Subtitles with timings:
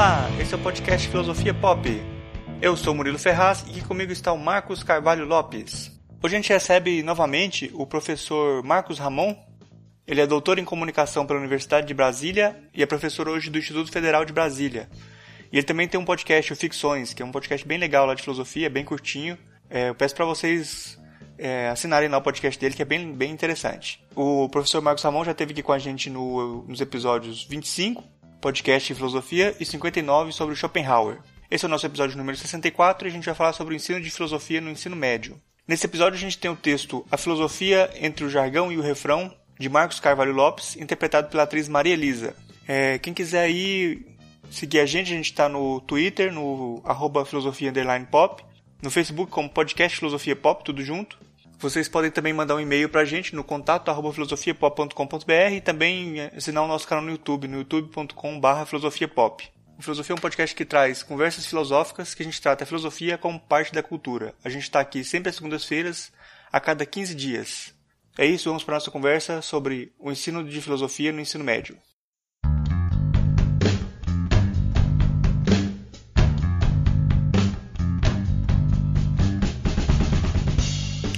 [0.00, 1.86] Olá, esse é o podcast Filosofia Pop.
[2.62, 5.92] Eu sou Murilo Ferraz e comigo está o Marcos Carvalho Lopes.
[6.22, 9.36] Hoje a gente recebe novamente o professor Marcos Ramon.
[10.06, 13.92] Ele é doutor em comunicação pela Universidade de Brasília e é professor hoje do Instituto
[13.92, 14.88] Federal de Brasília.
[15.52, 18.14] E ele também tem um podcast, o Ficções, que é um podcast bem legal lá
[18.14, 19.36] de filosofia, bem curtinho.
[19.68, 20.98] É, eu peço para vocês
[21.36, 24.02] é, assinarem lá o podcast dele, que é bem, bem interessante.
[24.16, 28.02] O professor Marcos Ramon já esteve aqui com a gente no, nos episódios 25,
[28.40, 31.18] podcast de filosofia, e 59 sobre Schopenhauer.
[31.50, 34.00] Esse é o nosso episódio número 64 e a gente vai falar sobre o ensino
[34.00, 35.40] de filosofia no ensino médio.
[35.68, 39.34] Nesse episódio a gente tem o texto A Filosofia entre o Jargão e o Refrão,
[39.58, 42.34] de Marcos Carvalho Lopes, interpretado pela atriz Maria Elisa.
[42.66, 44.06] É, quem quiser aí
[44.50, 47.72] seguir a gente, a gente está no Twitter, no arroba filosofia
[48.10, 48.42] pop,
[48.82, 51.18] no Facebook como podcast Filosofia Pop, tudo junto.
[51.60, 56.18] Vocês podem também mandar um e-mail para a gente no contato arroba filosofiapop.com.br e também
[56.34, 59.46] assinar o nosso canal no YouTube, no youtube.com.br filosofiapop.
[59.78, 63.18] O Filosofia é um podcast que traz conversas filosóficas que a gente trata a filosofia
[63.18, 64.34] como parte da cultura.
[64.42, 66.10] A gente está aqui sempre às segundas-feiras,
[66.50, 67.74] a cada 15 dias.
[68.16, 71.76] É isso, vamos para a nossa conversa sobre o ensino de filosofia no ensino médio.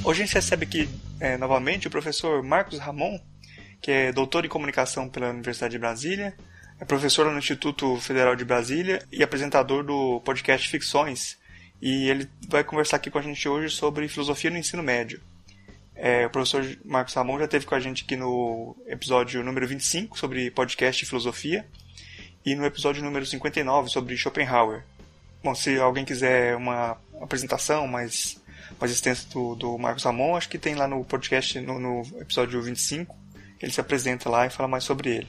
[0.04, 0.88] Hoje a gente recebe aqui
[1.20, 3.20] é, novamente o professor Marcos Ramon,
[3.80, 6.36] que é doutor em comunicação pela Universidade de Brasília,
[6.80, 11.38] é professor no Instituto Federal de Brasília e apresentador do podcast Ficções.
[11.80, 15.20] E ele vai conversar aqui com a gente hoje sobre filosofia no ensino médio.
[15.94, 20.18] É, o professor Marcos Ramon já esteve com a gente aqui no episódio número 25
[20.18, 21.64] sobre podcast e filosofia
[22.44, 24.82] e no episódio número 59 sobre Schopenhauer.
[25.44, 28.41] Bom, se alguém quiser uma apresentação mais
[28.78, 32.62] mais extensa do, do Marcos Ramon, acho que tem lá no podcast, no, no episódio
[32.62, 33.14] 25,
[33.60, 35.28] ele se apresenta lá e fala mais sobre ele.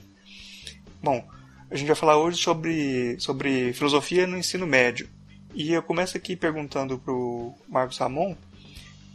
[1.02, 1.24] Bom,
[1.70, 5.08] a gente vai falar hoje sobre, sobre filosofia no ensino médio.
[5.54, 8.36] E eu começo aqui perguntando para o Marcos Ramon,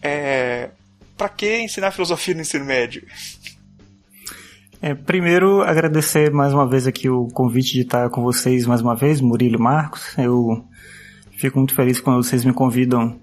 [0.03, 0.71] é,
[1.17, 3.05] para que ensinar filosofia no ensino médio?
[4.81, 8.95] É, primeiro, agradecer mais uma vez aqui o convite de estar com vocês mais uma
[8.95, 10.17] vez, Murilo Marcos.
[10.17, 10.65] Eu
[11.37, 13.21] fico muito feliz quando vocês me convidam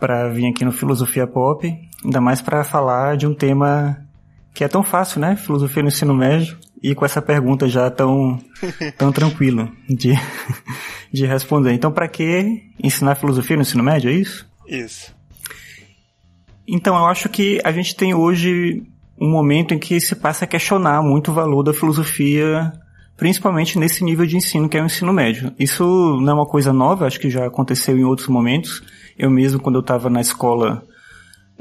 [0.00, 1.70] para vir aqui no Filosofia Pop,
[2.02, 3.98] ainda mais para falar de um tema
[4.52, 5.36] que é tão fácil, né?
[5.36, 8.38] Filosofia no ensino médio e com essa pergunta já tão
[8.96, 10.14] tão tranquilo de
[11.12, 11.72] de responder.
[11.72, 14.48] Então, para que ensinar filosofia no ensino médio, é isso?
[14.66, 15.14] Isso.
[16.66, 18.82] Então, eu acho que a gente tem hoje
[19.20, 22.72] um momento em que se passa a questionar muito o valor da filosofia,
[23.20, 25.52] principalmente nesse nível de ensino que é o ensino médio.
[25.58, 25.84] Isso
[26.22, 28.82] não é uma coisa nova, acho que já aconteceu em outros momentos.
[29.18, 30.82] Eu mesmo, quando eu estava na escola,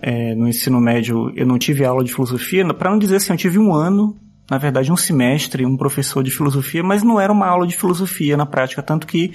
[0.02, 2.66] é, no ensino médio, eu não tive aula de filosofia.
[2.74, 4.16] Para não dizer assim, eu tive um ano,
[4.50, 8.38] na verdade um semestre, um professor de filosofia, mas não era uma aula de filosofia
[8.38, 8.82] na prática.
[8.82, 9.34] Tanto que,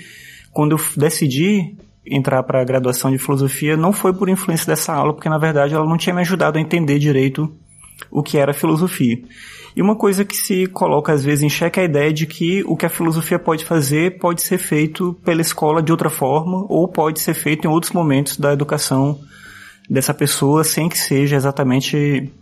[0.51, 1.77] quando eu decidi
[2.07, 5.75] entrar para a graduação de filosofia, não foi por influência dessa aula, porque na verdade
[5.75, 7.55] ela não tinha me ajudado a entender direito
[8.11, 9.19] o que era filosofia.
[9.77, 12.63] E uma coisa que se coloca às vezes em xeque é a ideia de que
[12.65, 16.89] o que a filosofia pode fazer pode ser feito pela escola de outra forma ou
[16.89, 19.19] pode ser feito em outros momentos da educação
[19.91, 22.33] dessa pessoa sem que seja exatamente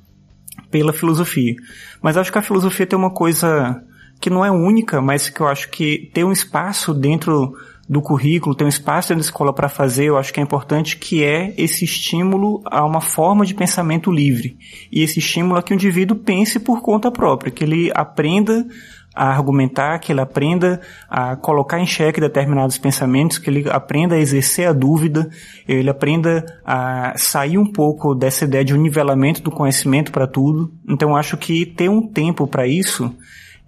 [0.71, 1.55] pela filosofia.
[2.03, 3.83] Mas acho que a filosofia tem uma coisa
[4.21, 7.55] que não é única, mas que eu acho que tem um espaço dentro
[7.89, 10.97] do currículo, tem um espaço dentro da escola para fazer, eu acho que é importante,
[10.97, 14.57] que é esse estímulo a uma forma de pensamento livre.
[14.91, 18.67] E esse estímulo a que o indivíduo pense por conta própria, que ele aprenda
[19.15, 24.19] a argumentar, que ele aprenda a colocar em xeque determinados pensamentos, que ele aprenda a
[24.19, 25.29] exercer a dúvida,
[25.69, 30.73] ele aprenda a sair um pouco dessa ideia de um nivelamento do conhecimento para tudo.
[30.89, 33.15] Então acho que ter um tempo para isso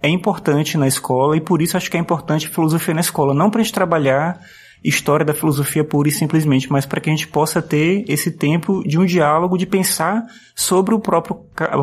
[0.05, 3.33] é importante na escola e por isso acho que é importante filosofia na escola.
[3.33, 4.39] Não para a gente trabalhar
[4.83, 8.83] história da filosofia pura e simplesmente, mas para que a gente possa ter esse tempo
[8.87, 10.23] de um diálogo, de pensar
[10.55, 11.39] sobre o próprio,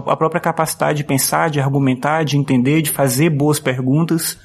[0.07, 4.39] a própria capacidade de pensar, de argumentar, de entender, de fazer boas perguntas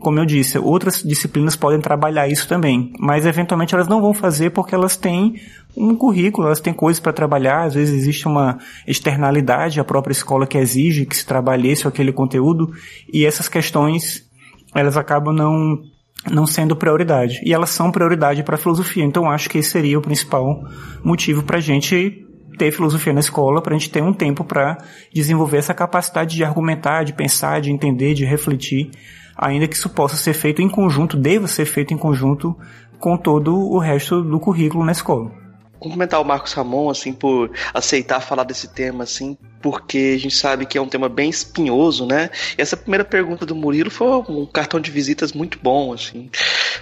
[0.00, 4.50] como eu disse, outras disciplinas podem trabalhar isso também, mas eventualmente elas não vão fazer
[4.50, 5.34] porque elas têm
[5.76, 10.46] um currículo, elas têm coisas para trabalhar, às vezes existe uma externalidade, a própria escola
[10.46, 12.72] que exige que se trabalhe esse ou aquele conteúdo,
[13.12, 14.24] e essas questões,
[14.74, 15.78] elas acabam não
[16.30, 17.40] não sendo prioridade.
[17.42, 19.02] E elas são prioridade para a filosofia.
[19.02, 20.62] Então acho que esse seria o principal
[21.02, 22.26] motivo para a gente
[22.58, 24.76] ter filosofia na escola, para a gente ter um tempo para
[25.14, 28.90] desenvolver essa capacidade de argumentar, de pensar, de entender, de refletir
[29.40, 32.54] ainda que isso possa ser feito em conjunto, deva ser feito em conjunto
[32.98, 35.32] com todo o resto do currículo na escola.
[35.78, 40.66] Cumprimentar o Marcos Ramon, assim, por aceitar falar desse tema, assim, porque a gente sabe
[40.66, 42.28] que é um tema bem espinhoso, né?
[42.58, 46.28] E essa primeira pergunta do Murilo foi um cartão de visitas muito bom, assim,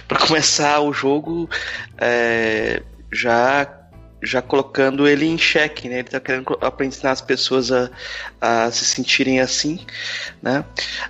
[0.05, 1.49] para começar o jogo
[1.97, 3.78] é, já
[4.21, 5.99] já colocando ele em xeque, né?
[5.99, 6.45] Ele está querendo
[6.81, 7.89] ensinar as pessoas a,
[8.39, 9.79] a se sentirem assim,
[10.41, 10.63] né?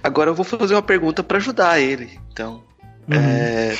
[0.03, 2.63] Agora eu vou fazer uma pergunta para ajudar ele, então.
[3.07, 3.15] Uhum.
[3.17, 3.75] É,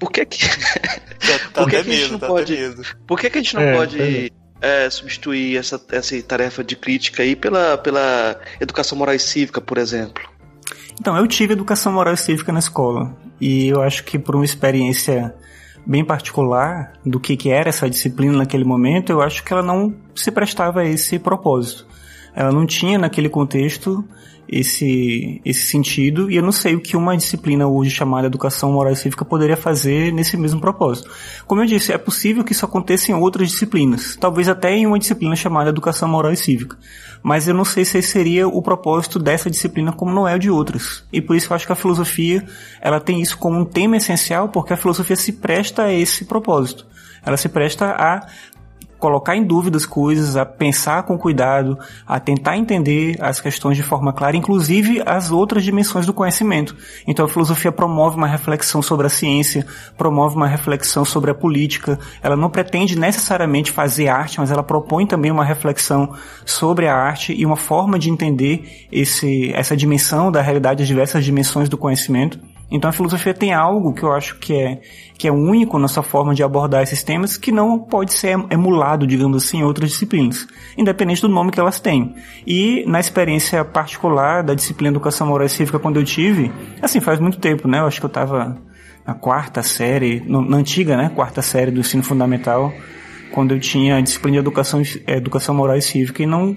[0.00, 2.56] por que que, tá, por que, que a gente não tá pode,
[3.06, 7.22] por que que a gente não é, pode é, substituir essa, essa tarefa de crítica
[7.22, 10.22] aí pela, pela educação moral e cívica, por exemplo?
[11.00, 13.16] Então, eu tive educação moral e cívica na escola.
[13.40, 15.34] E eu acho que por uma experiência
[15.86, 19.94] bem particular do que, que era essa disciplina naquele momento, eu acho que ela não
[20.14, 21.86] se prestava a esse propósito.
[22.34, 24.04] Ela não tinha naquele contexto
[24.52, 28.92] esse, esse sentido, e eu não sei o que uma disciplina hoje chamada Educação Moral
[28.92, 31.10] e Cívica poderia fazer nesse mesmo propósito.
[31.46, 34.98] Como eu disse, é possível que isso aconteça em outras disciplinas, talvez até em uma
[34.98, 36.76] disciplina chamada Educação Moral e Cívica,
[37.22, 40.38] mas eu não sei se esse seria o propósito dessa disciplina como não é o
[40.38, 41.02] de outras.
[41.10, 42.44] E por isso eu acho que a filosofia,
[42.78, 46.92] ela tem isso como um tema essencial, porque a filosofia se presta a esse propósito
[47.24, 48.26] ela se presta a
[49.02, 51.76] colocar em dúvida as coisas, a pensar com cuidado,
[52.06, 56.76] a tentar entender as questões de forma clara, inclusive as outras dimensões do conhecimento.
[57.04, 59.66] Então a filosofia promove uma reflexão sobre a ciência,
[59.98, 61.98] promove uma reflexão sobre a política.
[62.22, 66.14] Ela não pretende necessariamente fazer arte, mas ela propõe também uma reflexão
[66.46, 71.24] sobre a arte e uma forma de entender esse, essa dimensão da realidade, as diversas
[71.24, 72.38] dimensões do conhecimento.
[72.72, 74.80] Então a filosofia tem algo que eu acho que é,
[75.18, 79.06] que é único na sua forma de abordar esses temas que não pode ser emulado,
[79.06, 82.14] digamos assim, em outras disciplinas, independente do nome que elas têm.
[82.46, 87.20] E na experiência particular da disciplina Educação Moral e Cívica quando eu tive, assim, faz
[87.20, 87.80] muito tempo, né?
[87.80, 88.56] Eu acho que eu estava
[89.06, 91.10] na quarta série, na antiga, né?
[91.14, 92.72] Quarta série do ensino fundamental,
[93.32, 96.56] quando eu tinha a disciplina de Educação, Educação Moral e Cívica e não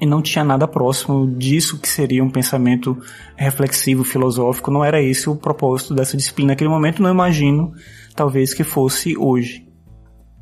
[0.00, 2.96] e não tinha nada próximo disso que seria um pensamento
[3.36, 4.70] reflexivo, filosófico.
[4.70, 7.02] Não era esse o propósito dessa disciplina naquele momento.
[7.02, 7.72] Não imagino,
[8.14, 9.66] talvez, que fosse hoje.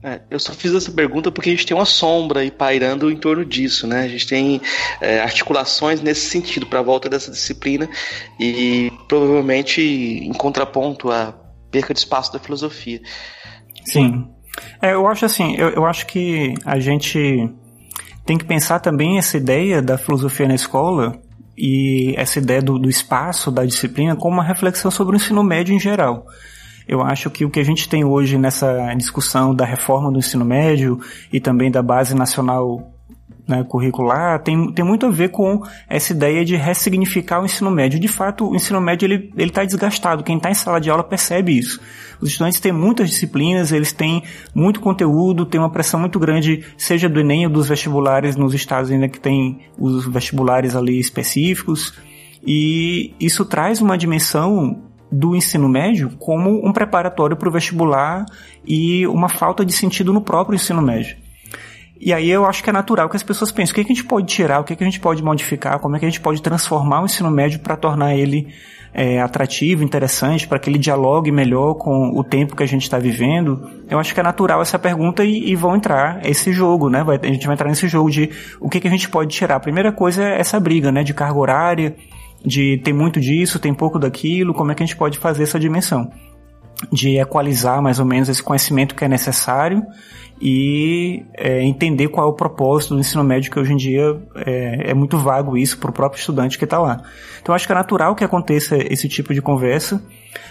[0.02, 3.16] É, eu só fiz essa pergunta porque a gente tem uma sombra aí pairando em
[3.16, 4.02] torno disso, né?
[4.02, 4.60] A gente tem
[5.00, 7.88] é, articulações nesse sentido para a volta dessa disciplina
[8.38, 11.32] e provavelmente em contraponto à
[11.70, 13.00] perca de espaço da filosofia.
[13.86, 14.28] Sim.
[14.82, 17.50] É, eu acho assim, eu, eu acho que a gente
[18.24, 21.18] tem que pensar também essa ideia da filosofia na escola
[21.56, 25.74] e essa ideia do, do espaço da disciplina como uma reflexão sobre o ensino médio
[25.74, 26.26] em geral.
[26.86, 30.44] Eu acho que o que a gente tem hoje nessa discussão da reforma do ensino
[30.44, 31.00] médio
[31.32, 32.93] e também da base nacional
[33.46, 38.00] né, curricular tem, tem muito a ver com essa ideia de ressignificar o ensino médio.
[38.00, 40.24] De fato, o ensino médio ele está desgastado.
[40.24, 41.80] Quem está em sala de aula percebe isso.
[42.20, 44.22] Os estudantes têm muitas disciplinas, eles têm
[44.54, 48.90] muito conteúdo, tem uma pressão muito grande, seja do Enem ou dos vestibulares nos estados
[48.90, 51.92] ainda que tem os vestibulares ali específicos.
[52.46, 58.24] E isso traz uma dimensão do ensino médio como um preparatório para o vestibular
[58.66, 61.23] e uma falta de sentido no próprio ensino médio.
[62.04, 63.92] E aí eu acho que é natural que as pessoas pensem o que, é que
[63.92, 66.04] a gente pode tirar, o que, é que a gente pode modificar, como é que
[66.04, 68.48] a gente pode transformar o ensino médio para tornar ele
[68.92, 72.98] é, atrativo, interessante, para que ele dialogue melhor com o tempo que a gente está
[72.98, 73.70] vivendo.
[73.88, 77.02] Eu acho que é natural essa pergunta e, e vão entrar esse jogo, né?
[77.02, 78.28] Vai, a gente vai entrar nesse jogo de
[78.60, 79.56] o que, é que a gente pode tirar.
[79.56, 81.02] A primeira coisa é essa briga, né?
[81.02, 81.96] De carga horária,
[82.44, 85.58] de tem muito disso, tem pouco daquilo, como é que a gente pode fazer essa
[85.58, 86.10] dimensão?
[86.92, 89.82] De equalizar mais ou menos esse conhecimento que é necessário
[90.40, 94.90] e é, entender qual é o propósito do ensino médio, que hoje em dia é,
[94.90, 97.02] é muito vago isso para o próprio estudante que está lá.
[97.40, 100.02] Então acho que é natural que aconteça esse tipo de conversa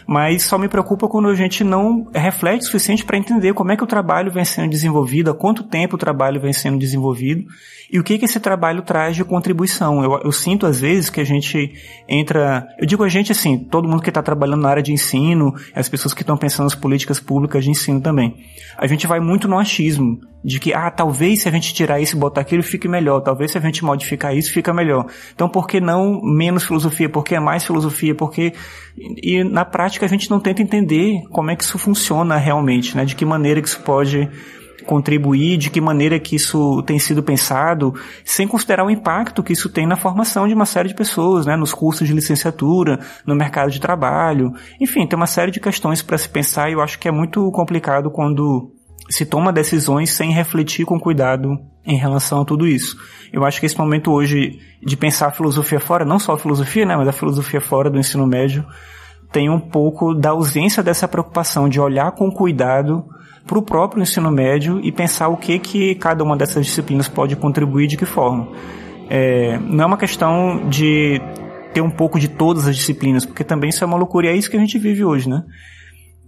[0.08, 3.78] mas só me preocupa quando a gente não reflete o suficiente para entender como é
[3.78, 7.46] que o trabalho vem sendo desenvolvido, há quanto tempo o trabalho vem sendo desenvolvido
[7.94, 10.04] e o que que esse trabalho traz de contribuição.
[10.04, 11.74] Eu, eu sinto às vezes que a gente
[12.10, 15.54] entra, eu digo a gente assim, todo mundo que está trabalhando na área de ensino,
[15.76, 18.36] as pessoas que estão pensando nas políticas públicas de ensino também.
[18.78, 22.18] A gente vai muito no achismo de que, ah, talvez se a gente tirar isso
[22.18, 25.06] e botar aquilo fique melhor, talvez se a gente modificar isso fica melhor.
[25.34, 27.08] Então por que não menos filosofia?
[27.08, 28.16] Por que mais filosofia?
[28.16, 28.54] Porque
[28.98, 33.06] e na prática a gente não tenta entender como é que isso funciona realmente, né?
[33.06, 34.30] De que maneira que isso pode
[34.84, 39.70] contribuir, de que maneira que isso tem sido pensado, sem considerar o impacto que isso
[39.70, 43.72] tem na formação de uma série de pessoas, né, nos cursos de licenciatura, no mercado
[43.72, 44.54] de trabalho.
[44.80, 47.50] Enfim, tem uma série de questões para se pensar e eu acho que é muito
[47.52, 48.72] complicado quando
[49.10, 52.98] se toma decisões sem refletir com cuidado em relação a tudo isso.
[53.32, 56.86] Eu acho que esse momento hoje de pensar a filosofia fora, não só a filosofia,
[56.86, 58.66] né, mas a filosofia fora do ensino médio,
[59.32, 63.06] tem um pouco da ausência dessa preocupação de olhar com cuidado
[63.46, 67.36] para o próprio ensino médio e pensar o que que cada uma dessas disciplinas pode
[67.36, 68.48] contribuir de que forma.
[69.10, 71.22] é, não é uma questão de
[71.74, 74.36] ter um pouco de todas as disciplinas, porque também isso é uma loucura e é
[74.36, 75.44] isso que a gente vive hoje, né?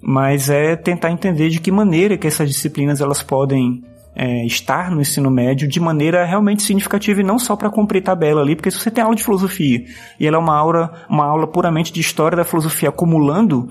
[0.08, 3.84] Mas é tentar entender de que maneira que essas disciplinas elas podem
[4.16, 8.42] é, estar no ensino médio de maneira realmente significativa e não só para cumprir tabela
[8.42, 9.84] ali, porque se você tem aula de filosofia
[10.20, 13.68] e ela é uma aula, uma aula puramente de história da filosofia acumulando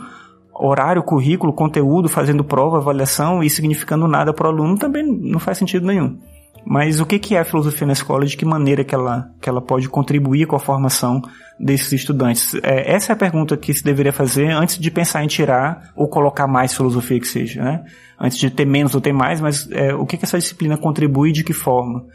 [0.52, 5.58] horário, currículo, conteúdo, fazendo prova, avaliação e significando nada para o aluno, também não faz
[5.58, 6.18] sentido nenhum.
[6.66, 8.24] Mas o que é a filosofia na escola?
[8.24, 11.20] De que maneira que ela, que ela pode contribuir com a formação
[11.60, 12.54] desses estudantes?
[12.62, 16.08] É, essa é a pergunta que se deveria fazer antes de pensar em tirar ou
[16.08, 17.84] colocar mais filosofia que seja, né?
[18.18, 21.30] Antes de ter menos ou ter mais, mas é, o que, que essa disciplina contribui
[21.30, 22.06] e de que forma?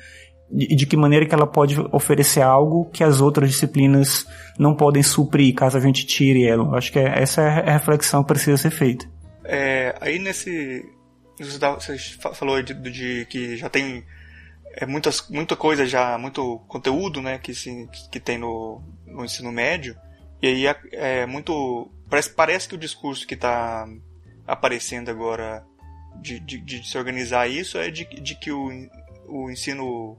[0.51, 4.25] E de que maneira que ela pode oferecer algo que as outras disciplinas
[4.57, 6.75] não podem suprir caso a gente tire ela.
[6.75, 9.05] Acho que é, essa é a reflexão que precisa ser feita.
[9.45, 10.83] É, aí nesse...
[11.39, 11.57] Você
[12.33, 14.03] falou de, de que já tem
[14.73, 19.51] é muitas, muita coisa já, muito conteúdo, né, que, se, que tem no, no ensino
[19.51, 19.97] médio.
[20.41, 21.91] E aí é, é muito.
[22.09, 23.87] Parece, parece que o discurso que está
[24.47, 25.63] aparecendo agora
[26.21, 28.69] de, de, de, se organizar isso é de, de que o,
[29.27, 30.17] o ensino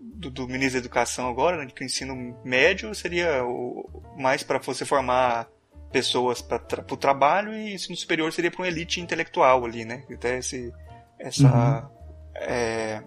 [0.00, 4.42] do, do ministro da Educação agora, né, de que o ensino médio seria o, mais
[4.42, 5.48] para você formar
[5.90, 10.04] pessoas para o trabalho e ensino superior seria para uma elite intelectual ali, né?
[10.12, 10.72] Até esse,
[11.18, 11.48] essa.
[11.48, 12.00] Uhum.
[12.34, 13.02] É,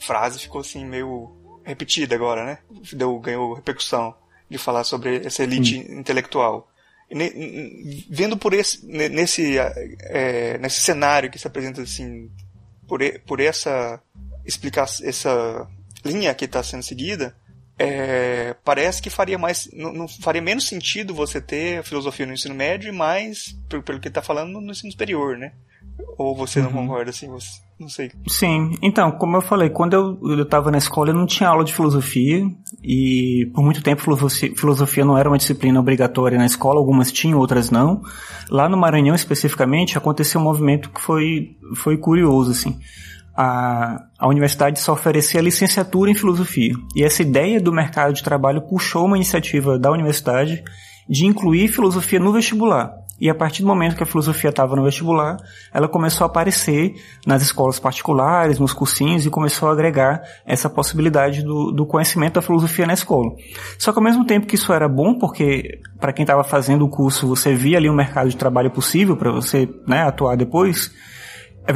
[0.00, 1.30] frase ficou assim meio
[1.64, 2.58] repetida agora, né?
[2.92, 4.14] Deu, ganhou repercussão
[4.48, 6.68] de falar sobre essa elite intelectual.
[7.10, 12.30] E, vendo por esse, nesse, é, nesse cenário que se apresenta assim,
[12.86, 14.00] por, por essa
[14.44, 15.68] explicação, essa
[16.04, 17.36] linha que está sendo seguida,
[17.78, 22.54] é, parece que faria mais, não, não, faria menos sentido você ter filosofia no ensino
[22.54, 25.52] médio e mais, pelo, pelo que está falando, no ensino superior, né?
[26.18, 26.86] Ou você não uhum.
[26.86, 27.28] concorda assim?
[27.28, 28.12] Você, não sei.
[28.28, 31.72] Sim, então, como eu falei, quando eu estava na escola eu não tinha aula de
[31.72, 32.44] filosofia
[32.84, 37.70] e por muito tempo filosofia, não era uma disciplina obrigatória na escola, algumas tinham, outras
[37.70, 38.02] não.
[38.50, 42.78] Lá no Maranhão especificamente aconteceu um movimento que foi, foi curioso, assim.
[43.34, 46.74] A, a universidade só oferecia licenciatura em filosofia.
[46.94, 50.62] E essa ideia do mercado de trabalho puxou uma iniciativa da universidade
[51.08, 52.92] de incluir filosofia no vestibular.
[53.20, 55.36] E a partir do momento que a filosofia estava no vestibular,
[55.72, 56.94] ela começou a aparecer
[57.26, 62.42] nas escolas particulares, nos cursinhos, e começou a agregar essa possibilidade do, do conhecimento da
[62.42, 63.30] filosofia na escola.
[63.78, 66.88] Só que ao mesmo tempo que isso era bom, porque para quem estava fazendo o
[66.88, 70.90] curso, você via ali um mercado de trabalho possível para você né, atuar depois,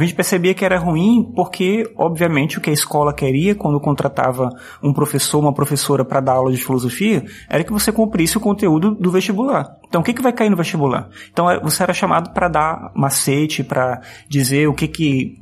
[0.01, 4.49] a gente percebia que era ruim porque, obviamente, o que a escola queria quando contratava
[4.83, 8.95] um professor, uma professora para dar aula de filosofia, era que você cumprisse o conteúdo
[8.95, 9.75] do vestibular.
[9.87, 11.09] Então, o que, que vai cair no vestibular?
[11.31, 15.37] Então, é, você era chamado para dar macete, para dizer o que que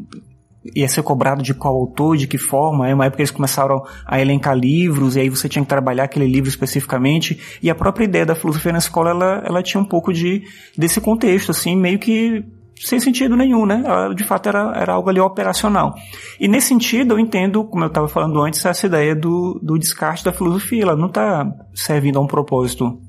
[0.75, 2.85] ia ser cobrado de qual autor, de que forma.
[2.85, 6.27] Aí uma época eles começaram a elencar livros, e aí você tinha que trabalhar aquele
[6.27, 7.39] livro especificamente.
[7.61, 10.43] E a própria ideia da filosofia na escola, ela, ela tinha um pouco de
[10.77, 12.45] desse contexto, assim, meio que
[12.79, 13.83] sem sentido nenhum, né?
[14.15, 15.93] De fato era, era algo ali operacional.
[16.39, 20.23] E nesse sentido eu entendo, como eu estava falando antes, essa ideia do, do descarte
[20.23, 20.83] da filosofia.
[20.83, 22.99] Ela não está servindo a um propósito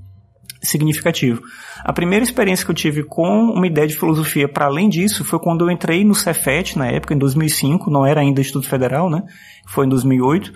[0.62, 1.42] significativo.
[1.84, 5.38] A primeira experiência que eu tive com uma ideia de filosofia para além disso foi
[5.38, 9.22] quando eu entrei no Cefet, na época, em 2005, não era ainda Instituto Federal, né?
[9.66, 10.52] Foi em 2008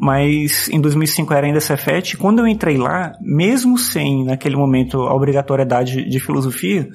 [0.00, 2.16] mas em 2005 era ainda Cefet.
[2.16, 6.88] Quando eu entrei lá, mesmo sem naquele momento a obrigatoriedade de filosofia,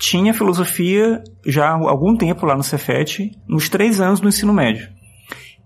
[0.00, 4.88] tinha filosofia já há algum tempo lá no Cefet, nos três anos do ensino médio.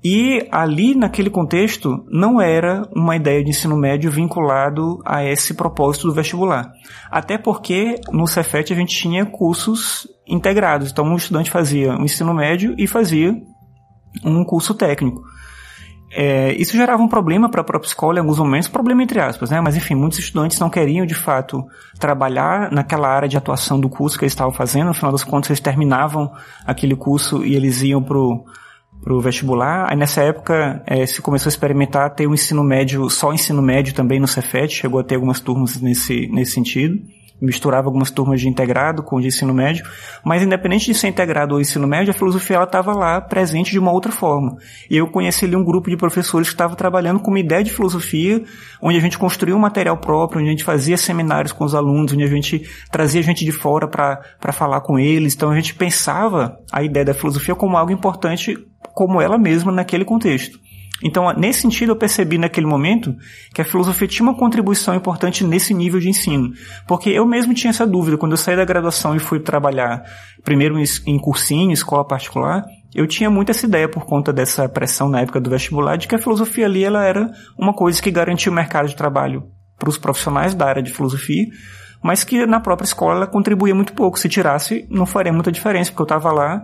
[0.04, 6.08] E ali, naquele contexto, não era uma ideia de ensino médio vinculado a esse propósito
[6.08, 6.70] do vestibular.
[7.10, 10.90] Até porque no Cefet a gente tinha cursos integrados.
[10.90, 13.32] Então, um estudante fazia um ensino médio e fazia
[14.24, 15.22] um curso técnico.
[16.16, 19.50] É, isso gerava um problema para a própria escola em alguns momentos, problema entre aspas,
[19.50, 19.61] né?
[19.61, 21.64] Mas enfim, muitos estudantes não queriam de fato
[21.99, 24.87] trabalhar naquela área de atuação do curso que eles estavam fazendo.
[24.87, 26.30] No final das contas, eles terminavam
[26.64, 28.44] aquele curso e eles iam pro
[29.02, 29.90] pro vestibular.
[29.90, 33.61] Aí nessa época é, se começou a experimentar ter o um ensino médio, só ensino
[33.61, 37.02] médio também no Cefet, chegou a ter algumas turmas nesse, nesse sentido
[37.44, 39.84] misturava algumas turmas de integrado com de ensino médio,
[40.24, 43.78] mas independente de ser integrado ou ensino médio, a filosofia ela estava lá presente de
[43.78, 44.56] uma outra forma.
[44.90, 47.72] E eu conheci ali um grupo de professores que estava trabalhando com uma ideia de
[47.72, 48.42] filosofia,
[48.82, 52.12] onde a gente construía um material próprio, onde a gente fazia seminários com os alunos,
[52.12, 55.34] onde a gente trazia gente de fora para falar com eles.
[55.34, 58.56] Então a gente pensava a ideia da filosofia como algo importante
[58.94, 60.58] como ela mesma naquele contexto.
[61.02, 63.14] Então, nesse sentido, eu percebi naquele momento
[63.52, 66.52] que a filosofia tinha uma contribuição importante nesse nível de ensino.
[66.86, 68.16] Porque eu mesmo tinha essa dúvida.
[68.16, 70.02] Quando eu saí da graduação e fui trabalhar,
[70.44, 75.20] primeiro em cursinho, escola particular, eu tinha muito essa ideia por conta dessa pressão na
[75.20, 78.54] época do vestibular de que a filosofia ali ela era uma coisa que garantia o
[78.54, 79.42] mercado de trabalho
[79.76, 81.44] para os profissionais da área de filosofia,
[82.00, 84.18] mas que na própria escola ela contribuía muito pouco.
[84.18, 86.62] Se tirasse, não faria muita diferença, porque eu estava lá,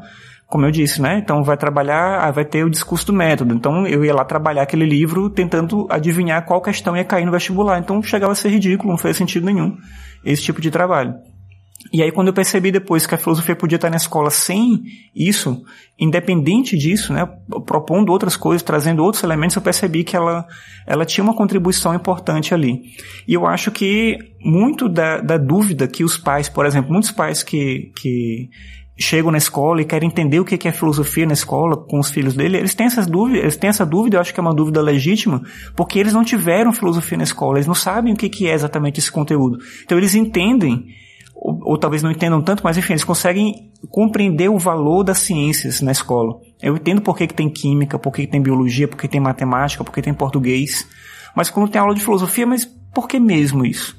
[0.50, 1.19] como eu disse, né?
[1.19, 3.54] Então vai trabalhar, ah, vai ter o discurso do método.
[3.54, 7.78] Então eu ia lá trabalhar aquele livro tentando adivinhar qual questão ia cair no vestibular.
[7.78, 9.76] Então chegava a ser ridículo, não fez sentido nenhum
[10.25, 11.14] esse tipo de trabalho.
[11.92, 14.83] E aí quando eu percebi depois que a filosofia podia estar na escola sem
[15.14, 15.62] isso,
[15.99, 17.26] independente disso, né,
[17.64, 20.47] propondo outras coisas, trazendo outros elementos, eu percebi que ela,
[20.87, 22.83] ela tinha uma contribuição importante ali.
[23.26, 27.42] E eu acho que muito da, da dúvida que os pais, por exemplo, muitos pais
[27.42, 28.50] que, que
[29.00, 32.35] chegam na escola e querem entender o que é filosofia na escola com os filhos
[32.35, 34.83] dele, eles têm essas dúvidas, eles têm essa dúvida, eu acho que é uma dúvida
[34.83, 35.42] legítima,
[35.75, 39.11] porque eles não tiveram filosofia na escola, eles não sabem o que é exatamente esse
[39.11, 39.59] conteúdo.
[39.85, 40.87] Então eles entendem
[41.40, 45.80] ou, ou, talvez não entendam tanto, mas enfim, eles conseguem compreender o valor das ciências
[45.80, 46.38] na escola.
[46.61, 49.21] Eu entendo por que, que tem química, por que, que tem biologia, por que tem
[49.21, 50.87] matemática, por que tem português.
[51.35, 53.99] Mas quando tem aula de filosofia, mas por que mesmo isso?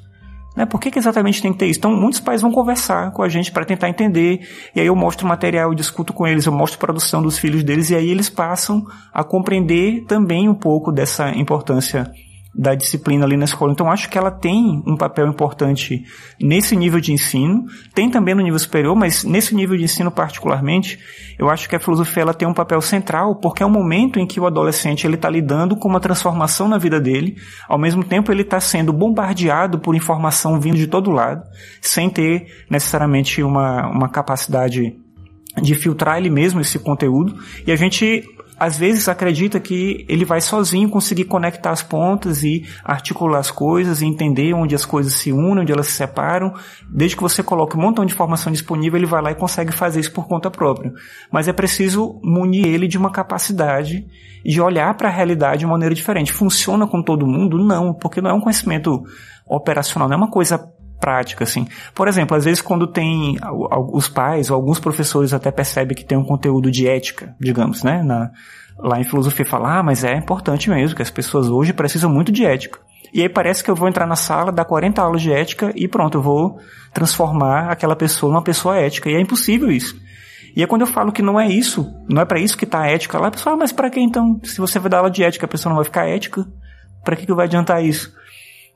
[0.56, 0.66] Né?
[0.66, 1.78] Por que, que exatamente tem que ter isso?
[1.78, 4.40] Então, muitos pais vão conversar com a gente para tentar entender,
[4.74, 7.38] e aí eu mostro o material, eu discuto com eles, eu mostro a produção dos
[7.38, 12.10] filhos deles, e aí eles passam a compreender também um pouco dessa importância
[12.54, 13.72] da disciplina ali na escola.
[13.72, 16.04] Então acho que ela tem um papel importante
[16.40, 20.98] nesse nível de ensino, tem também no nível superior, mas nesse nível de ensino particularmente,
[21.38, 24.26] eu acho que a filosofia ela tem um papel central, porque é um momento em
[24.26, 27.36] que o adolescente ele está lidando com uma transformação na vida dele,
[27.68, 31.42] ao mesmo tempo ele está sendo bombardeado por informação vindo de todo lado,
[31.80, 34.94] sem ter necessariamente uma, uma capacidade
[35.60, 37.34] de filtrar ele mesmo esse conteúdo,
[37.66, 38.24] e a gente
[38.58, 44.02] às vezes acredita que ele vai sozinho conseguir conectar as pontas e articular as coisas
[44.02, 46.52] e entender onde as coisas se unem, onde elas se separam.
[46.88, 50.00] Desde que você coloque um montão de informação disponível, ele vai lá e consegue fazer
[50.00, 50.92] isso por conta própria.
[51.30, 54.06] Mas é preciso munir ele de uma capacidade
[54.44, 56.32] de olhar para a realidade de maneira diferente.
[56.32, 57.58] Funciona com todo mundo?
[57.58, 59.02] Não, porque não é um conhecimento
[59.46, 60.58] operacional, não é uma coisa
[61.02, 61.66] prática, assim.
[61.92, 63.36] Por exemplo, às vezes quando tem
[63.92, 68.04] os pais ou alguns professores até percebem que tem um conteúdo de ética, digamos, né,
[68.04, 68.30] na,
[68.78, 72.30] lá em filosofia fala, ah, mas é importante mesmo, que as pessoas hoje precisam muito
[72.30, 72.78] de ética.
[73.12, 75.88] E aí parece que eu vou entrar na sala, dar 40 aulas de ética e
[75.88, 76.58] pronto, eu vou
[76.94, 79.10] transformar aquela pessoa numa pessoa ética.
[79.10, 80.00] E é impossível isso.
[80.56, 82.82] E é quando eu falo que não é isso, não é para isso que tá
[82.82, 84.40] a ética lá, a pessoa, ah, mas para que então?
[84.44, 86.46] Se você vai dar aula de ética, a pessoa não vai ficar ética,
[87.04, 88.12] para que, que vai adiantar isso?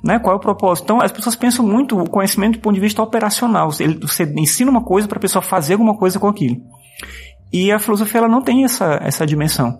[0.06, 0.20] Né?
[0.20, 0.84] Qual é o propósito?
[0.84, 3.72] Então, as pessoas pensam muito o conhecimento do ponto de vista operacional.
[3.72, 6.62] Você ensina uma coisa para a pessoa fazer alguma coisa com aquilo.
[7.52, 9.78] E a filosofia ela não tem essa, essa dimensão.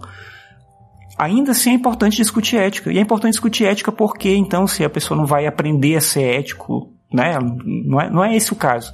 [1.17, 2.93] Ainda assim é importante discutir ética.
[2.93, 6.41] E é importante discutir ética porque, então, se a pessoa não vai aprender a ser
[6.41, 7.39] ético, né?
[7.65, 8.93] Não é, não é esse o caso.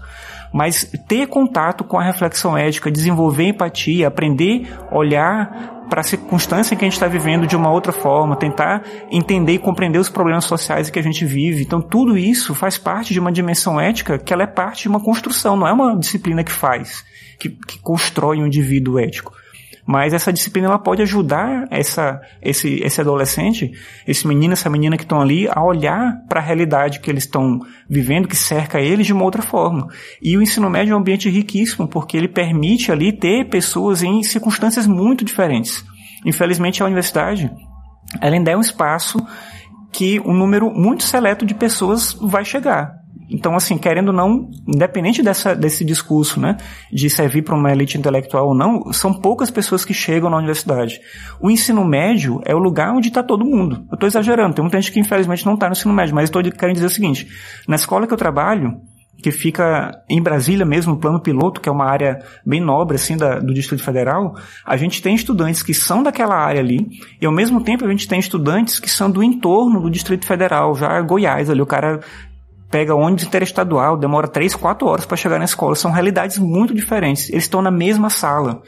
[0.52, 6.74] Mas ter contato com a reflexão ética, desenvolver empatia, aprender a olhar para a circunstância
[6.74, 10.46] que a gente está vivendo de uma outra forma, tentar entender e compreender os problemas
[10.46, 11.62] sociais que a gente vive.
[11.62, 15.00] Então, tudo isso faz parte de uma dimensão ética que ela é parte de uma
[15.04, 17.04] construção, não é uma disciplina que faz,
[17.38, 19.34] que, que constrói um indivíduo ético.
[19.86, 23.72] Mas essa disciplina ela pode ajudar essa, esse, esse adolescente,
[24.06, 27.58] esse menino, essa menina que estão ali, a olhar para a realidade que eles estão
[27.90, 29.88] vivendo, que cerca eles de uma outra forma.
[30.22, 34.22] E o ensino médio é um ambiente riquíssimo, porque ele permite ali ter pessoas em
[34.22, 35.84] circunstâncias muito diferentes.
[36.24, 37.50] Infelizmente, a universidade,
[38.20, 39.18] ela ainda é um espaço
[39.90, 43.01] que um número muito seleto de pessoas vai chegar.
[43.32, 46.56] Então, assim, querendo ou não, independente dessa, desse discurso, né,
[46.92, 51.00] de servir para uma elite intelectual ou não, são poucas pessoas que chegam na universidade.
[51.40, 53.86] O ensino médio é o lugar onde está todo mundo.
[53.90, 56.42] Eu estou exagerando, tem muita gente que infelizmente não está no ensino médio, mas estou
[56.42, 57.26] querendo dizer o seguinte:
[57.66, 58.80] na escola que eu trabalho,
[59.22, 63.38] que fica em Brasília mesmo, plano piloto, que é uma área bem nobre, assim, da,
[63.38, 64.34] do Distrito Federal,
[64.66, 66.88] a gente tem estudantes que são daquela área ali,
[67.20, 70.74] e ao mesmo tempo a gente tem estudantes que são do entorno do Distrito Federal,
[70.74, 72.00] já Goiás ali, o cara
[72.72, 75.76] pega ônibus interestadual, demora 3, 4 horas para chegar na escola.
[75.76, 77.28] São realidades muito diferentes.
[77.28, 78.62] Eles estão na mesma sala.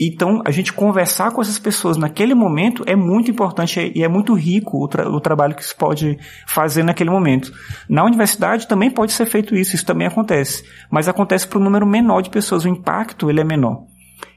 [0.00, 4.32] Então, a gente conversar com essas pessoas naquele momento é muito importante e é muito
[4.32, 7.52] rico o, tra o, trabalho que se pode fazer naquele momento.
[7.86, 10.64] Na universidade também pode ser feito isso, isso também acontece.
[10.90, 13.82] Mas acontece para um número menor de pessoas, o impacto ele é menor.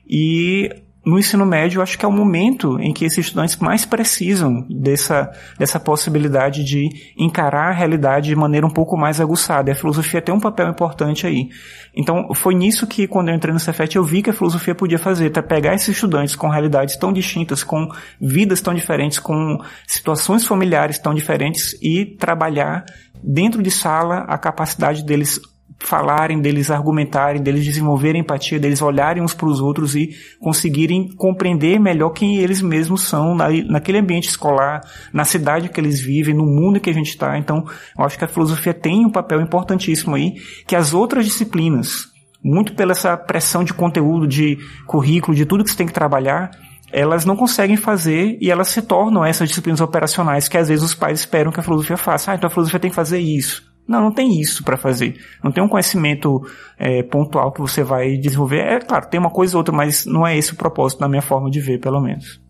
[0.05, 0.69] E
[1.05, 5.31] no ensino médio, acho que é o momento em que esses estudantes mais precisam dessa,
[5.59, 9.69] dessa possibilidade de encarar a realidade de maneira um pouco mais aguçada.
[9.69, 11.49] E a filosofia tem um papel importante aí.
[11.93, 14.97] Então, foi nisso que, quando eu entrei no Cefet, eu vi que a filosofia podia
[14.97, 17.89] fazer, para pegar esses estudantes com realidades tão distintas, com
[18.19, 22.85] vidas tão diferentes, com situações familiares tão diferentes e trabalhar
[23.21, 25.39] dentro de sala a capacidade deles
[25.83, 31.79] falarem, deles argumentarem, deles desenvolverem empatia, deles olharem uns para os outros e conseguirem compreender
[31.79, 36.45] melhor quem eles mesmos são na, naquele ambiente escolar, na cidade que eles vivem, no
[36.45, 37.37] mundo que a gente está.
[37.37, 37.65] Então,
[37.97, 42.07] eu acho que a filosofia tem um papel importantíssimo aí que as outras disciplinas,
[42.43, 46.51] muito pela essa pressão de conteúdo, de currículo, de tudo que você tem que trabalhar,
[46.91, 50.93] elas não conseguem fazer e elas se tornam essas disciplinas operacionais que às vezes os
[50.93, 52.31] pais esperam que a filosofia faça.
[52.31, 53.72] Ah, então a filosofia tem que fazer isso.
[53.87, 55.19] Não, não tem isso para fazer.
[55.43, 56.41] Não tem um conhecimento
[56.77, 58.59] é, pontual que você vai desenvolver.
[58.59, 61.21] É claro, tem uma coisa ou outra, mas não é esse o propósito na minha
[61.21, 62.41] forma de ver, pelo menos.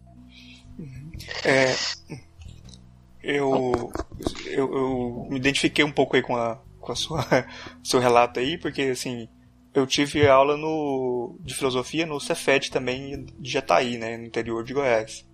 [1.44, 1.74] É,
[3.24, 3.92] eu,
[4.48, 7.26] eu, eu, me identifiquei um pouco aí com a, com a sua
[7.84, 9.28] seu relato aí, porque assim
[9.74, 14.74] eu tive aula no de filosofia no Cefet também de Jataí, né, no interior de
[14.74, 15.26] Goiás.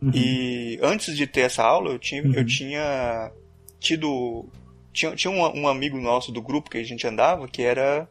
[0.00, 0.10] Uhum.
[0.12, 2.34] E antes de ter essa aula, eu tinha, uhum.
[2.34, 3.30] eu tinha
[3.78, 4.48] tido
[4.92, 8.08] tinha, tinha um, um, amigo nosso do grupo que a gente andava que era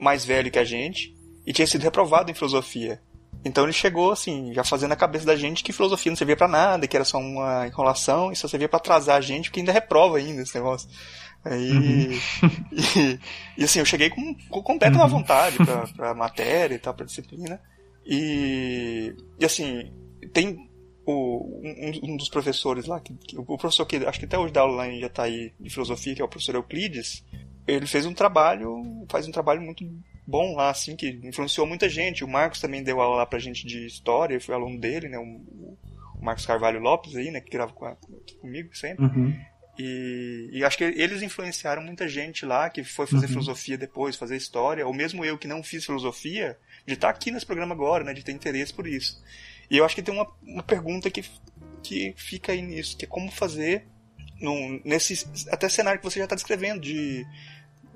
[0.00, 1.14] mais velho que a gente
[1.46, 3.00] e tinha sido reprovado em filosofia.
[3.44, 6.46] Então ele chegou assim, já fazendo a cabeça da gente que filosofia não servia para
[6.46, 9.72] nada, que era só uma enrolação e só servia para atrasar a gente, porque ainda
[9.72, 10.88] reprova ainda esse negócio.
[11.44, 12.20] Aí, uhum.
[12.70, 13.18] e,
[13.58, 15.08] e, assim, eu cheguei com, com completa uhum.
[15.08, 17.60] vontade pra, pra matéria e tal, pra disciplina.
[18.06, 19.92] E, e assim,
[20.32, 20.70] tem
[21.04, 24.52] o, um, um, dos professores lá, que, que, o professor que acho que até hoje
[24.52, 27.24] dá aula lá em Jataí de filosofia, que é o professor Euclides,
[27.66, 29.84] ele fez um trabalho, faz um trabalho muito
[30.26, 32.24] bom lá, assim, que influenciou muita gente.
[32.24, 35.22] O Marcos também deu aula lá pra gente de história, foi aluno dele, né, o,
[35.22, 35.78] o
[36.20, 37.96] Marcos Carvalho Lopes aí, né, que grava com a,
[38.40, 39.04] comigo sempre.
[39.04, 39.34] Uhum.
[39.78, 43.32] E, e, acho que eles influenciaram muita gente lá que foi fazer uhum.
[43.32, 47.46] filosofia depois, fazer história, ou mesmo eu que não fiz filosofia, de estar aqui nesse
[47.46, 49.22] programa agora, né, de ter interesse por isso.
[49.72, 51.24] E eu acho que tem uma, uma pergunta que,
[51.82, 53.86] que fica aí nisso, que é como fazer
[54.38, 57.26] num, nesse até cenário que você já está descrevendo de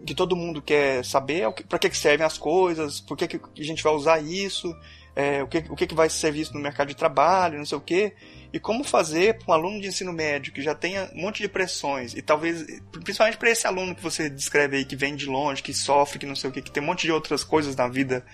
[0.07, 3.63] que todo mundo quer saber para que, que servem as coisas, por que, que a
[3.63, 4.75] gente vai usar isso,
[5.15, 7.77] é, o, que, o que, que vai ser visto no mercado de trabalho, não sei
[7.77, 8.15] o quê.
[8.55, 11.49] E como fazer para um aluno de ensino médio que já tenha um monte de
[11.49, 12.65] pressões, e talvez,
[13.05, 16.27] principalmente para esse aluno que você descreve aí, que vem de longe, que sofre, que
[16.27, 18.25] não sei o que, que tem um monte de outras coisas na vida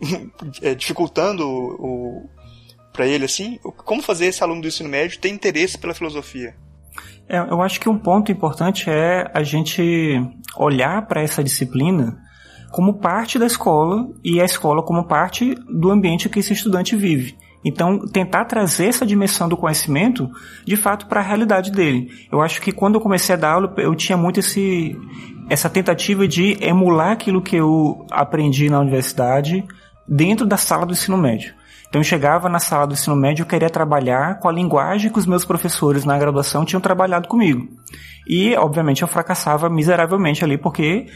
[0.62, 2.30] é, dificultando o,
[2.96, 6.54] para ele assim, como fazer esse aluno do ensino médio ter interesse pela filosofia?
[7.28, 10.18] É, eu acho que um ponto importante é a gente
[10.56, 12.18] olhar para essa disciplina
[12.72, 17.36] como parte da escola e a escola como parte do ambiente que esse estudante vive.
[17.64, 20.30] Então, tentar trazer essa dimensão do conhecimento,
[20.64, 22.08] de fato, para a realidade dele.
[22.30, 24.96] Eu acho que quando eu comecei a dar aula, eu tinha muito esse,
[25.50, 29.64] essa tentativa de emular aquilo que eu aprendi na universidade
[30.06, 31.54] dentro da sala do ensino médio.
[31.88, 35.18] Então eu chegava na sala do ensino médio e queria trabalhar com a linguagem que
[35.18, 37.66] os meus professores na graduação tinham trabalhado comigo.
[38.28, 41.06] E, obviamente, eu fracassava miseravelmente ali porque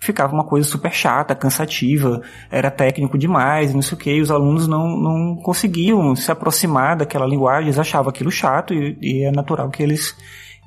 [0.00, 4.30] ficava uma coisa super chata, cansativa, era técnico demais, não sei o que, e os
[4.30, 9.30] alunos não, não conseguiam se aproximar daquela linguagem, eles achavam aquilo chato e, e é
[9.30, 10.16] natural que eles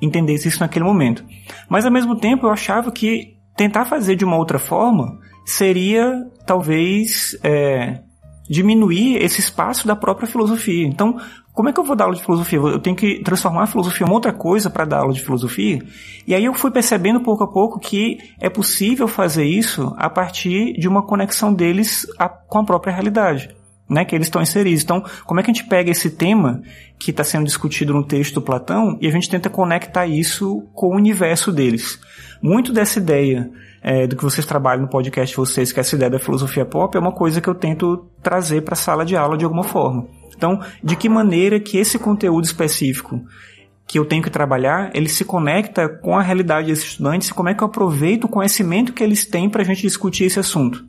[0.02, 1.26] entendessem isso naquele momento.
[1.68, 7.38] Mas ao mesmo tempo eu achava que tentar fazer de uma outra forma seria talvez
[7.44, 8.02] é,
[8.50, 10.86] diminuir esse espaço da própria filosofia.
[10.86, 11.18] Então,
[11.54, 12.60] como é que eu vou dar aula de filosofia?
[12.60, 15.80] Eu tenho que transformar a filosofia em outra coisa para dar aula de filosofia?
[16.26, 20.74] E aí eu fui percebendo pouco a pouco que é possível fazer isso a partir
[20.74, 23.50] de uma conexão deles a, com a própria realidade.
[23.90, 24.82] Né, que eles estão inseridos.
[24.82, 26.62] Então, como é que a gente pega esse tema
[26.98, 30.88] que está sendo discutido no texto do Platão e a gente tenta conectar isso com
[30.88, 32.00] o universo deles?
[32.42, 33.52] Muito dessa ideia
[33.84, 36.96] é, do que vocês trabalham no podcast vocês, que é essa ideia da filosofia pop,
[36.96, 40.08] é uma coisa que eu tento trazer para a sala de aula de alguma forma.
[40.36, 43.22] Então, de que maneira que esse conteúdo específico
[43.86, 47.50] que eu tenho que trabalhar, ele se conecta com a realidade desses estudantes e como
[47.50, 50.86] é que eu aproveito o conhecimento que eles têm para a gente discutir esse assunto.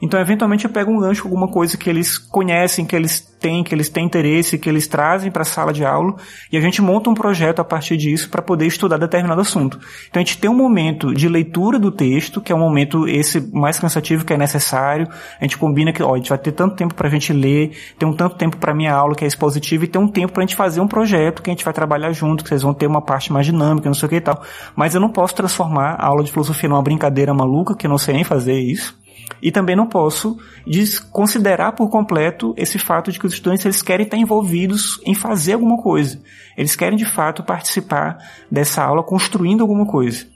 [0.00, 3.74] Então, eventualmente, eu pego um gancho alguma coisa que eles conhecem, que eles têm, que
[3.74, 6.14] eles têm interesse, que eles trazem para a sala de aula,
[6.52, 9.78] e a gente monta um projeto a partir disso para poder estudar determinado assunto.
[10.08, 13.40] Então, a gente tem um momento de leitura do texto, que é um momento esse
[13.52, 15.08] mais cansativo que é necessário.
[15.40, 17.76] A gente combina que, ó, a gente vai ter tanto tempo para a gente ler,
[17.98, 20.42] tem um tanto tempo para minha aula que é expositiva e tem um tempo para
[20.42, 22.86] a gente fazer um projeto que a gente vai trabalhar junto, que vocês vão ter
[22.86, 24.42] uma parte mais dinâmica, não sei o que e tal.
[24.74, 27.98] Mas eu não posso transformar a aula de filosofia numa brincadeira maluca, que eu não
[27.98, 28.97] sei nem fazer isso.
[29.42, 34.04] E também não posso desconsiderar por completo esse fato de que os estudantes eles querem
[34.04, 36.20] estar envolvidos em fazer alguma coisa.
[36.56, 38.18] Eles querem de fato participar
[38.50, 40.26] dessa aula construindo alguma coisa.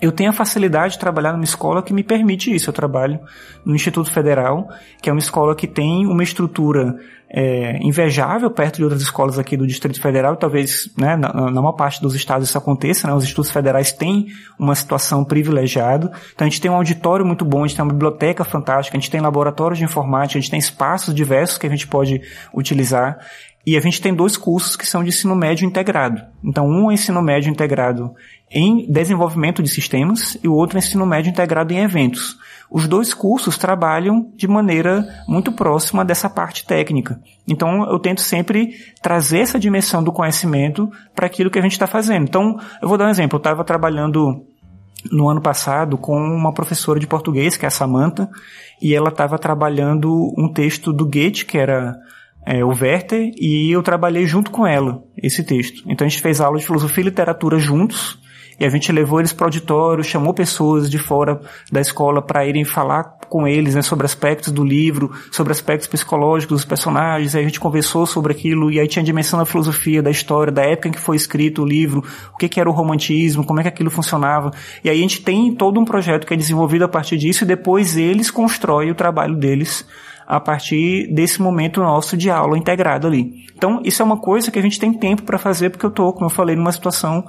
[0.00, 2.70] eu tenho a facilidade de trabalhar numa escola que me permite isso.
[2.70, 3.18] Eu trabalho
[3.64, 4.68] no Instituto Federal,
[5.02, 6.96] que é uma escola que tem uma estrutura
[7.30, 11.60] é, invejável perto de outras escolas aqui do Distrito Federal, e talvez né, na, na
[11.60, 16.46] maior parte dos estados isso aconteça, né, os institutos federais têm uma situação privilegiada, então
[16.46, 19.10] a gente tem um auditório muito bom, a gente tem uma biblioteca fantástica, a gente
[19.10, 22.20] tem laboratórios de informática, a gente tem espaços diversos que a gente pode
[22.54, 23.18] utilizar,
[23.68, 26.22] e a gente tem dois cursos que são de ensino médio integrado.
[26.42, 28.14] Então, um é ensino médio integrado
[28.50, 32.38] em desenvolvimento de sistemas e o outro é ensino médio integrado em eventos.
[32.70, 37.20] Os dois cursos trabalham de maneira muito próxima dessa parte técnica.
[37.46, 38.70] Então, eu tento sempre
[39.02, 42.22] trazer essa dimensão do conhecimento para aquilo que a gente está fazendo.
[42.22, 43.36] Então, eu vou dar um exemplo.
[43.36, 44.46] Eu estava trabalhando
[45.12, 48.30] no ano passado com uma professora de português, que é a Samantha,
[48.80, 51.94] e ela estava trabalhando um texto do Goethe, que era
[52.48, 55.82] é, o Werther, e eu trabalhei junto com ela esse texto.
[55.86, 58.18] Então a gente fez aula de filosofia e literatura juntos,
[58.58, 62.46] e a gente levou eles para o auditório, chamou pessoas de fora da escola para
[62.46, 67.42] irem falar com eles né, sobre aspectos do livro, sobre aspectos psicológicos dos personagens, aí
[67.42, 70.62] a gente conversou sobre aquilo, e aí tinha a dimensão da filosofia, da história, da
[70.62, 73.62] época em que foi escrito o livro, o que, que era o romantismo, como é
[73.62, 74.50] que aquilo funcionava.
[74.82, 77.46] E aí a gente tem todo um projeto que é desenvolvido a partir disso, e
[77.46, 79.86] depois eles constroem o trabalho deles
[80.28, 83.46] a partir desse momento nosso de aula integrado ali.
[83.56, 86.12] Então, isso é uma coisa que a gente tem tempo para fazer, porque eu estou,
[86.12, 87.24] como eu falei, numa situação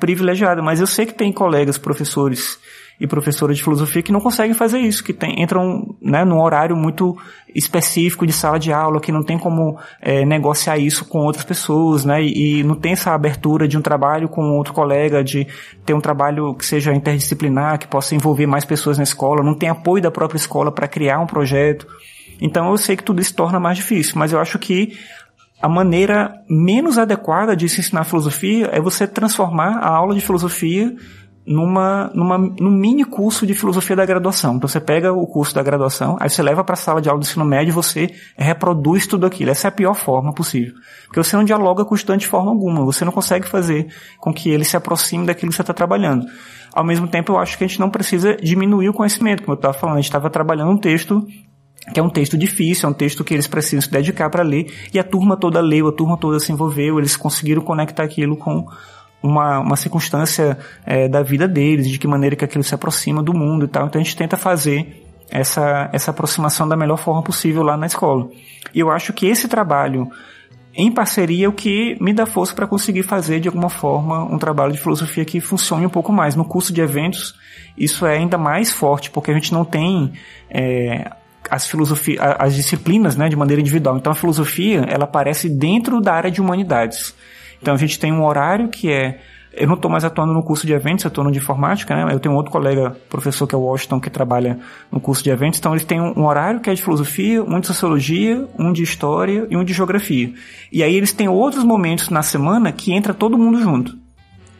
[0.00, 2.58] privilegiada, mas eu sei que tem colegas, professores
[2.98, 6.74] e professoras de filosofia que não conseguem fazer isso, que tem, entram né, num horário
[6.74, 7.16] muito
[7.54, 12.06] específico de sala de aula, que não tem como é, negociar isso com outras pessoas,
[12.06, 15.46] né, e, e, não tem essa abertura de um trabalho com outro colega, de
[15.84, 19.68] ter um trabalho que seja interdisciplinar, que possa envolver mais pessoas na escola, não tem
[19.68, 21.86] apoio da própria escola para criar um projeto.
[22.40, 24.96] Então eu sei que tudo isso torna mais difícil, mas eu acho que
[25.60, 30.94] a maneira menos adequada de se ensinar filosofia é você transformar a aula de filosofia
[31.48, 34.56] numa, numa, num mini curso de filosofia da graduação.
[34.56, 37.20] Então você pega o curso da graduação, aí você leva para a sala de aula
[37.20, 39.50] do ensino médio e você reproduz tudo aquilo.
[39.50, 40.74] Essa é a pior forma possível.
[41.06, 42.84] Porque você não dialoga com o estudante de forma alguma.
[42.84, 46.26] Você não consegue fazer com que ele se aproxime daquilo que você está trabalhando.
[46.72, 49.42] Ao mesmo tempo, eu acho que a gente não precisa diminuir o conhecimento.
[49.42, 51.26] Como eu estava falando, a gente estava trabalhando um texto
[51.92, 54.72] que é um texto difícil, é um texto que eles precisam se dedicar para ler,
[54.92, 58.66] e a turma toda leu, a turma toda se envolveu, eles conseguiram conectar aquilo com
[59.22, 63.34] uma, uma circunstância é, da vida deles, de que maneira que aquilo se aproxima do
[63.34, 63.86] mundo e tal.
[63.86, 68.28] Então a gente tenta fazer essa, essa aproximação da melhor forma possível lá na escola.
[68.74, 70.08] E eu acho que esse trabalho
[70.74, 74.38] em parceria é o que me dá força para conseguir fazer de alguma forma um
[74.38, 76.36] trabalho de filosofia que funcione um pouco mais.
[76.36, 77.34] No curso de eventos,
[77.76, 80.12] isso é ainda mais forte, porque a gente não tem
[80.48, 81.10] é,
[81.50, 83.96] as filosofias, as disciplinas, né, de maneira individual.
[83.96, 87.14] Então a filosofia, ela aparece dentro da área de humanidades.
[87.60, 89.18] Então a gente tem um horário que é
[89.52, 92.14] eu não estou mais atuando no curso de eventos, eu estou no de informática, né?
[92.14, 94.60] Eu tenho outro colega, professor que é o Washington, que trabalha
[94.92, 95.58] no curso de eventos.
[95.58, 99.48] Então, ele tem um horário que é de filosofia, um de sociologia, um de história
[99.50, 100.32] e um de geografia.
[100.70, 103.98] E aí eles têm outros momentos na semana que entra todo mundo junto.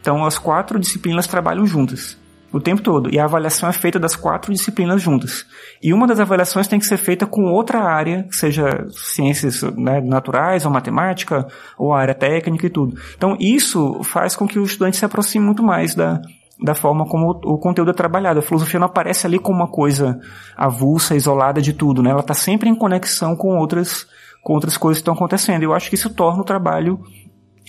[0.01, 2.18] Então, as quatro disciplinas trabalham juntas
[2.51, 3.13] o tempo todo.
[3.13, 5.45] E a avaliação é feita das quatro disciplinas juntas.
[5.81, 10.65] E uma das avaliações tem que ser feita com outra área, seja ciências né, naturais,
[10.65, 12.97] ou matemática, ou área técnica e tudo.
[13.15, 16.21] Então, isso faz com que o estudante se aproxime muito mais da,
[16.61, 18.39] da forma como o, o conteúdo é trabalhado.
[18.39, 20.19] A filosofia não aparece ali como uma coisa
[20.57, 22.11] avulsa, isolada de tudo, né?
[22.11, 24.07] Ela está sempre em conexão com outras,
[24.43, 25.63] com outras coisas que estão acontecendo.
[25.63, 26.99] Eu acho que isso torna o trabalho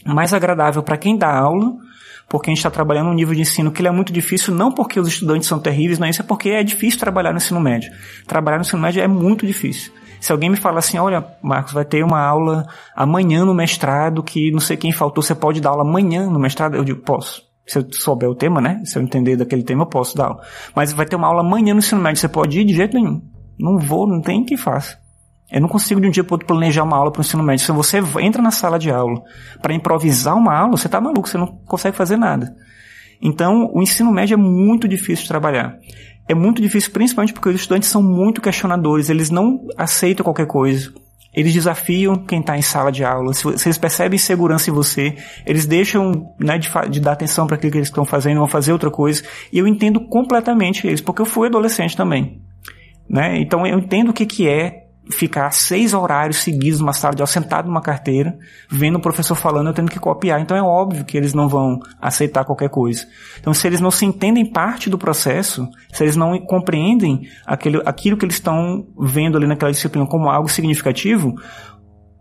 [0.04, 1.72] mais agradável para quem dá aula,
[2.30, 4.70] porque a gente está trabalhando um nível de ensino que ele é muito difícil, não
[4.70, 7.60] porque os estudantes são terríveis, não é isso, é porque é difícil trabalhar no ensino
[7.60, 7.92] médio.
[8.24, 9.92] Trabalhar no ensino médio é muito difícil.
[10.20, 14.52] Se alguém me fala assim, olha, Marcos, vai ter uma aula amanhã no mestrado que
[14.52, 16.76] não sei quem faltou, você pode dar aula amanhã no mestrado?
[16.76, 17.42] Eu digo, posso.
[17.66, 18.80] Se eu souber o tema, né?
[18.84, 20.40] Se eu entender daquele tema, eu posso dar aula.
[20.72, 23.20] Mas vai ter uma aula amanhã no ensino médio, você pode ir de jeito nenhum.
[23.58, 24.99] Não vou, não tem quem faça.
[25.50, 27.64] Eu não consigo de um dia para outro planejar uma aula para o ensino médio.
[27.64, 29.22] Se você entra na sala de aula
[29.60, 32.54] para improvisar uma aula, você está maluco, você não consegue fazer nada.
[33.20, 35.76] Então, o ensino médio é muito difícil de trabalhar.
[36.28, 40.92] É muito difícil, principalmente porque os estudantes são muito questionadores, eles não aceitam qualquer coisa.
[41.34, 43.32] Eles desafiam quem está em sala de aula.
[43.32, 45.14] Se, eles percebem segurança em você,
[45.46, 48.72] eles deixam né, de, de, dar atenção para aquilo que eles estão fazendo, vão fazer
[48.72, 49.22] outra coisa.
[49.52, 52.40] E eu entendo completamente eles, porque eu fui adolescente também.
[53.08, 53.40] Né?
[53.40, 57.30] Então eu entendo o que, que é ficar seis horários seguidos numa sala de aula,
[57.30, 58.36] sentado numa carteira,
[58.70, 60.40] vendo o professor falando, eu tendo que copiar.
[60.40, 63.06] Então é óbvio que eles não vão aceitar qualquer coisa.
[63.38, 68.16] Então se eles não se entendem parte do processo, se eles não compreendem aquele, aquilo
[68.16, 71.34] que eles estão vendo ali naquela disciplina como algo significativo,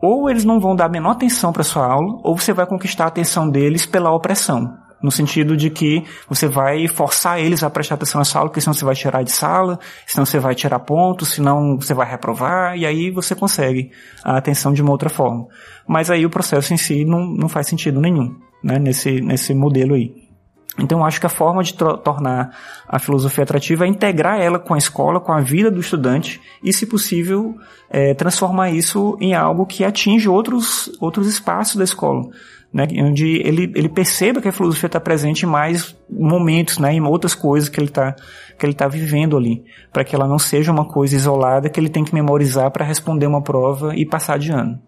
[0.02, 3.06] ou eles não vão dar a menor atenção para sua aula, ou você vai conquistar
[3.06, 4.88] a atenção deles pela opressão.
[5.02, 8.74] No sentido de que você vai forçar eles a prestar atenção na sala, porque senão
[8.74, 12.86] você vai tirar de sala, senão você vai tirar pontos, senão você vai reprovar, e
[12.86, 13.92] aí você consegue
[14.24, 15.48] a atenção de uma outra forma.
[15.88, 19.96] Mas aí o processo em si não, não faz sentido nenhum, né, nesse, nesse modelo
[19.96, 20.30] aí.
[20.78, 22.56] Então, acho que a forma de tornar
[22.88, 26.72] a filosofia atrativa é integrar ela com a escola, com a vida do estudante e,
[26.72, 27.56] se possível,
[27.90, 32.30] é, transformar isso em algo que atinge outros, outros espaços da escola.
[32.71, 37.01] Né, onde ele, ele perceba que a filosofia está presente em mais momentos, né, em
[37.01, 38.15] outras coisas que ele está
[38.60, 41.89] que ele tá vivendo ali, para que ela não seja uma coisa isolada que ele
[41.89, 44.79] tem que memorizar para responder uma prova e passar de ano.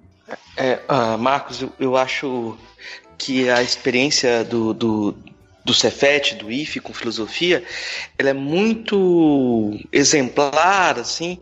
[0.58, 2.58] É, uh, Marcos, eu, eu acho
[3.18, 5.16] que a experiência do, do,
[5.64, 7.64] do Cefet, do IFE com filosofia,
[8.18, 11.40] ela é muito exemplar, assim,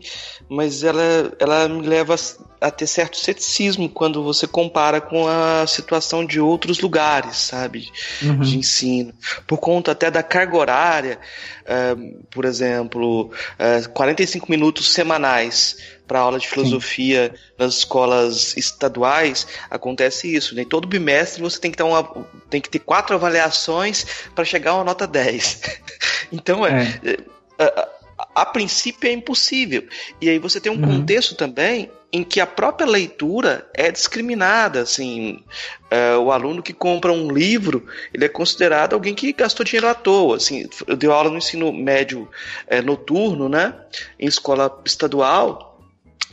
[0.48, 2.14] mas ela, ela me leva
[2.60, 7.90] a ter certo ceticismo quando você compara com a situação de outros lugares, sabe,
[8.22, 8.40] uhum.
[8.40, 9.14] de ensino.
[9.46, 11.18] Por conta até da carga horária,
[11.62, 17.42] uh, por exemplo, uh, eh, 45 minutos semanais para aula de filosofia Sim.
[17.58, 20.54] nas escolas estaduais, acontece isso.
[20.54, 20.68] Nem né?
[20.68, 22.02] todo bimestre você tem que ter, uma,
[22.50, 25.62] tem que ter quatro avaliações para chegar a uma nota 10.
[26.30, 27.00] então, é.
[27.04, 27.16] é.
[27.58, 27.99] A,
[28.34, 29.84] a, princípio é impossível.
[30.20, 30.98] E aí você tem um uhum.
[30.98, 35.44] contexto também em que a própria leitura é discriminada, assim,
[35.90, 39.94] é, o aluno que compra um livro, ele é considerado alguém que gastou dinheiro à
[39.94, 42.28] toa, assim, eu dei aula no ensino médio
[42.66, 43.74] é, noturno, né,
[44.18, 45.70] em escola estadual,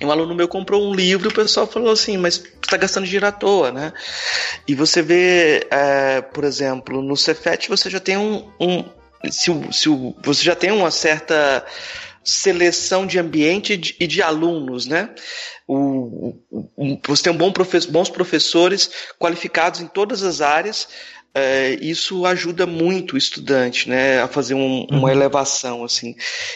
[0.01, 3.05] um aluno meu comprou um livro e o pessoal falou assim, mas você está gastando
[3.05, 3.93] dinheiro à toa, né?
[4.67, 8.86] E você vê, é, por exemplo, no Cefet você já tem um, um
[9.30, 9.89] se, se
[10.21, 11.65] você já tem uma certa
[12.23, 15.10] seleção de ambiente e de, alunos, né?
[15.67, 20.88] O, o, você tem um bom profe bons professores qualificados em todas as áreas
[21.38, 25.10] é, isso ajuda muito o estudante né, a fazer um, uma uhum.
[25.10, 25.84] elevação.
[25.84, 26.15] assim.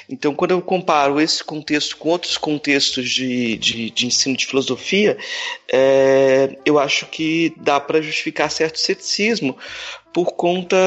[0.10, 5.18] Então, quando eu comparo esse contexto com outros contextos de, de, de ensino de filosofia,
[5.72, 9.56] é, eu acho que dá para justificar certo ceticismo
[10.12, 10.78] por conta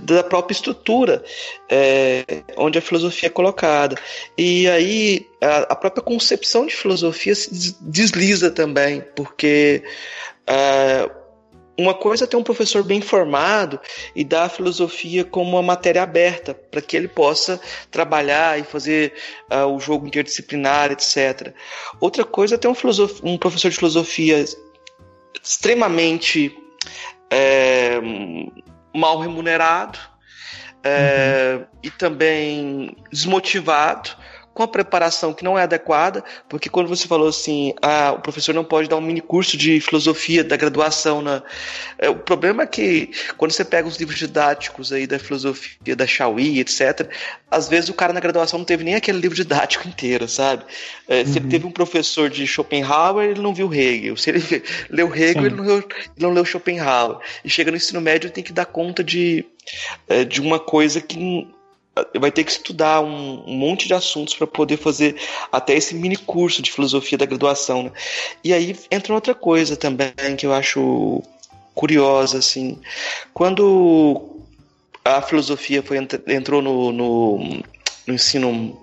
[0.00, 1.22] da própria estrutura
[1.68, 2.24] é,
[2.56, 3.96] onde a filosofia é colocada.
[4.36, 9.82] E aí a, a, própria concepção de filosofia se desliza também, porque.
[10.46, 11.10] É,
[11.78, 13.80] uma coisa é ter um professor bem formado
[14.14, 17.58] e dar a filosofia como uma matéria aberta, para que ele possa
[17.90, 19.14] trabalhar e fazer
[19.50, 21.54] uh, o jogo interdisciplinar, etc.
[21.98, 22.74] Outra coisa é ter um,
[23.22, 24.44] um professor de filosofia
[25.42, 26.54] extremamente
[27.30, 27.98] é,
[28.94, 29.98] mal remunerado
[30.84, 31.66] é, uhum.
[31.82, 34.10] e também desmotivado
[34.54, 38.54] com a preparação que não é adequada, porque quando você falou assim, ah, o professor
[38.54, 41.42] não pode dar um mini curso de filosofia da graduação, na...
[41.98, 46.06] É, o problema é que quando você pega os livros didáticos aí da filosofia da
[46.06, 47.08] Shawi, etc.,
[47.50, 50.64] às vezes o cara na graduação não teve nem aquele livro didático inteiro, sabe?
[51.08, 51.50] É, se ele uhum.
[51.50, 54.16] teve um professor de Schopenhauer, ele não viu Hegel.
[54.16, 54.42] Se ele
[54.88, 55.86] leu Hegel, ele não leu, ele
[56.18, 57.18] não leu Schopenhauer.
[57.44, 59.44] E chega no ensino médio, tem que dar conta de,
[60.08, 61.46] é, de uma coisa que
[62.18, 65.16] vai ter que estudar um, monte de assuntos para poder fazer
[65.50, 67.84] até esse mini curso de filosofia da graduação.
[67.84, 67.92] Né?
[68.42, 71.22] E aí entra outra coisa também que eu acho
[71.74, 72.78] curiosa, assim.
[73.34, 74.40] Quando
[75.04, 77.38] a filosofia foi, entrou no, no,
[78.06, 78.78] no ensino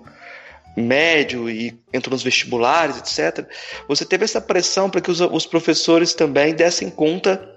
[0.76, 3.46] médio e entrou nos vestibulares, etc.,
[3.88, 7.48] você teve essa pressão para que os, os, professores também dessem conta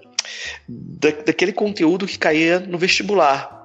[0.68, 3.63] da, daquele conteúdo que caía no vestibular.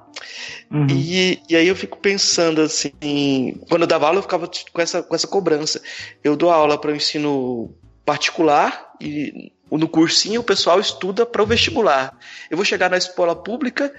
[0.70, 0.86] Uhum.
[0.88, 5.02] E, e aí eu fico pensando assim, quando eu dava aula eu ficava com essa,
[5.02, 5.82] com essa cobrança.
[6.22, 11.46] Eu dou aula para o ensino particular e no cursinho o pessoal estuda para o
[11.46, 12.16] vestibular.
[12.50, 13.92] Eu vou chegar na escola pública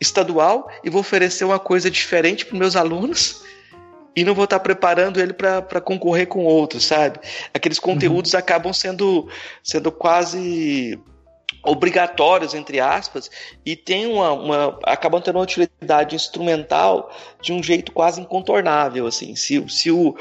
[0.00, 3.42] estadual e vou oferecer uma coisa diferente para meus alunos
[4.14, 7.20] e não vou estar preparando ele para concorrer com outros, sabe?
[7.54, 8.38] Aqueles conteúdos uhum.
[8.38, 9.28] acabam sendo,
[9.62, 10.98] sendo quase
[11.62, 13.30] obrigatórios, entre aspas,
[13.64, 19.34] e tem uma, uma acabam tendo uma utilidade instrumental de um jeito quase incontornável, assim,
[19.34, 20.16] se, se o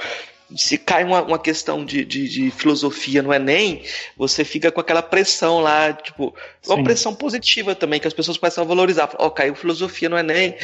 [0.56, 3.84] se cai uma, uma questão de, de, de, filosofia no Enem,
[4.16, 6.34] você fica com aquela pressão lá, tipo,
[6.66, 6.84] uma Sim.
[6.84, 9.10] pressão positiva também, que as pessoas começam a valorizar.
[9.18, 10.56] Ó, oh, caiu filosofia no Enem,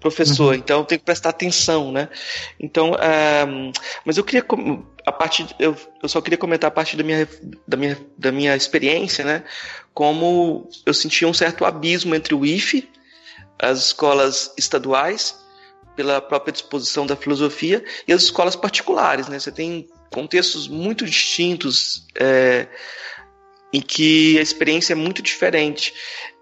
[0.00, 0.54] professor, uhum.
[0.54, 2.08] então tem que prestar atenção, né?
[2.60, 3.72] Então, um, eh,
[4.04, 4.44] mas eu queria,
[5.06, 7.26] a partir, eu, eu só queria comentar a partir da minha,
[7.66, 9.44] da minha, da minha experiência, né?
[9.94, 12.88] Como eu sentia um certo abismo entre o IFE,
[13.58, 15.41] as escolas estaduais,
[15.96, 19.38] pela própria disposição da filosofia, e as escolas particulares, né?
[19.38, 22.68] Você tem contextos muito distintos é,
[23.72, 25.94] em que a experiência é muito diferente.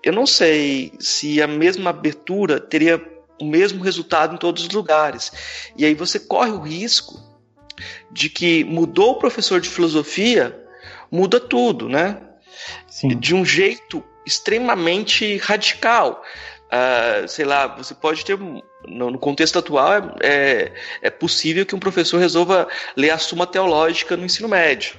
[0.03, 3.01] eu não sei se a mesma abertura teria
[3.41, 5.33] o mesmo resultado em todos os lugares.
[5.77, 7.19] E aí você corre o risco
[8.11, 10.59] de que mudou o professor de filosofia,
[11.11, 12.21] muda tudo, né?
[12.87, 13.19] Sim.
[13.19, 16.23] De um jeito extremamente radical.
[16.71, 18.39] Uh, sei lá, você pode ter.
[18.87, 22.67] No, contexto atual, é, é, é, possível que um professor resolva
[22.97, 24.95] ler a Suma Teológica no ensino médio.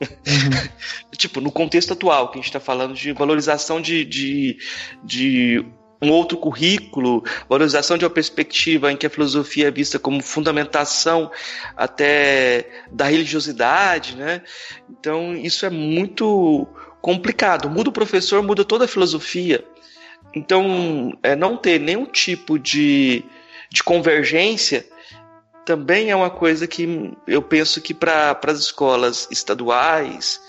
[0.00, 0.68] Uhum.
[1.18, 4.56] tipo, no contexto atual, que a gente está falando de valorização de, de,
[5.04, 5.62] de
[6.00, 11.30] um outro currículo, valorização de uma perspectiva em que a filosofia é vista como fundamentação
[11.76, 14.42] até da religiosidade, né?
[14.88, 16.66] Então isso é muito
[17.02, 17.68] complicado.
[17.68, 19.64] Muda o professor, muda toda a filosofia.
[20.34, 23.24] Então, é, não ter nenhum tipo de,
[23.70, 24.84] de convergência
[25.64, 30.40] também é uma coisa que eu penso que para as escolas estaduais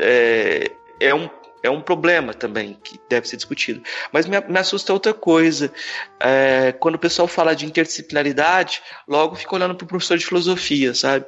[0.00, 1.30] é, é, um,
[1.62, 3.80] é um problema também que deve ser discutido.
[4.12, 5.72] Mas me, me assusta outra coisa.
[6.18, 10.94] É, quando o pessoal fala de interdisciplinaridade, logo fica olhando para o professor de filosofia,
[10.94, 11.24] sabe?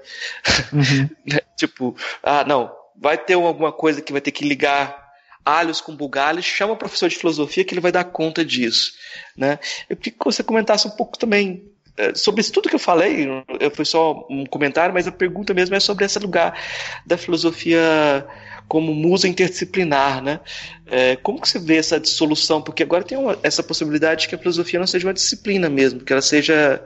[0.72, 1.08] Uhum.
[1.56, 4.99] tipo, ah, não, vai ter alguma coisa que vai ter que ligar
[5.44, 8.92] alhos com bugalhos, chama o professor de filosofia que ele vai dar conta disso.
[9.36, 9.58] Né?
[9.88, 11.64] Eu queria que você comentasse um pouco também
[11.96, 13.28] é, sobre isso tudo que eu falei,
[13.74, 16.58] foi só um comentário, mas a pergunta mesmo é sobre esse lugar
[17.04, 18.26] da filosofia
[18.66, 20.40] como musa interdisciplinar, né?
[20.86, 22.62] É, como que você vê essa dissolução?
[22.62, 26.00] Porque agora tem uma, essa possibilidade de que a filosofia não seja uma disciplina mesmo,
[26.00, 26.80] que ela seja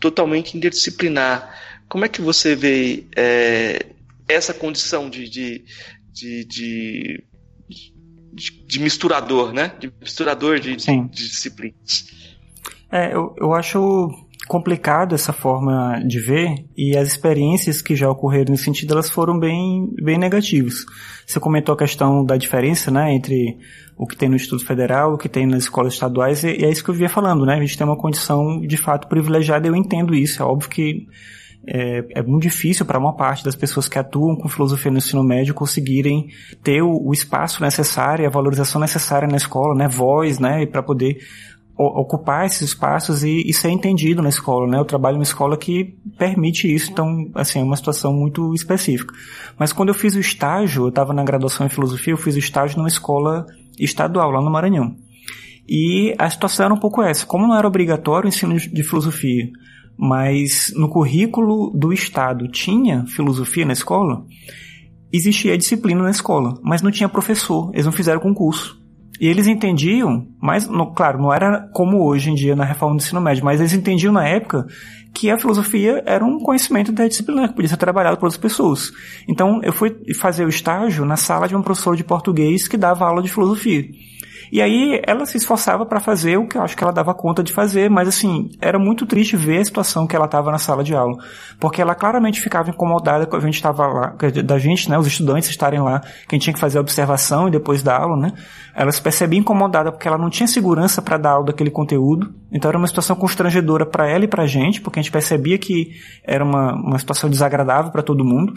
[0.00, 1.82] totalmente interdisciplinar.
[1.88, 3.86] Como é que você vê é,
[4.26, 5.64] essa condição de, de,
[6.10, 7.24] de, de,
[8.34, 9.72] de, misturador, né?
[9.78, 12.06] De misturador de, de disciplinas.
[12.90, 14.10] É, eu, eu acho
[14.46, 19.38] complicado essa forma de ver e as experiências que já ocorreram nesse sentido elas foram
[19.38, 20.84] bem bem negativas.
[21.26, 23.58] Você comentou a questão da diferença, né, entre
[23.96, 26.70] o que tem no Instituto Federal, o que tem nas escolas estaduais e, e é
[26.70, 27.54] isso que eu via falando, né?
[27.54, 31.06] A gente tem uma condição de fato privilegiada, eu entendo isso, é óbvio que
[31.66, 35.24] é, é muito difícil para uma parte das pessoas que atuam com filosofia no ensino
[35.24, 36.28] médio conseguirem
[36.62, 41.18] ter o, o espaço necessário, a valorização necessária na escola, né, voz, né, para poder
[41.76, 44.78] ocupar esses espaços e, e, ser entendido na escola, né?
[44.78, 49.12] Eu trabalho numa escola que permite isso, então, assim, é uma situação muito específica.
[49.58, 52.38] Mas quando eu fiz o estágio, eu estava na graduação em filosofia, eu fiz o
[52.38, 53.44] estágio numa escola
[53.76, 54.94] estadual, lá no Maranhão.
[55.68, 57.26] E a situação era um pouco essa.
[57.26, 59.50] Como não era obrigatório o ensino de filosofia,
[59.96, 64.24] mas no currículo do Estado tinha filosofia na escola,
[65.12, 68.82] existia disciplina na escola, mas não tinha professor, eles não fizeram concurso.
[69.20, 73.02] E eles entendiam, mas, no, claro, não era como hoje em dia na reforma do
[73.02, 74.66] ensino médio, mas eles entendiam na época
[75.14, 78.90] que a filosofia era um conhecimento interdisciplinar que podia ser trabalhado por outras pessoas.
[79.28, 83.06] Então, eu fui fazer o estágio na sala de um professor de português que dava
[83.06, 83.88] aula de filosofia.
[84.50, 87.42] E aí ela se esforçava para fazer o que eu acho que ela dava conta
[87.42, 90.82] de fazer, mas assim, era muito triste ver a situação que ela estava na sala
[90.82, 91.16] de aula,
[91.58, 94.14] porque ela claramente ficava incomodada com a gente estava lá,
[94.44, 97.82] da gente, né, os estudantes estarem lá, quem tinha que fazer a observação e depois
[97.82, 98.32] dar aula, né?
[98.74, 102.34] Ela se percebia incomodada porque ela não tinha segurança para dar aula daquele conteúdo.
[102.50, 105.56] Então era uma situação constrangedora para ela e para a gente, porque a gente percebia
[105.58, 105.92] que
[106.24, 108.54] era uma, uma situação desagradável para todo mundo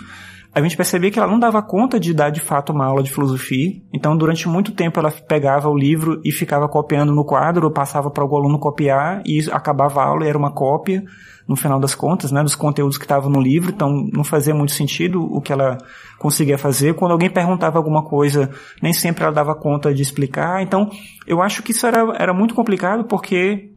[0.53, 3.11] a gente percebia que ela não dava conta de dar de fato uma aula de
[3.11, 3.81] filosofia.
[3.93, 8.25] Então, durante muito tempo, ela pegava o livro e ficava copiando no quadro, passava para
[8.25, 11.03] o aluno copiar e acabava a aula e era uma cópia,
[11.47, 13.71] no final das contas, né, dos conteúdos que estavam no livro.
[13.71, 15.77] Então, não fazia muito sentido o que ela
[16.17, 16.95] conseguia fazer.
[16.95, 18.49] Quando alguém perguntava alguma coisa,
[18.81, 20.61] nem sempre ela dava conta de explicar.
[20.61, 20.89] Então,
[21.25, 23.71] eu acho que isso era, era muito complicado porque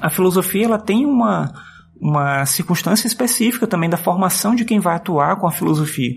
[0.00, 1.52] a filosofia ela tem uma
[2.00, 6.16] uma circunstância específica também da formação de quem vai atuar com a filosofia.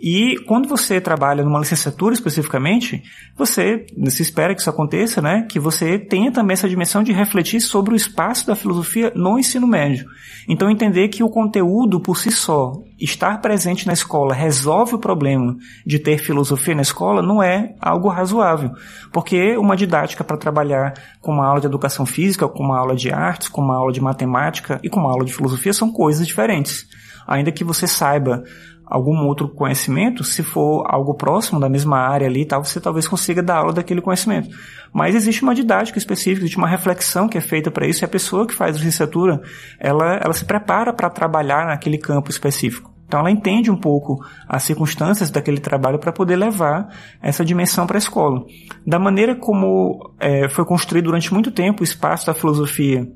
[0.00, 3.02] E quando você trabalha numa licenciatura especificamente,
[3.36, 5.46] você se espera que isso aconteça, né?
[5.50, 9.66] Que você tenha também essa dimensão de refletir sobre o espaço da filosofia no ensino
[9.66, 10.06] médio.
[10.48, 15.56] Então entender que o conteúdo por si só, estar presente na escola resolve o problema
[15.84, 18.72] de ter filosofia na escola não é algo razoável,
[19.12, 23.12] porque uma didática para trabalhar com uma aula de educação física, com uma aula de
[23.12, 26.86] artes, com uma aula de matemática e com uma aula de filosofia são coisas diferentes.
[27.26, 28.42] Ainda que você saiba
[28.88, 33.06] algum outro conhecimento, se for algo próximo da mesma área ali e tal, você talvez
[33.06, 34.48] consiga dar aula daquele conhecimento.
[34.92, 38.08] Mas existe uma didática específica, existe uma reflexão que é feita para isso, e a
[38.08, 39.40] pessoa que faz licenciatura,
[39.78, 42.90] ela, ela se prepara para trabalhar naquele campo específico.
[43.06, 46.88] Então ela entende um pouco as circunstâncias daquele trabalho para poder levar
[47.22, 48.44] essa dimensão para a escola.
[48.86, 53.08] Da maneira como é, foi construído durante muito tempo o espaço da filosofia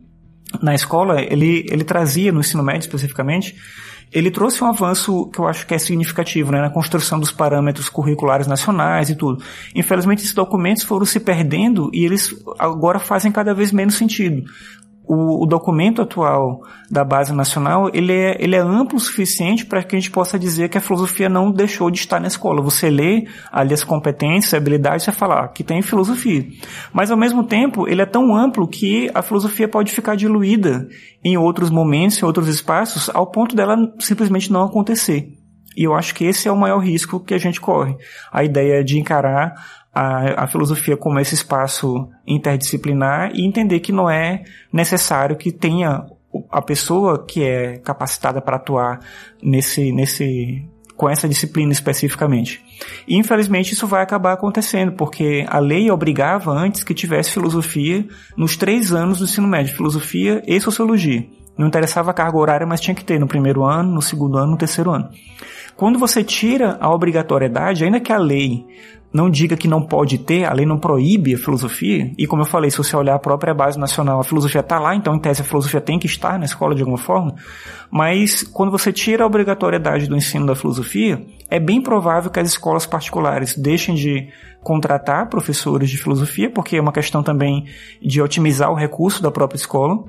[0.60, 3.54] na escola, ele, ele trazia, no ensino médio especificamente,
[4.12, 7.88] ele trouxe um avanço que eu acho que é significativo, né, na construção dos parâmetros
[7.88, 9.42] curriculares nacionais e tudo.
[9.74, 14.44] Infelizmente, esses documentos foram se perdendo e eles agora fazem cada vez menos sentido
[15.04, 19.82] o, o, documento atual da base nacional ele é, ele é amplo o suficiente para
[19.82, 22.62] que a gente possa dizer que a filosofia não deixou de estar na escola.
[22.62, 26.46] Você lê ali as competências, habilidades, você fala ah, que tem filosofia.
[26.92, 30.88] Mas ao mesmo tempo ele é tão amplo que a filosofia pode ficar diluída
[31.24, 35.28] em outros momentos, em outros espaços, ao ponto dela simplesmente não acontecer.
[35.76, 37.96] E eu acho que esse é o maior risco que a gente corre.
[38.30, 39.54] A ideia de encarar
[39.94, 46.06] a, a filosofia como esse espaço interdisciplinar e entender que não é necessário que tenha
[46.50, 49.00] a pessoa que é capacitada para atuar
[49.42, 50.66] nesse, nesse,
[50.96, 52.64] com essa disciplina especificamente.
[53.06, 58.56] E infelizmente isso vai acabar acontecendo, porque a lei obrigava antes que tivesse filosofia nos
[58.56, 61.26] três anos do ensino médio, filosofia e sociologia.
[61.56, 64.52] Não interessava a carga horária, mas tinha que ter no primeiro ano, no segundo ano,
[64.52, 65.10] no terceiro ano.
[65.76, 68.64] Quando você tira a obrigatoriedade, ainda que a lei
[69.12, 72.46] não diga que não pode ter, a lei não proíbe a filosofia, e como eu
[72.46, 75.42] falei, se você olhar a própria base nacional, a filosofia está lá, então em tese
[75.42, 77.34] a filosofia tem que estar na escola de alguma forma,
[77.90, 82.48] mas quando você tira a obrigatoriedade do ensino da filosofia, é bem provável que as
[82.48, 84.28] escolas particulares deixem de
[84.62, 87.66] contratar professores de filosofia, porque é uma questão também
[88.00, 90.04] de otimizar o recurso da própria escola,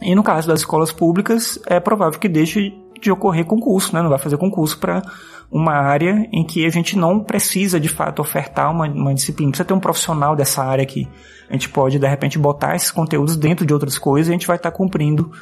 [0.00, 4.02] e no caso das escolas públicas, é provável que deixe de ocorrer concurso, né?
[4.02, 5.02] não vai fazer concurso para
[5.50, 9.50] uma área em que a gente não precisa de fato ofertar uma, uma disciplina.
[9.50, 11.08] Precisa ter um profissional dessa área aqui.
[11.48, 14.46] A gente pode, de repente, botar esses conteúdos dentro de outras coisas e a gente
[14.46, 15.32] vai estar cumprindo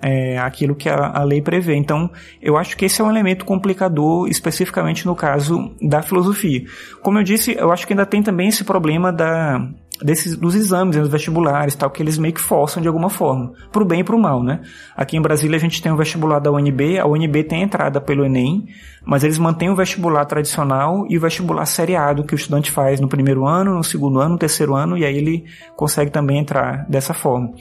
[0.00, 1.74] é, aquilo que a, a, lei prevê.
[1.74, 2.10] Então,
[2.42, 6.64] eu acho que esse é um elemento complicador, especificamente no caso da filosofia.
[7.02, 9.66] Como eu disse, eu acho que ainda tem também esse problema da,
[10.02, 13.84] desses, dos exames, dos vestibulares tal, que eles meio que forçam de alguma forma, pro
[13.84, 14.60] bem e pro mal, né?
[14.96, 18.24] Aqui em Brasília a gente tem o vestibular da UNB, a UNB tem entrada pelo
[18.24, 18.66] Enem,
[19.04, 23.08] mas eles mantêm o vestibular tradicional e o vestibular seriado que o estudante faz no
[23.08, 25.44] primeiro ano, no segundo ano, no terceiro ano, e aí ele
[25.76, 27.52] consegue também entrar dessa forma.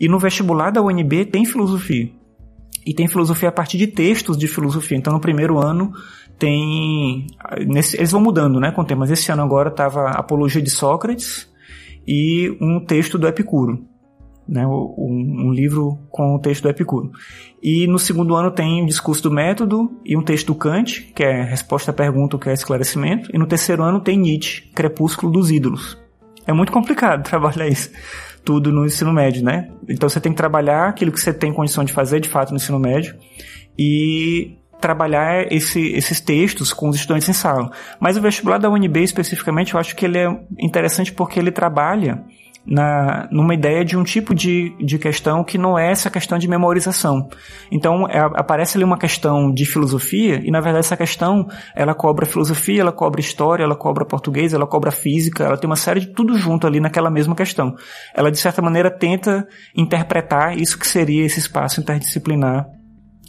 [0.00, 2.10] E no vestibular da UNB tem filosofia.
[2.86, 4.96] E tem filosofia a partir de textos de filosofia.
[4.96, 5.92] Então no primeiro ano
[6.38, 7.26] tem.
[7.66, 9.00] Nesse, eles vão mudando, né, com o tempo.
[9.00, 11.48] Mas esse ano agora estava Apologia de Sócrates,
[12.06, 13.84] e um texto do Epicuro.
[14.46, 17.10] Né, um, um, livro com o texto do Epicuro.
[17.62, 21.24] E no segundo ano tem o discurso do método e um texto do Kant, que
[21.24, 23.30] é resposta à pergunta, que é esclarecimento.
[23.34, 25.96] E no terceiro ano tem Nietzsche, Crepúsculo dos Ídolos.
[26.46, 27.90] É muito complicado trabalhar isso
[28.44, 29.70] tudo no ensino médio, né?
[29.88, 32.56] Então você tem que trabalhar aquilo que você tem condição de fazer de fato no
[32.56, 33.16] ensino médio
[33.78, 37.70] e trabalhar esse, esses textos com os estudantes em sala.
[37.98, 40.28] Mas o vestibular da UNB especificamente, eu acho que ele é
[40.60, 42.22] interessante porque ele trabalha
[42.66, 46.46] na, numa ideia de um tipo de, de questão que não é essa questão de
[46.46, 47.30] memorização.
[47.72, 52.26] Então, é, aparece ali uma questão de filosofia, e na verdade essa questão, ela cobra
[52.26, 56.08] filosofia, ela cobra história, ela cobra português, ela cobra física, ela tem uma série de
[56.08, 57.74] tudo junto ali naquela mesma questão.
[58.14, 62.66] Ela, de certa maneira, tenta interpretar isso que seria esse espaço interdisciplinar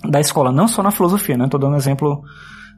[0.03, 1.45] da escola, não só na filosofia, né?
[1.45, 2.23] Estou dando exemplo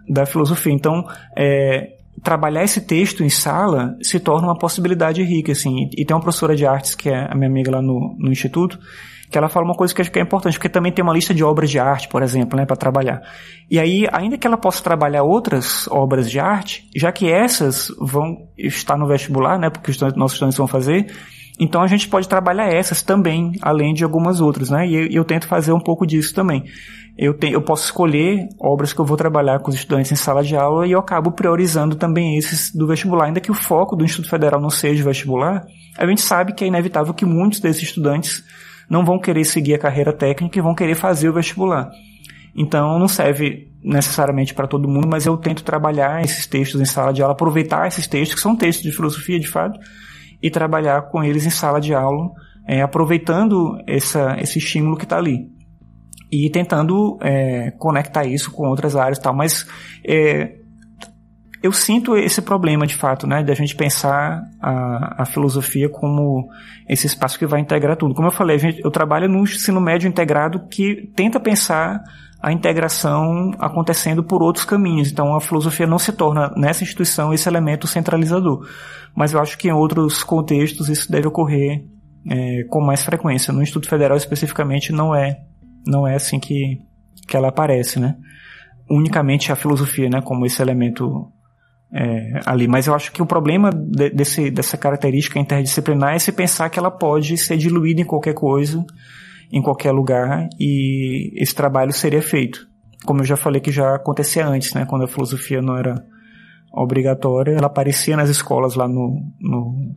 [0.08, 0.74] da filosofia.
[0.74, 1.06] Então,
[1.36, 5.90] é, trabalhar esse texto em sala se torna uma possibilidade rica, assim.
[5.96, 8.80] E tem uma professora de artes, que é a minha amiga lá no, no instituto,
[9.30, 11.34] que ela fala uma coisa que acho que é importante, porque também tem uma lista
[11.34, 13.22] de obras de arte, por exemplo, né, para trabalhar.
[13.70, 18.48] E aí, ainda que ela possa trabalhar outras obras de arte, já que essas vão
[18.58, 21.14] estar no vestibular, né, porque os nossos estudantes vão fazer,
[21.60, 24.88] então a gente pode trabalhar essas também, além de algumas outras, né?
[24.88, 26.64] E eu, eu tento fazer um pouco disso também
[27.18, 30.44] eu, tenho, eu posso escolher obras que eu vou trabalhar com os estudantes em sala
[30.44, 33.26] de aula e eu acabo priorizando também esses do vestibular.
[33.26, 35.66] Ainda que o foco do Instituto Federal não seja o vestibular,
[35.98, 38.44] a gente sabe que é inevitável que muitos desses estudantes
[38.88, 41.90] não vão querer seguir a carreira técnica e vão querer fazer o vestibular.
[42.56, 47.12] Então não serve necessariamente para todo mundo, mas eu tento trabalhar esses textos em sala
[47.12, 49.80] de aula, aproveitar esses textos, que são textos de filosofia de fato,
[50.42, 52.30] e trabalhar com eles em sala de aula,
[52.68, 55.57] é, aproveitando essa, esse estímulo que está ali
[56.32, 59.66] e tentando é, conectar isso com outras áreas e tal, mas
[60.06, 60.58] é,
[61.62, 66.48] eu sinto esse problema de fato, né, da gente pensar a, a, filosofia como
[66.88, 68.14] esse espaço que vai integrar tudo.
[68.14, 72.02] Como eu falei, gente, eu trabalho no ensino médio integrado que tenta pensar
[72.42, 75.12] a integração acontecendo por outros caminhos.
[75.12, 78.66] Então a filosofia não se torna nessa instituição esse elemento centralizador.
[79.16, 81.84] Mas eu acho que em outros contextos isso deve ocorrer
[82.30, 83.52] é, com mais frequência.
[83.52, 85.40] No Instituto Federal especificamente não é
[85.88, 86.82] não é assim que,
[87.28, 88.16] que ela aparece, né?
[88.90, 90.22] Unicamente a filosofia, né?
[90.22, 91.32] Como esse elemento
[91.92, 92.68] é, ali.
[92.68, 96.80] Mas eu acho que o problema de, desse, dessa característica interdisciplinar é se pensar que
[96.80, 98.86] ela pode ser diluída em qualquer coisa,
[99.52, 102.68] em qualquer lugar, e esse trabalho seria feito.
[103.06, 105.96] como eu já falei que já acontecia antes, né, quando a filosofia não era
[106.74, 109.96] obrigatória, ela aparecia nas escolas lá no, no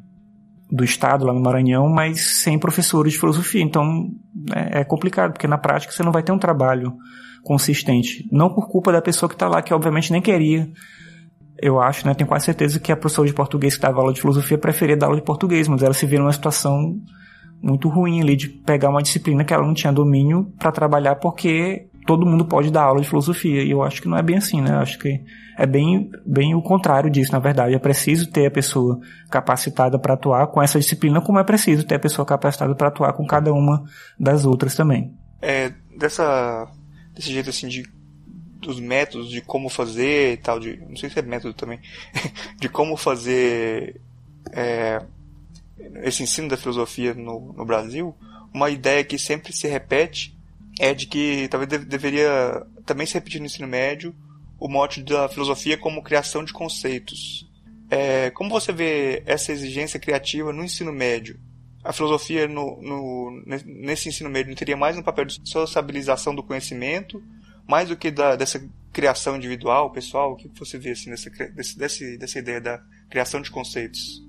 [0.71, 3.63] do estado, lá no Maranhão, mas sem professores de filosofia.
[3.63, 4.09] Então
[4.55, 6.93] é, é complicado, porque na prática você não vai ter um trabalho
[7.43, 8.29] consistente.
[8.31, 10.69] Não por culpa da pessoa que está lá, que obviamente nem queria.
[11.61, 12.15] Eu acho, né?
[12.15, 15.07] Tenho quase certeza que a professora de português que dava aula de filosofia preferia dar
[15.07, 16.97] aula de português, mas ela se vê numa situação
[17.63, 21.90] muito ruim ali de pegar uma disciplina que ela não tinha domínio para trabalhar porque
[22.11, 23.63] todo mundo pode dar aula de filosofia.
[23.63, 24.73] E eu acho que não é bem assim, né?
[24.73, 25.23] Eu acho que
[25.57, 27.73] é bem, bem o contrário disso, na verdade.
[27.73, 28.99] É preciso ter a pessoa
[29.31, 33.13] capacitada para atuar com essa disciplina, como é preciso ter a pessoa capacitada para atuar
[33.13, 33.85] com cada uma
[34.19, 35.15] das outras também.
[35.41, 36.69] É, dessa,
[37.15, 37.89] desse jeito assim de
[38.61, 41.79] dos métodos de como fazer e tal, de, não sei se é método também,
[42.61, 44.01] de como fazer
[44.53, 45.01] é,
[46.03, 48.15] esse ensino da filosofia no, no Brasil,
[48.53, 50.39] uma ideia que sempre se repete
[50.81, 54.15] é de que talvez deveria também se repetir no ensino médio
[54.59, 57.47] o mote da filosofia como criação de conceitos.
[57.91, 61.39] É, como você vê essa exigência criativa no ensino médio?
[61.85, 66.43] A filosofia no, no, nesse ensino médio não teria mais um papel de sociabilização do
[66.43, 67.23] conhecimento,
[67.69, 70.33] mais do que da, dessa criação individual, pessoal?
[70.33, 74.23] O que você vê assim, nessa, desse, dessa ideia da criação de conceitos?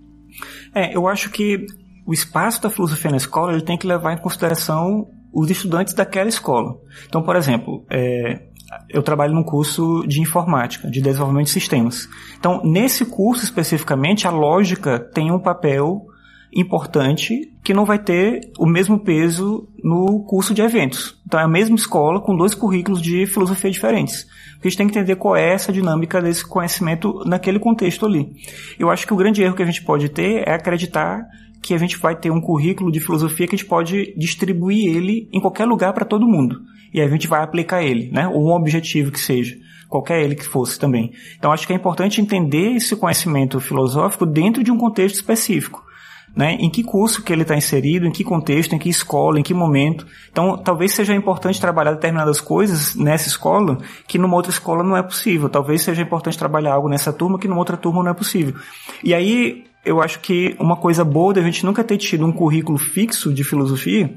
[0.76, 1.66] É, eu acho que
[2.06, 6.30] o espaço da filosofia na escola ele tem que levar em consideração os estudantes daquela
[6.30, 6.78] escola.
[7.08, 8.42] Então, por exemplo, é,
[8.90, 12.08] eu trabalho num curso de informática, de desenvolvimento de sistemas.
[12.38, 16.08] Então, nesse curso especificamente, a lógica tem um papel
[16.54, 21.18] importante que não vai ter o mesmo peso no curso de eventos.
[21.26, 24.28] Então, é a mesma escola com dois currículos de filosofia diferentes.
[24.60, 28.36] A gente tem que entender qual é essa dinâmica desse conhecimento naquele contexto ali.
[28.78, 31.26] Eu acho que o grande erro que a gente pode ter é acreditar
[31.62, 35.30] que a gente vai ter um currículo de filosofia que a gente pode distribuir ele
[35.32, 36.62] em qualquer lugar para todo mundo.
[36.94, 38.28] E aí a gente vai aplicar ele, né?
[38.28, 39.56] Ou um objetivo que seja,
[39.88, 41.12] qualquer ele que fosse também.
[41.38, 45.90] Então acho que é importante entender esse conhecimento filosófico dentro de um contexto específico.
[46.34, 49.44] Né, em que curso que ele está inserido, em que contexto, em que escola, em
[49.44, 50.08] que momento.
[50.32, 55.04] Então, talvez seja importante trabalhar determinadas coisas nessa escola que numa outra escola não é
[55.04, 55.50] possível.
[55.50, 58.56] Talvez seja importante trabalhar algo nessa turma que numa outra turma não é possível.
[59.04, 62.78] E aí, eu acho que uma coisa boa da gente nunca ter tido um currículo
[62.78, 64.14] fixo de filosofia,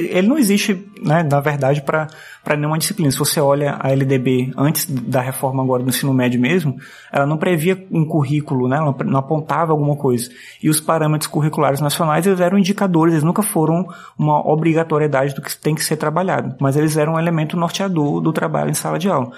[0.00, 2.08] ele não existe, né, na verdade, para
[2.56, 3.10] nenhuma disciplina.
[3.10, 6.76] Se você olha a LDB antes da reforma agora do ensino médio mesmo,
[7.12, 10.30] ela não previa um currículo, né, ela não apontava alguma coisa.
[10.62, 13.86] E os parâmetros curriculares nacionais, eles eram indicadores, eles nunca foram
[14.18, 18.32] uma obrigatoriedade do que tem que ser trabalhado, mas eles eram um elemento norteador do
[18.32, 19.32] trabalho em sala de aula.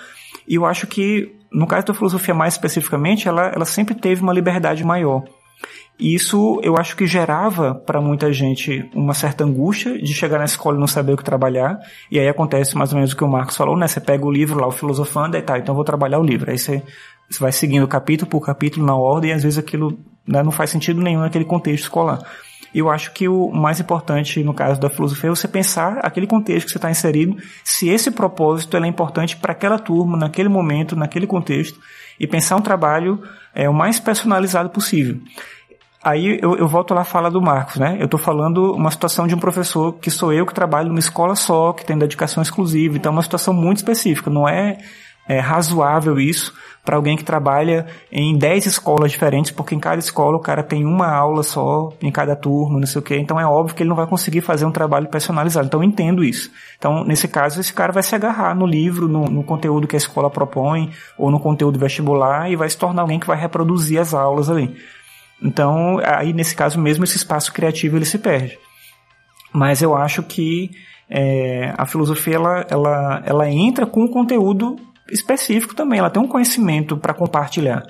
[0.47, 4.33] E eu acho que no caso da filosofia mais especificamente, ela, ela sempre teve uma
[4.33, 5.23] liberdade maior.
[6.03, 10.45] E isso eu acho que gerava para muita gente uma certa angústia de chegar na
[10.45, 11.79] escola e não saber o que trabalhar.
[12.11, 13.87] E aí acontece mais ou menos o que o Marcos falou, né?
[13.87, 16.51] Você pega o livro lá, o filosofando, e tá, então vou trabalhar o livro.
[16.51, 16.83] Aí você,
[17.31, 19.97] você vai seguindo capítulo por capítulo na ordem e às vezes aquilo
[20.27, 22.19] né, não faz sentido nenhum naquele contexto escolar.
[22.75, 26.67] Eu acho que o mais importante no caso da filosofia é você pensar aquele contexto
[26.67, 31.29] que você está inserido, se esse propósito é importante para aquela turma, naquele momento, naquele
[31.29, 31.79] contexto,
[32.19, 33.23] e pensar um trabalho
[33.55, 35.21] é, o mais personalizado possível.
[36.03, 37.97] Aí eu, eu volto lá à fala do Marcos, né?
[38.01, 41.37] Eu estou falando uma situação de um professor que sou eu que trabalho numa escola
[41.37, 44.79] só, que tem dedicação exclusiva, então é uma situação muito específica, não é,
[45.29, 46.53] é razoável isso
[46.85, 50.85] para alguém que trabalha em 10 escolas diferentes, porque em cada escola o cara tem
[50.85, 53.17] uma aula só, em cada turma, não sei o quê.
[53.19, 55.67] Então é óbvio que ele não vai conseguir fazer um trabalho personalizado.
[55.67, 56.51] Então eu entendo isso.
[56.77, 59.99] Então, nesse caso, esse cara vai se agarrar no livro, no, no conteúdo que a
[59.99, 64.13] escola propõe, ou no conteúdo vestibular, e vai se tornar alguém que vai reproduzir as
[64.13, 64.77] aulas ali.
[65.43, 68.59] Então, aí nesse caso mesmo, esse espaço criativo ele se perde.
[69.53, 70.71] Mas eu acho que
[71.11, 74.77] é, a filosofia ela, ela, ela entra com um conteúdo
[75.11, 77.83] específico também, ela tem um conhecimento para compartilhar.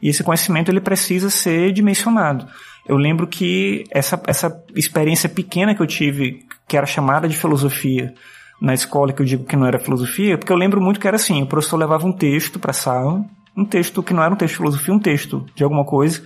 [0.00, 2.46] E esse conhecimento ele precisa ser dimensionado.
[2.88, 8.14] Eu lembro que essa, essa experiência pequena que eu tive, que era chamada de filosofia
[8.60, 11.16] na escola, que eu digo que não era filosofia, porque eu lembro muito que era
[11.16, 13.24] assim, o professor levava um texto para a sala,
[13.56, 16.22] um texto que não era um texto de filosofia, um texto de alguma coisa,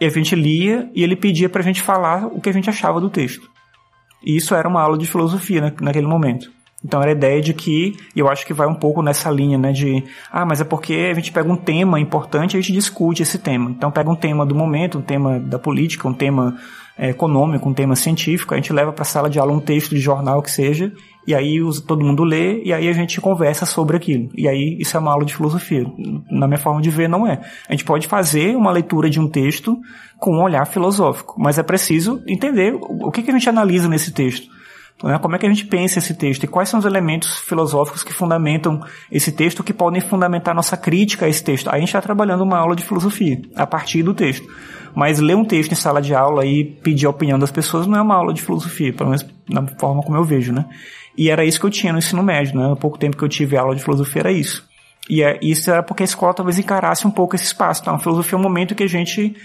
[0.00, 2.68] e a gente lia e ele pedia para a gente falar o que a gente
[2.68, 3.48] achava do texto.
[4.24, 6.50] E isso era uma aula de filosofia na, naquele momento.
[6.84, 9.56] Então era a ideia de que, e eu acho que vai um pouco nessa linha,
[9.56, 12.74] né, de, ah, mas é porque a gente pega um tema importante e a gente
[12.74, 13.70] discute esse tema.
[13.70, 16.58] Então pega um tema do momento, um tema da política, um tema
[16.98, 19.94] é, econômico, um tema científico, a gente leva para a sala de aula um texto
[19.94, 20.92] de jornal que seja,
[21.26, 24.30] e aí todo mundo lê, e aí a gente conversa sobre aquilo.
[24.34, 25.84] E aí isso é uma aula de filosofia.
[26.30, 27.40] Na minha forma de ver, não é.
[27.68, 29.78] A gente pode fazer uma leitura de um texto
[30.18, 34.12] com um olhar filosófico, mas é preciso entender o que, que a gente analisa nesse
[34.12, 34.48] texto.
[35.02, 35.18] Né?
[35.18, 38.12] Como é que a gente pensa esse texto e quais são os elementos filosóficos que
[38.12, 41.68] fundamentam esse texto, que podem fundamentar nossa crítica a esse texto?
[41.68, 44.46] Aí a gente está trabalhando uma aula de filosofia a partir do texto.
[44.94, 47.98] Mas ler um texto em sala de aula e pedir a opinião das pessoas não
[47.98, 50.66] é uma aula de filosofia, pelo menos na forma como eu vejo, né?
[51.16, 52.72] E era isso que eu tinha no ensino médio, né?
[52.72, 54.66] Há pouco tempo que eu tive aula de filosofia era isso.
[55.08, 57.82] E é, isso era porque a escola talvez encarasse um pouco esse espaço.
[57.82, 59.36] Então, a filosofia é um momento que a gente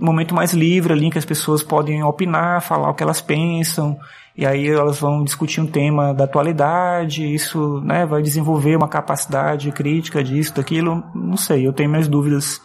[0.00, 3.98] um momento mais livre ali, que as pessoas podem opinar, falar o que elas pensam,
[4.36, 9.70] e aí elas vão discutir um tema da atualidade, isso né, vai desenvolver uma capacidade
[9.72, 12.60] crítica disso, daquilo, não sei, eu tenho minhas dúvidas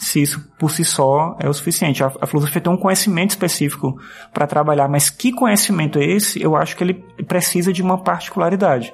[0.00, 2.02] se isso por si só é o suficiente.
[2.02, 4.00] A, a filosofia tem um conhecimento específico
[4.32, 6.42] para trabalhar, mas que conhecimento é esse?
[6.42, 6.94] Eu acho que ele
[7.28, 8.92] precisa de uma particularidade.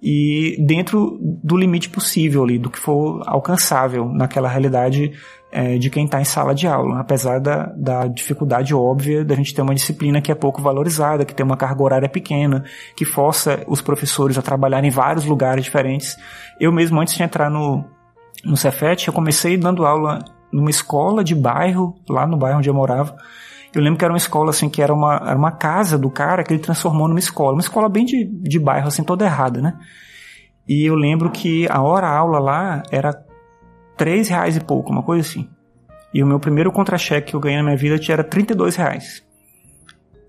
[0.00, 5.12] E dentro do limite possível ali, do que for alcançável naquela realidade
[5.50, 9.54] é, de quem está em sala de aula, apesar da, da dificuldade óbvia da gente
[9.54, 12.64] ter uma disciplina que é pouco valorizada, que tem uma carga horária pequena,
[12.96, 16.16] que força os professores a trabalhar em vários lugares diferentes.
[16.58, 17.84] Eu mesmo, antes de entrar no,
[18.44, 20.18] no Cefet, eu comecei dando aula
[20.52, 23.16] numa escola de bairro, lá no bairro onde eu morava.
[23.74, 26.44] Eu lembro que era uma escola, assim, que era uma, era uma casa do cara
[26.44, 27.52] que ele transformou numa escola.
[27.52, 29.78] Uma escola bem de, de bairro, assim, toda errada, né?
[30.68, 33.12] E eu lembro que a hora-aula lá era
[33.96, 35.48] três reais e pouco, uma coisa assim.
[36.12, 39.24] E o meu primeiro contra-cheque que eu ganhei na minha vida era 32 reais.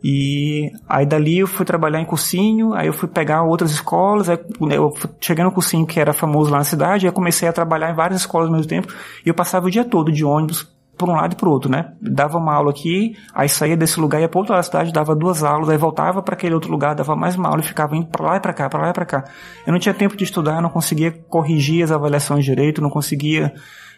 [0.03, 4.37] E aí dali eu fui trabalhar em cursinho, aí eu fui pegar outras escolas, aí
[4.69, 7.89] eu cheguei no cursinho que era famoso lá na cidade, aí eu comecei a trabalhar
[7.89, 8.93] em várias escolas ao mesmo tempo,
[9.25, 11.93] e eu passava o dia todo de ônibus por um lado e por outro, né?
[12.01, 15.69] Dava uma aula aqui, aí saía desse lugar ia para outra cidade, dava duas aulas,
[15.69, 18.35] aí voltava para aquele outro lugar, dava mais uma aula e ficava indo para lá
[18.37, 19.23] e para cá, para lá e para cá.
[19.65, 23.53] Eu não tinha tempo de estudar, não conseguia corrigir as avaliações direito, não conseguia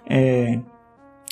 [0.08, 0.60] é,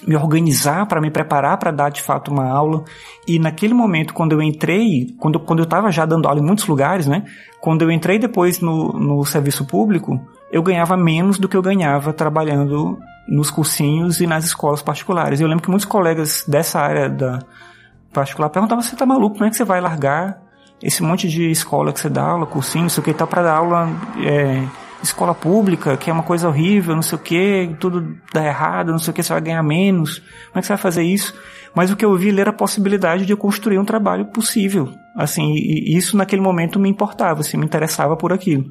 [0.08, 2.84] me organizar para me preparar para dar de fato uma aula.
[3.28, 6.68] E naquele momento, quando eu entrei, quando, quando eu estava já dando aula em muitos
[6.68, 7.24] lugares, né?
[7.62, 10.20] Quando eu entrei depois no, no serviço público,
[10.52, 15.40] eu ganhava menos do que eu ganhava trabalhando nos cursinhos e nas escolas particulares.
[15.40, 17.40] Eu lembro que muitos colegas dessa área da
[18.12, 19.36] particular perguntavam: você tá maluco?
[19.36, 20.42] Como é que você vai largar
[20.82, 23.44] esse monte de escola que você dá aula, cursinho, não sei o que, tá para
[23.44, 23.90] dar aula.
[24.22, 24.64] É,
[25.04, 29.00] escola pública, que é uma coisa horrível, não sei o que, tudo dá errado, não
[29.00, 30.20] sei o que, você vai ganhar menos.
[30.20, 31.34] Como é que você vai fazer isso?
[31.76, 34.90] Mas o que eu vi ler era a possibilidade de eu construir um trabalho possível.
[35.16, 38.66] Assim, e isso naquele momento me importava, assim, me interessava por aquilo.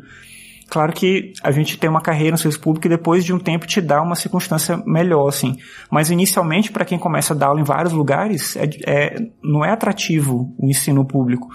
[0.68, 3.66] Claro que a gente tem uma carreira no serviço público e depois de um tempo
[3.66, 5.56] te dá uma circunstância melhor, assim.
[5.90, 9.70] Mas inicialmente, para quem começa a dar aula em vários lugares, é, é, não é
[9.70, 11.48] atrativo o ensino público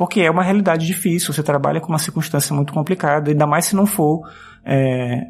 [0.00, 3.76] porque é uma realidade difícil, você trabalha com uma circunstância muito complicada, ainda mais se
[3.76, 4.26] não for
[4.64, 5.26] é,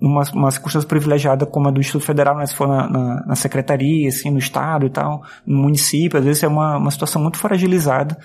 [0.00, 3.34] uma, uma circunstância privilegiada como a do Instituto Federal, né, se for na, na, na,
[3.34, 7.38] secretaria, assim, no estado e tal, no município, às vezes é uma, uma situação muito
[7.38, 8.16] fragilizada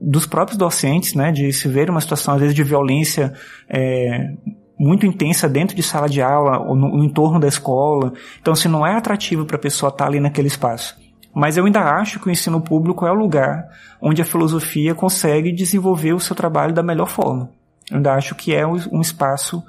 [0.00, 3.32] dos próprios docentes, né, de se ver uma situação, às vezes, de violência
[3.68, 4.34] é,
[4.78, 8.12] muito intensa dentro de sala de aula ou no, no entorno da escola.
[8.40, 11.01] Então, se assim, não é atrativo para a pessoa estar ali naquele espaço.
[11.34, 13.68] Mas eu ainda acho que o ensino público é o lugar
[14.00, 17.50] onde a filosofia consegue desenvolver o seu trabalho da melhor forma.
[17.90, 19.62] Eu ainda acho que é um espaço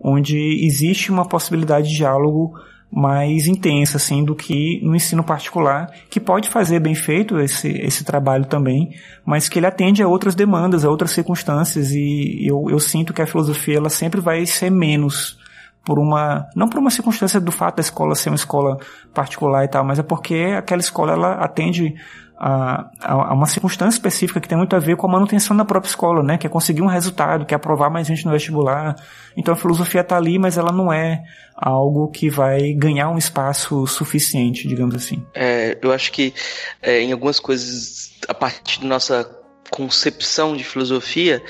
[0.00, 2.54] onde existe uma possibilidade de diálogo
[2.90, 8.02] mais intensa, assim, do que no ensino particular, que pode fazer bem feito esse, esse
[8.02, 8.94] trabalho também,
[9.26, 13.20] mas que ele atende a outras demandas, a outras circunstâncias, e eu, eu sinto que
[13.20, 15.38] a filosofia, ela sempre vai ser menos
[15.84, 18.78] por uma não por uma circunstância do fato da escola ser uma escola
[19.14, 21.94] particular e tal, mas é porque aquela escola ela atende
[22.38, 25.90] a, a, uma circunstância específica que tem muito a ver com a manutenção da própria
[25.90, 26.38] escola, né?
[26.38, 28.94] Que é conseguir um resultado, que é aprovar mais gente no vestibular.
[29.36, 31.24] Então a filosofia está ali, mas ela não é
[31.56, 35.26] algo que vai ganhar um espaço suficiente, digamos assim.
[35.34, 36.32] É, eu acho que
[36.80, 39.28] é, em algumas coisas, a partir da nossa
[39.70, 41.42] concepção de filosofia,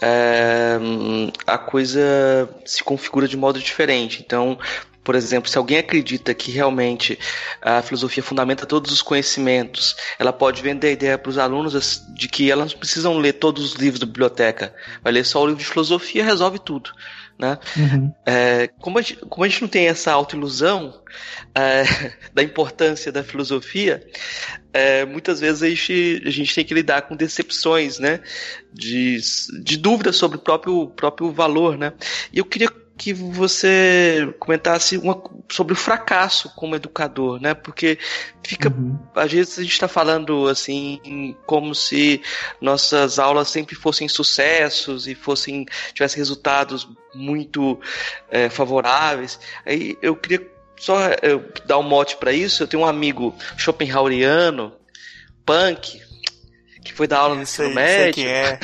[0.00, 0.78] é,
[1.46, 4.22] a coisa se configura de modo diferente.
[4.24, 4.58] Então,
[5.08, 7.18] por exemplo, se alguém acredita que realmente
[7.62, 12.28] a filosofia fundamenta todos os conhecimentos, ela pode vender a ideia para os alunos de
[12.28, 15.62] que elas não precisam ler todos os livros da biblioteca, vai ler só o livro
[15.62, 16.90] de filosofia resolve tudo.
[17.38, 17.56] Né?
[17.74, 18.12] Uhum.
[18.26, 21.00] É, como, a gente, como, a gente, não tem essa autoilusão
[21.54, 21.84] é,
[22.34, 24.06] da importância da filosofia,
[24.74, 28.20] é, muitas vezes a gente, a gente, tem que lidar com decepções, né?
[28.74, 29.18] De,
[29.62, 31.94] de dúvidas sobre o próprio, próprio valor, né?
[32.30, 32.68] E eu queria
[32.98, 37.54] que você comentasse uma, sobre o fracasso como educador, né?
[37.54, 37.96] Porque
[38.44, 38.98] fica, uhum.
[39.14, 42.20] às vezes a gente está falando assim como se
[42.60, 47.80] nossas aulas sempre fossem sucessos e fossem tivessem resultados muito
[48.28, 49.38] é, favoráveis.
[49.64, 50.44] Aí eu queria
[50.76, 52.64] só eu, dar um mote para isso.
[52.64, 54.72] Eu tenho um amigo Schopenhaueriano,
[55.46, 56.00] punk,
[56.84, 58.14] que foi dar aula no ensino sei, médio.
[58.14, 58.58] Sei quem é.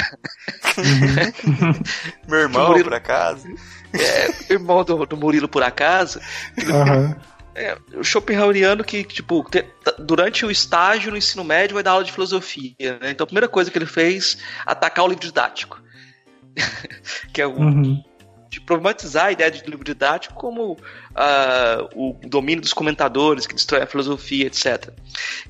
[2.27, 3.47] Meu irmão, por acaso.
[3.95, 6.21] É, irmão do, do Murilo, por acaso.
[6.59, 7.15] Uhum.
[7.55, 9.65] É, o Schopenhaueriano que, tipo, te,
[9.99, 13.11] durante o estágio no ensino médio vai dar aula de filosofia, né?
[13.11, 15.81] Então a primeira coisa que ele fez, atacar o livro didático.
[17.33, 18.03] que é o, uhum
[18.55, 20.79] de problematizar a ideia de livro didático como uh,
[21.95, 24.91] o domínio dos comentadores que destrói a filosofia, etc.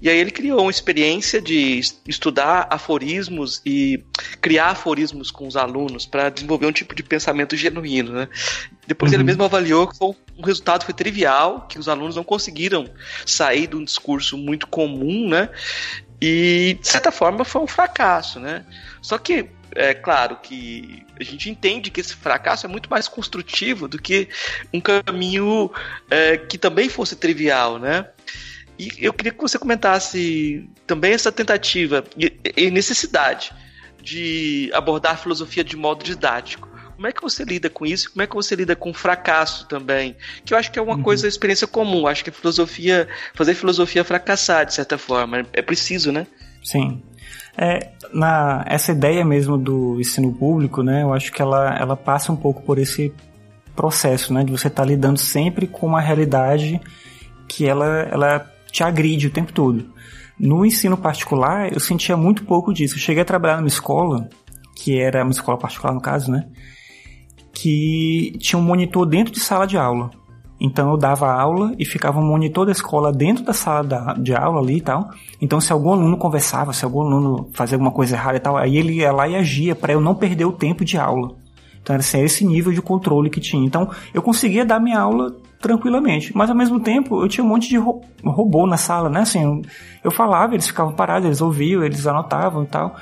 [0.01, 4.03] E aí ele criou uma experiência de estudar aforismos e
[4.41, 8.29] criar aforismos com os alunos para desenvolver um tipo de pensamento genuíno, né?
[8.87, 9.19] Depois uhum.
[9.19, 12.89] ele mesmo avaliou que o um resultado foi trivial, que os alunos não conseguiram
[13.27, 15.51] sair de um discurso muito comum, né?
[16.21, 18.65] E, de certa forma, foi um fracasso, né?
[19.03, 23.89] Só que é claro que a gente entende que esse fracasso é muito mais construtivo
[23.89, 24.29] do que
[24.73, 25.71] um caminho
[26.11, 28.09] é, que também fosse trivial, né?
[28.79, 32.05] E eu queria que você comentasse também essa tentativa
[32.57, 33.53] e necessidade
[34.03, 36.69] de abordar a filosofia de modo didático.
[36.95, 38.13] Como é que você lida com isso?
[38.13, 40.17] Como é que você lida com o fracasso também?
[40.45, 41.03] Que eu acho que é uma uhum.
[41.03, 42.07] coisa, experiência comum.
[42.07, 46.27] Acho que a filosofia, fazer filosofia fracassar, de certa forma, é preciso, né?
[46.63, 47.03] Sim.
[47.57, 52.33] É, na, essa ideia mesmo do ensino público, né, eu acho que ela, ela passa
[52.33, 53.13] um pouco por esse
[53.77, 56.81] processo, né, de você estar tá lidando sempre com uma realidade
[57.49, 59.93] que ela, ela te agride o tempo todo.
[60.39, 62.97] No ensino particular, eu sentia muito pouco disso.
[62.97, 64.29] Eu cheguei a trabalhar numa escola,
[64.75, 66.49] que era uma escola particular no caso, né,
[67.53, 70.11] que tinha um monitor dentro de sala de aula.
[70.61, 74.61] Então eu dava aula e ficava um monitor da escola dentro da sala de aula
[74.61, 75.11] ali e tal.
[75.41, 78.77] Então se algum aluno conversava, se algum aluno fazia alguma coisa errada e tal, aí
[78.77, 81.35] ele ia lá e agia para eu não perder o tempo de aula.
[81.83, 83.67] Então era assim, esse nível de controle que tinha.
[83.67, 87.69] Então eu conseguia dar minha aula tranquilamente, mas ao mesmo tempo eu tinha um monte
[87.69, 89.21] de robô na sala, né?
[89.21, 89.63] Assim,
[90.03, 92.95] eu falava, eles ficavam parados, eles ouviam, eles anotavam e tal.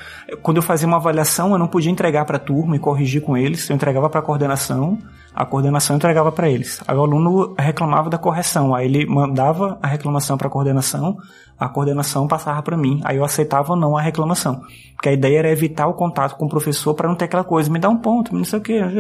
[0.43, 3.37] Quando eu fazia uma avaliação, eu não podia entregar para a turma e corrigir com
[3.37, 4.99] eles, eu entregava para a coordenação
[5.35, 6.81] a coordenação entregava para eles.
[6.87, 11.17] Aí o aluno reclamava da correção, aí ele mandava a reclamação para a coordenação,
[11.59, 14.63] a coordenação passava para mim, aí eu aceitava ou não a reclamação.
[14.95, 17.71] Porque a ideia era evitar o contato com o professor para não ter aquela coisa,
[17.71, 18.79] me dá um ponto, não sei o que.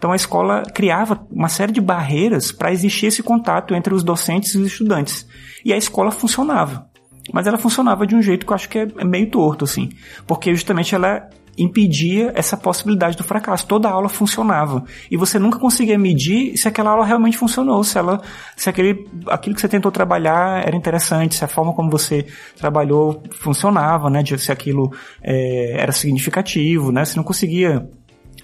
[0.00, 4.54] Então a escola criava uma série de barreiras para existir esse contato entre os docentes
[4.54, 5.28] e os estudantes.
[5.62, 6.86] E a escola funcionava.
[7.32, 9.90] Mas ela funcionava de um jeito que eu acho que é meio torto, assim.
[10.26, 13.66] Porque justamente ela impedia essa possibilidade do fracasso.
[13.66, 14.84] Toda aula funcionava.
[15.10, 18.20] E você nunca conseguia medir se aquela aula realmente funcionou, se ela,
[18.56, 22.26] se aquele, aquilo que você tentou trabalhar era interessante, se a forma como você
[22.56, 24.22] trabalhou funcionava, né?
[24.38, 24.92] Se aquilo
[25.22, 27.04] é, era significativo, né?
[27.04, 27.88] Você não conseguia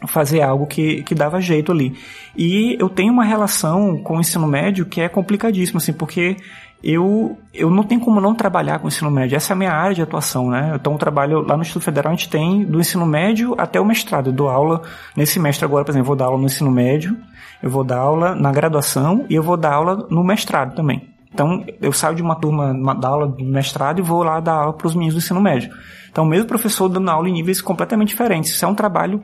[0.06, 1.94] fazer algo que, que dava jeito ali.
[2.36, 6.36] E eu tenho uma relação com o ensino médio que é complicadíssima, assim, porque
[6.82, 9.36] eu, eu não tenho como não trabalhar com o ensino médio.
[9.36, 10.72] Essa é a minha área de atuação, né?
[10.74, 13.84] Então, eu trabalho lá no Instituto Federal, a gente tem do ensino médio até o
[13.84, 14.28] mestrado.
[14.28, 14.82] Eu dou aula
[15.16, 17.16] nesse semestre agora, por exemplo, eu vou dar aula no ensino médio,
[17.62, 21.08] eu vou dar aula na graduação e eu vou dar aula no mestrado também.
[21.32, 24.72] Então, eu saio de uma turma da aula do mestrado e vou lá dar aula
[24.72, 25.70] para os meninos do ensino médio.
[26.10, 28.50] Então, o mesmo professor dando aula em níveis completamente diferentes.
[28.50, 29.22] Isso é um trabalho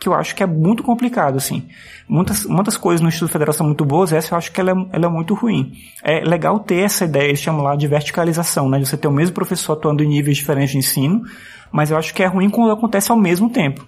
[0.00, 1.68] que eu acho que é muito complicado, assim.
[2.08, 4.86] Muitas, muitas coisas no Instituto Federal são muito boas, essa eu acho que ela é,
[4.94, 5.72] ela é muito ruim.
[6.02, 8.78] É legal ter essa ideia, eles chamam lá de verticalização, né?
[8.78, 11.22] De você ter o mesmo professor atuando em níveis diferentes de ensino,
[11.70, 13.86] mas eu acho que é ruim quando acontece ao mesmo tempo.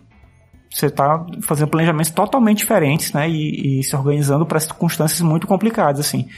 [0.70, 3.28] Você está fazendo planejamentos totalmente diferentes, né?
[3.28, 6.28] E, e se organizando para circunstâncias muito complicadas, assim.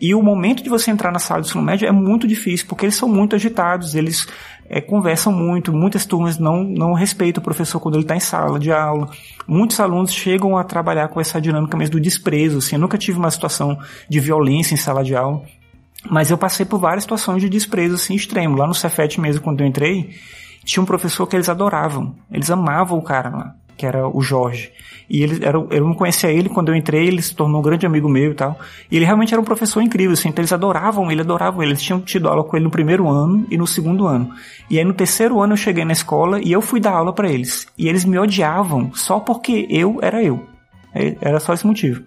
[0.00, 2.86] E o momento de você entrar na sala de ensino médio é muito difícil, porque
[2.86, 4.26] eles são muito agitados, eles
[4.68, 8.58] é, conversam muito, muitas turmas não, não respeitam o professor quando ele está em sala
[8.58, 9.08] de aula.
[9.46, 12.58] Muitos alunos chegam a trabalhar com essa dinâmica mesmo do desprezo.
[12.58, 15.42] Assim, eu nunca tive uma situação de violência em sala de aula,
[16.10, 18.56] mas eu passei por várias situações de desprezo assim, extremo.
[18.56, 20.10] Lá no Cefet mesmo, quando eu entrei,
[20.64, 24.72] tinha um professor que eles adoravam, eles amavam o cara lá que era o Jorge.
[25.08, 27.86] E ele era, eu não conhecia ele, quando eu entrei, ele se tornou um grande
[27.86, 28.58] amigo meu e tal.
[28.90, 31.72] E ele realmente era um professor incrível, assim, então eles adoravam ele, adoravam ele.
[31.72, 34.30] Eles tinham tido aula com ele no primeiro ano e no segundo ano.
[34.68, 37.30] E aí no terceiro ano eu cheguei na escola e eu fui dar aula para
[37.30, 37.66] eles.
[37.78, 40.44] E eles me odiavam só porque eu era eu.
[40.94, 42.02] É, era só esse motivo.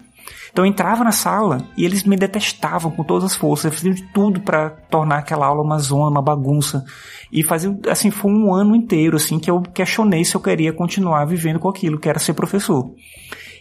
[0.52, 3.94] Então eu entrava na sala e eles me detestavam com todas as forças, eles faziam
[3.94, 6.84] de tudo para tornar aquela aula uma zona, uma bagunça.
[7.32, 11.24] E fazia, assim, foi um ano inteiro, assim, que eu questionei se eu queria continuar
[11.24, 12.92] vivendo com aquilo, que era ser professor.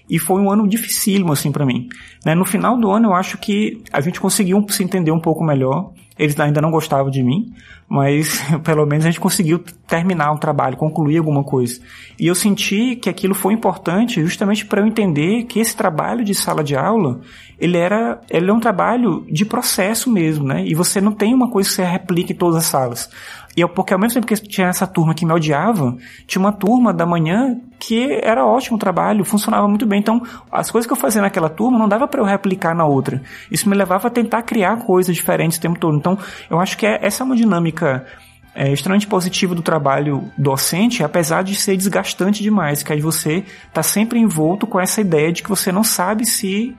[0.09, 1.87] E foi um ano dificílimo, assim, para mim.
[2.25, 2.35] Né?
[2.35, 5.93] No final do ano, eu acho que a gente conseguiu se entender um pouco melhor.
[6.20, 7.53] Eles ainda não gostavam de mim,
[7.88, 11.82] mas pelo menos a gente conseguiu terminar um trabalho, concluir alguma coisa.
[12.20, 16.36] E eu senti que aquilo foi importante justamente para eu entender que esse trabalho de
[16.36, 17.22] sala de aula,
[17.59, 20.64] ele era, ele é um trabalho de processo mesmo, né?
[20.66, 23.09] E você não tem uma coisa que você replica em todas as salas.
[23.56, 25.95] E eu, porque ao mesmo tempo que tinha essa turma que me odiava,
[26.26, 29.99] tinha uma turma da manhã que era ótimo o trabalho, funcionava muito bem.
[29.99, 30.22] Então,
[30.52, 33.22] as coisas que eu fazia naquela turma não dava para eu replicar na outra.
[33.49, 35.97] Isso me levava a tentar criar coisas diferentes o tempo todo.
[35.97, 36.18] Então,
[36.49, 38.06] eu acho que é, essa é uma dinâmica
[38.54, 43.82] é, extremamente positiva do trabalho docente, apesar de ser desgastante demais, que aí você está
[43.82, 46.76] sempre envolto com essa ideia de que você não sabe se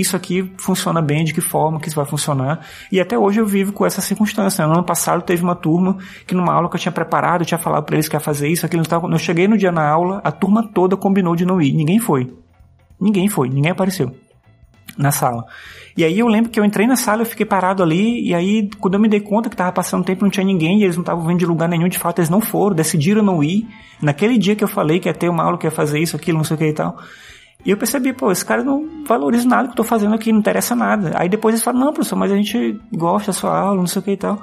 [0.00, 2.66] isso aqui funciona bem, de que forma que isso vai funcionar.
[2.90, 4.66] E até hoje eu vivo com essa circunstância.
[4.66, 7.58] No ano passado teve uma turma que numa aula que eu tinha preparado, eu tinha
[7.58, 8.82] falado para eles que ia fazer isso, aquilo.
[8.88, 11.72] Quando eu cheguei no dia na aula, a turma toda combinou de não ir.
[11.72, 12.32] Ninguém foi.
[13.00, 14.14] Ninguém foi, ninguém apareceu
[14.96, 15.44] na sala.
[15.96, 18.68] E aí eu lembro que eu entrei na sala, eu fiquei parado ali, e aí
[18.80, 21.02] quando eu me dei conta que tava passando tempo não tinha ninguém, e eles não
[21.02, 23.66] estavam vindo de lugar nenhum, de fato eles não foram, decidiram não ir.
[24.00, 26.38] Naquele dia que eu falei que ia ter uma aula, que ia fazer isso, aquilo,
[26.38, 26.96] não sei o que e tal.
[27.64, 30.40] E eu percebi, pô, esse cara não valoriza nada que eu tô fazendo aqui, não
[30.40, 31.12] interessa nada.
[31.14, 34.00] Aí depois eles falam, não, professor, mas a gente gosta da sua aula, não sei
[34.00, 34.40] o que e tal.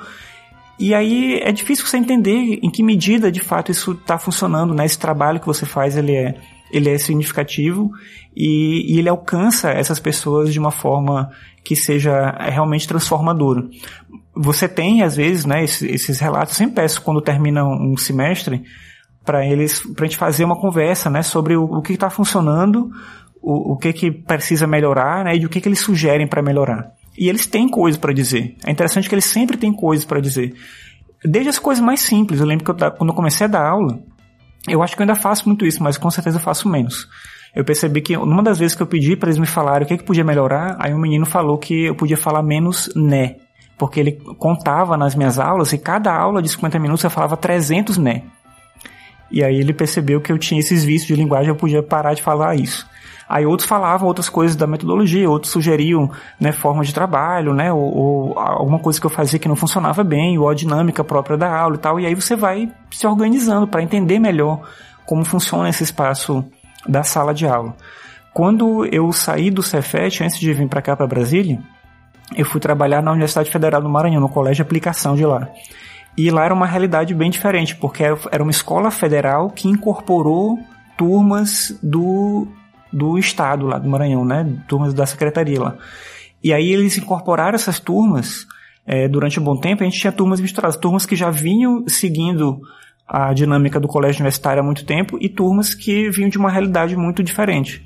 [0.79, 4.83] E aí é difícil você entender em que medida de fato isso está funcionando, né?
[4.83, 6.35] Esse trabalho que você faz, ele é,
[6.71, 7.91] ele é significativo
[8.35, 11.29] e, e ele alcança essas pessoas de uma forma
[11.63, 13.69] que seja realmente transformadora.
[14.35, 18.63] Você tem, às vezes, né, esses, esses relatos, eu sempre peço quando termina um semestre,
[19.23, 22.91] para eles, para a gente fazer uma conversa, né, sobre o, o que está funcionando,
[23.41, 26.91] o, o que que precisa melhorar, né, e o que que eles sugerem para melhorar.
[27.17, 28.55] E eles têm coisas para dizer.
[28.65, 30.53] É interessante que eles sempre têm coisas para dizer.
[31.23, 32.39] Desde as coisas mais simples.
[32.39, 33.99] Eu lembro que eu, quando eu comecei a dar aula,
[34.67, 37.07] eu acho que eu ainda faço muito isso, mas com certeza eu faço menos.
[37.55, 39.97] Eu percebi que numa das vezes que eu pedi para eles me falarem o que,
[39.97, 43.35] que podia melhorar, aí um menino falou que eu podia falar menos né.
[43.77, 47.97] Porque ele contava nas minhas aulas e cada aula de 50 minutos eu falava 300
[47.97, 48.23] né.
[49.31, 52.21] E aí ele percebeu que eu tinha esses vícios de linguagem, eu podia parar de
[52.21, 52.89] falar isso.
[53.29, 57.79] Aí outros falavam outras coisas da metodologia, outros sugeriam né, formas de trabalho, né, ou,
[57.79, 61.49] ou, alguma coisa que eu fazia que não funcionava bem, ou a dinâmica própria da
[61.49, 61.97] aula e tal.
[61.97, 64.61] E aí você vai se organizando para entender melhor
[65.05, 66.43] como funciona esse espaço
[66.85, 67.73] da sala de aula.
[68.33, 71.57] Quando eu saí do Cefet, antes de vir para cá para Brasília,
[72.35, 75.47] eu fui trabalhar na Universidade Federal do Maranhão, no Colégio de Aplicação de lá.
[76.17, 80.59] E lá era uma realidade bem diferente, porque era uma escola federal que incorporou
[80.97, 82.47] turmas do,
[82.91, 84.45] do estado lá do Maranhão, né?
[84.67, 85.77] Turmas da secretaria lá.
[86.43, 88.45] E aí eles incorporaram essas turmas
[88.85, 89.83] é, durante um bom tempo.
[89.83, 92.61] A gente tinha turmas misturadas, turmas que já vinham seguindo
[93.07, 96.95] a dinâmica do colégio universitário há muito tempo e turmas que vinham de uma realidade
[96.95, 97.83] muito diferente.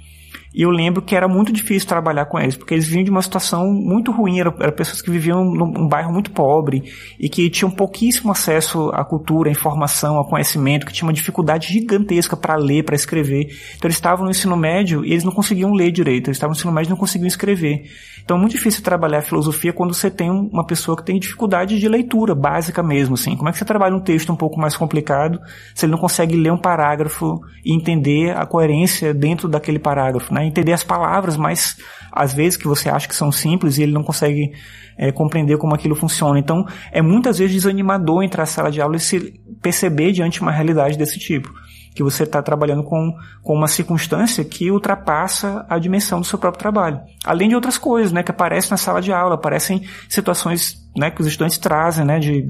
[0.55, 3.21] E eu lembro que era muito difícil trabalhar com eles, porque eles vinham de uma
[3.21, 6.83] situação muito ruim, eram, eram pessoas que viviam num bairro muito pobre
[7.19, 11.73] e que tinham pouquíssimo acesso à cultura, à informação, ao conhecimento, que tinham uma dificuldade
[11.73, 13.47] gigantesca para ler, para escrever.
[13.75, 16.57] Então eles estavam no ensino médio e eles não conseguiam ler direito, eles estavam no
[16.57, 17.83] ensino médio e não conseguiam escrever.
[18.26, 21.88] Então é muito difícil trabalhar filosofia quando você tem uma pessoa que tem dificuldade de
[21.88, 23.38] leitura básica mesmo, assim.
[23.38, 25.39] Como é que você trabalha um texto um pouco mais complicado
[25.76, 30.43] se ele não consegue ler um parágrafo e entender a coerência dentro daquele parágrafo, né?
[30.43, 31.78] entender as palavras, mas
[32.11, 34.53] às vezes que você acha que são simples e ele não consegue
[34.97, 36.39] é, compreender como aquilo funciona.
[36.39, 40.41] Então, é muitas vezes desanimador entrar na sala de aula e se perceber diante de
[40.41, 41.53] uma realidade desse tipo.
[41.95, 46.59] Que você está trabalhando com, com uma circunstância que ultrapassa a dimensão do seu próprio
[46.59, 46.99] trabalho.
[47.25, 51.21] Além de outras coisas, né, que aparecem na sala de aula, aparecem situações, né, que
[51.21, 52.47] os estudantes trazem, né, de,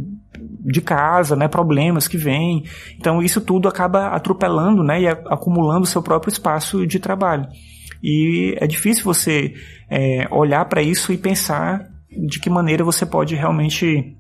[0.66, 2.64] de casa, né, problemas que vêm.
[2.98, 7.48] Então, isso tudo acaba atropelando, né, e acumulando o seu próprio espaço de trabalho.
[8.04, 9.54] E é difícil você
[9.90, 11.88] é, olhar para isso e pensar
[12.28, 14.16] de que maneira você pode realmente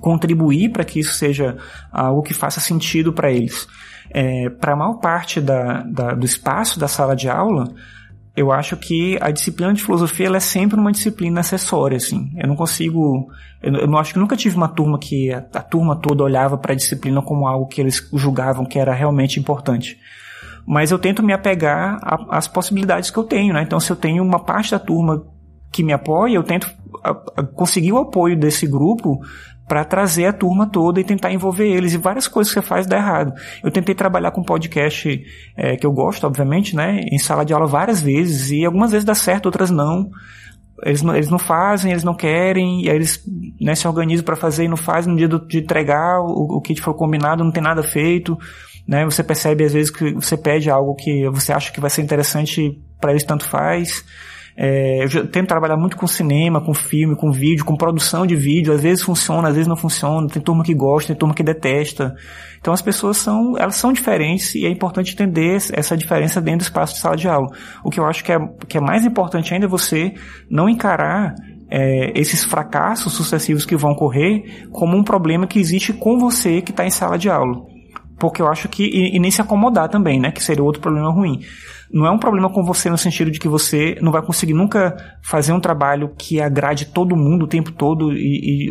[0.00, 1.56] contribuir para que isso seja
[1.92, 3.66] algo que faça sentido para eles.
[4.10, 7.72] É, para a maior parte da, da, do espaço da sala de aula,
[8.36, 12.32] eu acho que a disciplina de filosofia ela é sempre uma disciplina acessória, assim.
[12.36, 13.28] Eu não consigo,
[13.62, 16.58] eu, eu não acho que nunca tive uma turma que a, a turma toda olhava
[16.58, 19.98] para a disciplina como algo que eles julgavam que era realmente importante
[20.66, 23.62] mas eu tento me apegar às possibilidades que eu tenho, né?
[23.62, 25.24] Então, se eu tenho uma parte da turma
[25.72, 26.70] que me apoia, eu tento
[27.54, 29.20] conseguir o apoio desse grupo
[29.68, 31.92] para trazer a turma toda e tentar envolver eles.
[31.92, 33.32] E várias coisas que você faz dá errado.
[33.62, 35.20] Eu tentei trabalhar com podcast
[35.56, 37.00] é, que eu gosto, obviamente, né?
[37.10, 40.08] Em sala de aula várias vezes e algumas vezes dá certo, outras não.
[40.84, 43.24] Eles não, eles não fazem, eles não querem, e aí eles
[43.60, 46.60] né, se organizam para fazer e não fazem no dia do, de entregar o, o
[46.60, 48.38] que foi combinado, não tem nada feito
[48.86, 49.04] né?
[49.04, 52.80] Você percebe às vezes que você pede algo que você acha que vai ser interessante
[53.00, 54.04] para eles tanto faz.
[54.58, 58.72] É, eu tento trabalhar muito com cinema, com filme, com vídeo, com produção de vídeo.
[58.72, 60.26] Às vezes funciona, às vezes não funciona.
[60.28, 62.14] Tem turma que gosta, tem turma que detesta.
[62.58, 66.62] Então as pessoas são, elas são diferentes e é importante entender essa diferença dentro do
[66.62, 67.48] espaço de sala de aula.
[67.84, 70.14] O que eu acho que é, que é mais importante ainda é você
[70.50, 71.34] não encarar
[71.70, 76.70] é, esses fracassos sucessivos que vão ocorrer como um problema que existe com você que
[76.70, 77.60] está em sala de aula.
[78.18, 80.32] Porque eu acho que, e, e nem se acomodar também, né?
[80.32, 81.40] Que seria outro problema ruim
[81.92, 84.96] não é um problema com você no sentido de que você não vai conseguir nunca
[85.22, 88.70] fazer um trabalho que agrade todo mundo o tempo todo e, e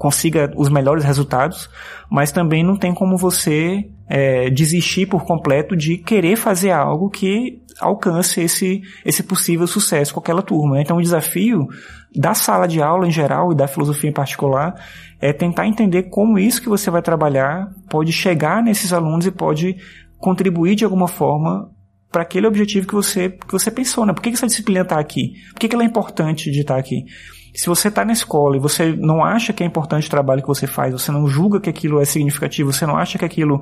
[0.00, 1.68] consiga os melhores resultados,
[2.10, 7.62] mas também não tem como você é, desistir por completo de querer fazer algo que
[7.78, 10.76] alcance esse, esse possível sucesso com aquela turma.
[10.76, 10.82] Né?
[10.82, 11.68] Então o desafio
[12.16, 14.74] da sala de aula em geral e da filosofia em particular
[15.20, 19.76] é tentar entender como isso que você vai trabalhar pode chegar nesses alunos e pode
[20.16, 21.70] contribuir de alguma forma
[22.10, 24.12] para aquele objetivo que você, que você pensou, né?
[24.12, 25.34] Por que, que essa disciplina está aqui?
[25.52, 27.04] Por que, que ela é importante de estar tá aqui?
[27.54, 30.48] Se você está na escola e você não acha que é importante o trabalho que
[30.48, 33.60] você faz, você não julga que aquilo é significativo, você não acha que aquilo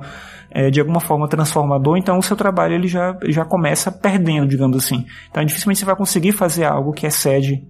[0.51, 4.77] é de alguma forma transformador, então o seu trabalho ele já, já começa perdendo, digamos
[4.77, 5.05] assim.
[5.29, 7.63] Então dificilmente você vai conseguir fazer algo que excede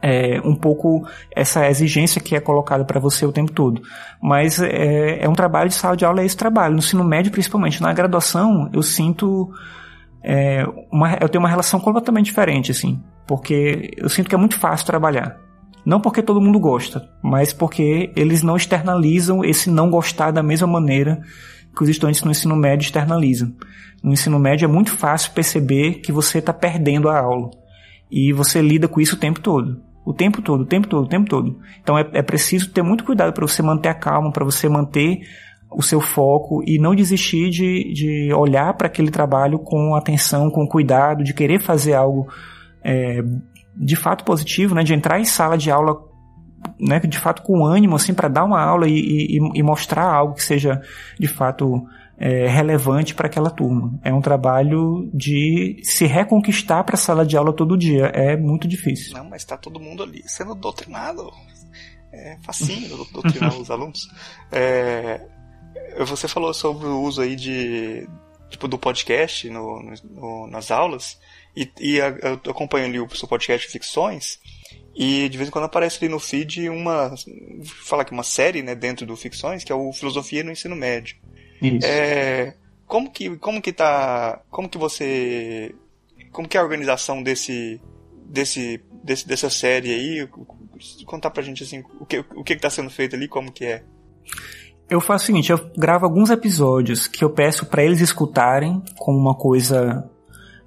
[0.00, 3.82] é, um pouco essa exigência que é colocada para você o tempo todo.
[4.22, 6.74] Mas é, é um trabalho de sala de aula, é esse trabalho.
[6.74, 7.82] No ensino médio, principalmente.
[7.82, 9.50] Na graduação, eu sinto
[10.22, 14.58] é, uma, eu tenho uma relação completamente diferente, assim, porque eu sinto que é muito
[14.58, 15.38] fácil trabalhar.
[15.84, 20.66] Não porque todo mundo gosta, mas porque eles não externalizam esse não gostar da mesma
[20.66, 21.20] maneira
[21.76, 23.52] que os estudantes no ensino médio externalizam.
[24.02, 27.50] No ensino médio é muito fácil perceber que você está perdendo a aula.
[28.10, 29.82] E você lida com isso o tempo todo.
[30.04, 31.58] O tempo todo, o tempo todo, o tempo todo.
[31.80, 35.20] Então é, é preciso ter muito cuidado para você manter a calma, para você manter
[35.74, 40.66] o seu foco e não desistir de, de olhar para aquele trabalho com atenção, com
[40.66, 42.28] cuidado, de querer fazer algo
[42.84, 43.20] é,
[43.76, 45.96] de fato positivo, né, de entrar em sala de aula
[46.78, 50.34] né, de fato com ânimo assim para dar uma aula e, e, e, mostrar algo
[50.34, 50.80] que seja
[51.18, 51.84] de fato
[52.18, 53.98] é, relevante para aquela turma.
[54.04, 58.06] É um trabalho de se reconquistar para a sala de aula todo dia.
[58.14, 59.16] É muito difícil.
[59.16, 61.30] Não, mas está todo mundo ali sendo doutrinado.
[62.12, 64.08] É facinho doutrinar os alunos.
[64.52, 65.26] É,
[66.06, 68.08] você falou sobre o uso aí de
[68.48, 71.18] tipo do podcast no, no nas aulas
[71.56, 74.38] e, e a, eu acompanho ali o seu podcast Ficções
[74.94, 77.14] e de vez em quando aparece ali no feed uma
[77.64, 81.16] falar que uma série né dentro do Ficções que é o Filosofia no Ensino Médio.
[81.62, 81.86] Isso.
[81.86, 82.54] É,
[82.86, 85.74] como que como que tá como que você
[86.30, 87.80] como que é a organização desse
[88.26, 90.28] desse, desse dessa série aí
[91.06, 93.84] contar pra gente assim o que o que está sendo feito ali como que é
[94.92, 99.18] eu faço o seguinte, eu gravo alguns episódios que eu peço para eles escutarem como
[99.18, 100.04] uma coisa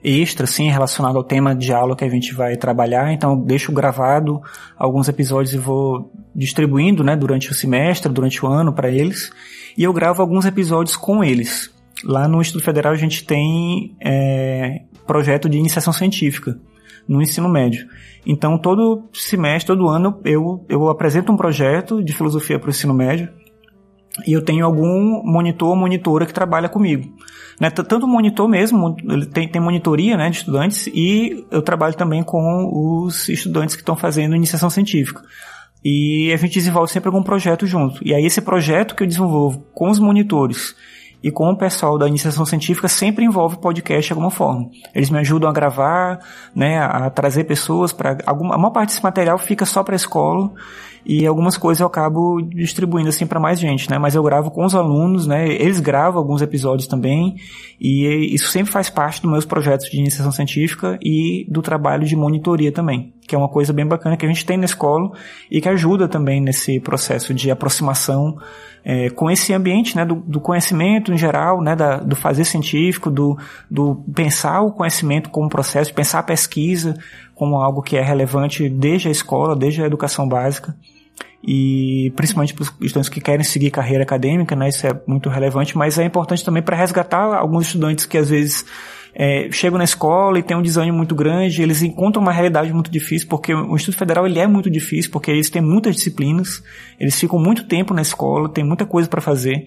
[0.03, 3.13] extra, assim, relacionado ao tema de aula que a gente vai trabalhar.
[3.13, 4.41] Então, eu deixo gravado
[4.75, 9.29] alguns episódios e vou distribuindo, né, durante o semestre, durante o ano para eles.
[9.77, 11.71] E eu gravo alguns episódios com eles.
[12.03, 16.59] Lá no Instituto Federal a gente tem é, projeto de iniciação científica
[17.07, 17.87] no ensino médio.
[18.25, 22.93] Então, todo semestre, todo ano, eu, eu apresento um projeto de filosofia para o ensino
[22.93, 23.29] médio
[24.25, 27.11] e eu tenho algum monitor ou monitora que trabalha comigo.
[27.59, 27.69] Né?
[27.69, 32.69] Tanto monitor mesmo, ele tem, tem monitoria né, de estudantes, e eu trabalho também com
[33.03, 35.21] os estudantes que estão fazendo iniciação científica.
[35.83, 38.05] E a gente desenvolve sempre algum projeto junto.
[38.05, 40.75] E aí esse projeto que eu desenvolvo com os monitores
[41.23, 44.69] e com o pessoal da iniciação científica sempre envolve podcast de alguma forma.
[44.93, 46.19] Eles me ajudam a gravar,
[46.55, 49.95] né, a trazer pessoas para alguma a maior parte desse material fica só para a
[49.95, 50.51] escola
[51.05, 53.99] e algumas coisas eu acabo distribuindo assim para mais gente, né?
[53.99, 55.47] Mas eu gravo com os alunos, né?
[55.47, 57.35] Eles gravam alguns episódios também
[57.79, 62.15] e isso sempre faz parte dos meus projetos de iniciação científica e do trabalho de
[62.15, 65.11] monitoria também, que é uma coisa bem bacana que a gente tem na escola
[65.51, 68.35] e que ajuda também nesse processo de aproximação
[68.83, 73.09] é, com esse ambiente né, do, do, conhecimento em geral, né, da, do fazer científico,
[73.09, 73.37] do,
[73.69, 76.95] do pensar o conhecimento como processo, pensar a pesquisa
[77.33, 80.75] como algo que é relevante desde a escola, desde a educação básica
[81.47, 85.77] e principalmente para os estudantes que querem seguir carreira acadêmica, né, isso é muito relevante,
[85.77, 88.65] mas é importante também para resgatar alguns estudantes que às vezes
[89.13, 92.89] é, chegam na escola e tem um desânimo muito grande, eles encontram uma realidade muito
[92.89, 96.63] difícil, porque o Instituto Federal ele é muito difícil, porque eles têm muitas disciplinas,
[96.99, 99.65] eles ficam muito tempo na escola, tem muita coisa para fazer,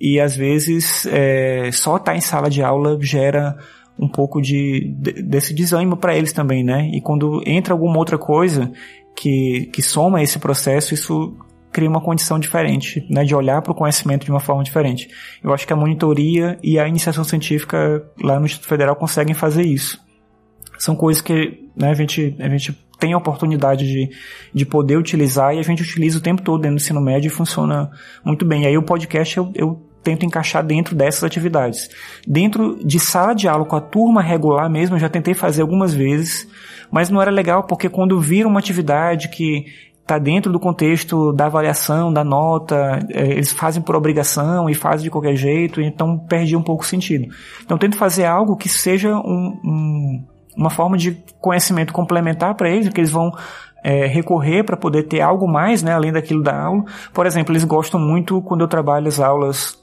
[0.00, 3.56] e às vezes é, só estar tá em sala de aula gera
[3.98, 6.88] um pouco de, de desse desânimo para eles também, né?
[6.92, 8.70] E quando entra alguma outra coisa
[9.18, 11.36] que, que soma esse processo, isso
[11.72, 15.10] cria uma condição diferente, né, de olhar para o conhecimento de uma forma diferente.
[15.42, 19.62] Eu acho que a monitoria e a iniciação científica lá no Instituto Federal conseguem fazer
[19.62, 20.00] isso.
[20.78, 24.08] São coisas que né, a, gente, a gente tem a oportunidade de,
[24.54, 27.30] de poder utilizar e a gente utiliza o tempo todo dentro do ensino médio e
[27.30, 27.90] funciona
[28.24, 28.62] muito bem.
[28.62, 31.88] E aí o podcast eu, eu tento encaixar dentro dessas atividades.
[32.26, 35.94] Dentro de sala de aula com a turma regular mesmo, eu já tentei fazer algumas
[35.94, 36.48] vezes,
[36.90, 39.66] mas não era legal porque quando vira uma atividade que
[40.08, 45.04] está dentro do contexto da avaliação, da nota, é, eles fazem por obrigação e fazem
[45.04, 47.28] de qualquer jeito, então perdi um pouco o sentido.
[47.62, 50.24] Então tento fazer algo que seja um, um,
[50.56, 53.30] uma forma de conhecimento complementar para eles, que eles vão
[53.84, 56.84] é, recorrer para poder ter algo mais, né, além daquilo da aula.
[57.12, 59.78] Por exemplo, eles gostam muito quando eu trabalho as aulas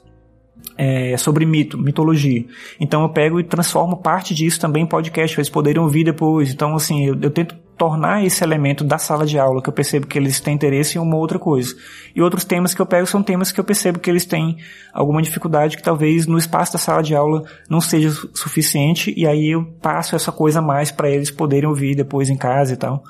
[0.76, 2.44] é, sobre mito, mitologia.
[2.78, 6.50] Então eu pego e transformo parte disso também em podcast, para eles poderem ouvir depois.
[6.50, 10.06] Então, assim, eu, eu, tento tornar esse elemento da sala de aula, que eu percebo
[10.06, 11.74] que eles têm interesse em uma outra coisa.
[12.14, 14.56] E outros temas que eu pego são temas que eu percebo que eles têm
[14.92, 19.48] alguma dificuldade, que talvez no espaço da sala de aula não seja suficiente, e aí
[19.48, 23.04] eu passo essa coisa mais para eles poderem ouvir depois em casa e tal.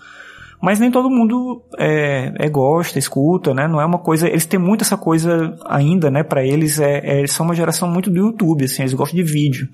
[0.61, 3.69] Mas nem todo mundo é, é, gosta, escuta, né?
[3.69, 4.29] Não é uma coisa.
[4.29, 6.23] Eles têm muito essa coisa ainda, né?
[6.23, 8.83] Para eles é, é, eles são uma geração muito do YouTube, assim.
[8.83, 9.69] Eles gostam de vídeo.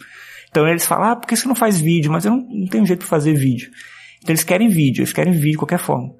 [0.50, 2.10] Então eles falam, ah, por que você não faz vídeo?
[2.10, 3.70] Mas eu não, não tenho jeito de fazer vídeo.
[4.18, 6.12] Então eles querem vídeo, eles querem vídeo de qualquer forma.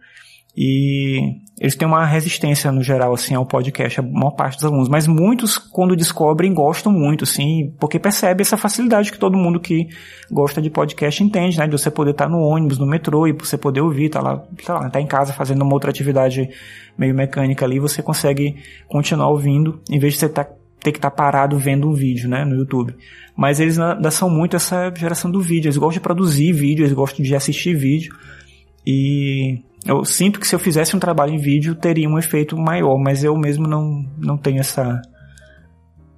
[0.57, 4.89] E eles têm uma resistência no geral, assim, ao podcast, a maior parte dos alunos.
[4.89, 9.89] Mas muitos, quando descobrem, gostam muito, assim, porque percebe essa facilidade que todo mundo que
[10.31, 11.67] gosta de podcast entende, né?
[11.67, 14.75] De você poder estar no ônibus, no metrô e você poder ouvir, tá lá, sei
[14.75, 16.51] lá, tá em casa fazendo uma outra atividade
[16.99, 18.57] meio mecânica ali, você consegue
[18.89, 22.29] continuar ouvindo, em vez de você tá, ter que estar tá parado vendo um vídeo,
[22.29, 22.95] né, no YouTube.
[23.35, 26.93] Mas eles ainda são muito essa geração do vídeo, eles gostam de produzir vídeo, eles
[26.93, 28.15] gostam de assistir vídeo.
[28.87, 32.99] E eu sinto que se eu fizesse um trabalho em vídeo teria um efeito maior,
[32.99, 35.01] mas eu mesmo não, não tenho essa,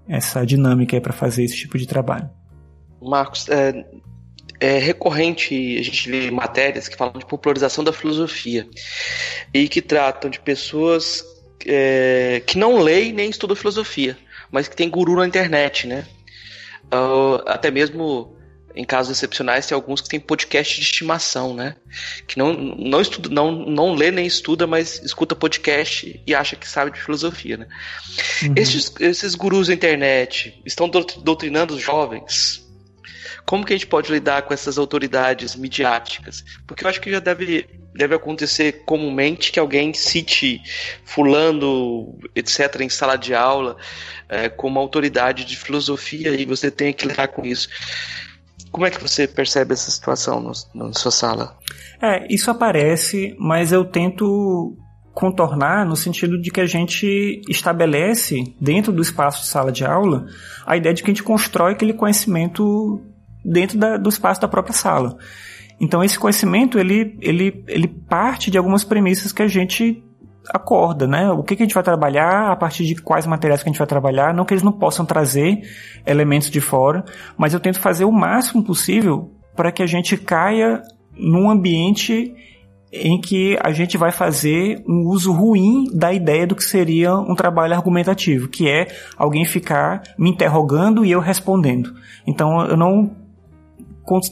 [0.08, 2.28] essa dinâmica para fazer esse tipo de trabalho.
[3.00, 3.84] Marcos, é,
[4.60, 8.66] é recorrente a gente ler matérias que falam de popularização da filosofia
[9.52, 11.24] e que tratam de pessoas
[11.66, 14.16] é, que não leem nem estudam filosofia,
[14.50, 16.06] mas que tem guru na internet, né?
[16.92, 18.33] Uh, até mesmo
[18.74, 21.76] em casos excepcionais, tem alguns que têm podcast de estimação, né?
[22.26, 26.68] Que não, não, estuda, não, não lê nem estuda, mas escuta podcast e acha que
[26.68, 27.68] sabe de filosofia, né?
[28.42, 28.54] Uhum.
[28.56, 32.64] Esses, esses gurus da internet estão doutrinando os jovens.
[33.46, 36.44] Como que a gente pode lidar com essas autoridades midiáticas?
[36.66, 40.62] Porque eu acho que já deve, deve acontecer comumente que alguém cite
[41.04, 43.76] fulano, etc., em sala de aula,
[44.28, 47.68] é, como autoridade de filosofia e você tem que lidar com isso.
[48.74, 51.56] Como é que você percebe essa situação no, na sua sala?
[52.02, 54.76] É, isso aparece, mas eu tento
[55.12, 60.26] contornar no sentido de que a gente estabelece dentro do espaço de sala de aula
[60.66, 63.00] a ideia de que a gente constrói aquele conhecimento
[63.44, 65.16] dentro da, do espaço da própria sala.
[65.80, 70.02] Então esse conhecimento ele, ele, ele parte de algumas premissas que a gente
[70.50, 71.30] acorda, né?
[71.30, 73.78] O que, que a gente vai trabalhar, a partir de quais materiais que a gente
[73.78, 75.62] vai trabalhar, não que eles não possam trazer
[76.06, 77.04] elementos de fora,
[77.36, 80.82] mas eu tento fazer o máximo possível para que a gente caia
[81.16, 82.34] num ambiente
[82.92, 87.34] em que a gente vai fazer um uso ruim da ideia do que seria um
[87.34, 91.92] trabalho argumentativo, que é alguém ficar me interrogando e eu respondendo.
[92.24, 93.23] Então eu não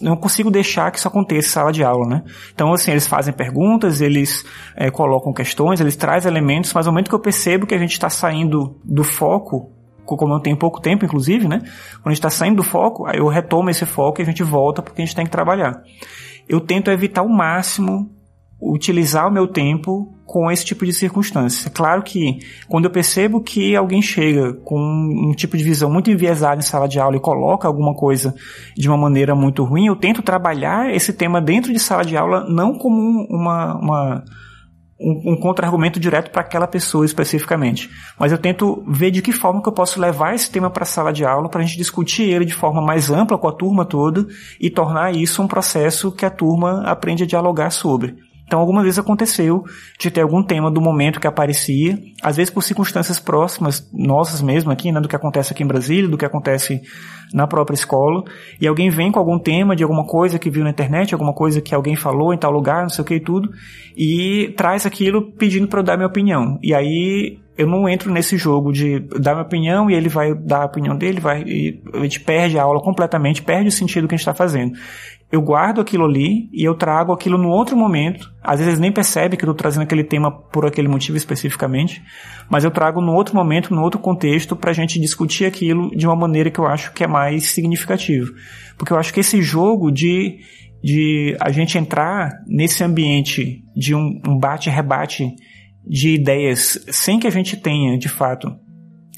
[0.01, 2.23] não consigo deixar que isso aconteça em sala de aula, né?
[2.55, 4.45] Então, assim, eles fazem perguntas, eles
[4.77, 7.93] é, colocam questões, eles trazem elementos, mas no momento que eu percebo que a gente
[7.93, 9.71] está saindo do foco,
[10.05, 11.59] como eu tenho pouco tempo, inclusive, né?
[11.59, 14.83] Quando a gente está saindo do foco, eu retomo esse foco e a gente volta
[14.83, 15.83] porque a gente tem que trabalhar.
[16.49, 18.11] Eu tento evitar ao máximo
[18.63, 21.69] utilizar o meu tempo com esse tipo de circunstância.
[21.69, 26.11] É claro que quando eu percebo que alguém chega com um tipo de visão muito
[26.11, 28.35] enviesada em sala de aula e coloca alguma coisa
[28.77, 32.47] de uma maneira muito ruim, eu tento trabalhar esse tema dentro de sala de aula
[32.49, 34.25] não como uma, uma
[35.03, 37.91] um, um contra-argumento direto para aquela pessoa especificamente.
[38.19, 40.87] Mas eu tento ver de que forma que eu posso levar esse tema para a
[40.87, 43.85] sala de aula para a gente discutir ele de forma mais ampla com a turma
[43.85, 44.27] toda
[44.61, 48.15] e tornar isso um processo que a turma aprende a dialogar sobre.
[48.53, 49.65] Então, algumas vezes aconteceu
[49.99, 54.71] de ter algum tema do momento que aparecia, às vezes por circunstâncias próximas, nossas mesmo
[54.71, 56.83] aqui, né, do que acontece aqui em Brasília, do que acontece
[57.33, 58.23] na própria escola,
[58.61, 61.63] e alguém vem com algum tema de alguma coisa que viu na internet, alguma coisa
[61.63, 63.49] que alguém falou em tal lugar, não sei o que e tudo,
[63.97, 66.59] e traz aquilo pedindo para eu dar minha opinião.
[66.63, 70.65] E aí eu não entro nesse jogo de dar minha opinião e ele vai dar
[70.65, 74.15] a opinião dele, vai, e a gente perde a aula completamente, perde o sentido que
[74.15, 74.75] a gente está fazendo
[75.33, 78.31] eu guardo aquilo ali e eu trago aquilo no outro momento.
[78.43, 82.03] Às vezes nem percebe que eu estou trazendo aquele tema por aquele motivo especificamente,
[82.51, 86.07] mas eu trago no outro momento, no outro contexto, para a gente discutir aquilo de
[86.07, 88.31] uma maneira que eu acho que é mais significativa.
[88.77, 90.39] Porque eu acho que esse jogo de
[90.83, 95.33] de a gente entrar nesse ambiente de um, um bate-rebate
[95.87, 98.49] de ideias sem que a gente tenha, de fato,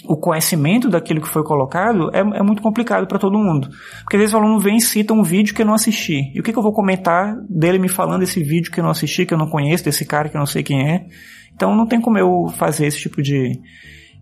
[0.06, 3.68] o conhecimento daquilo que foi colocado é, é muito complicado para todo mundo.
[4.02, 6.32] Porque às vezes o aluno vem e cita um vídeo que eu não assisti.
[6.35, 8.90] E o que, que eu vou comentar dele me falando desse vídeo que eu não
[8.90, 11.06] assisti, que eu não conheço, desse cara que eu não sei quem é.
[11.55, 13.60] Então não tem como eu fazer esse tipo de,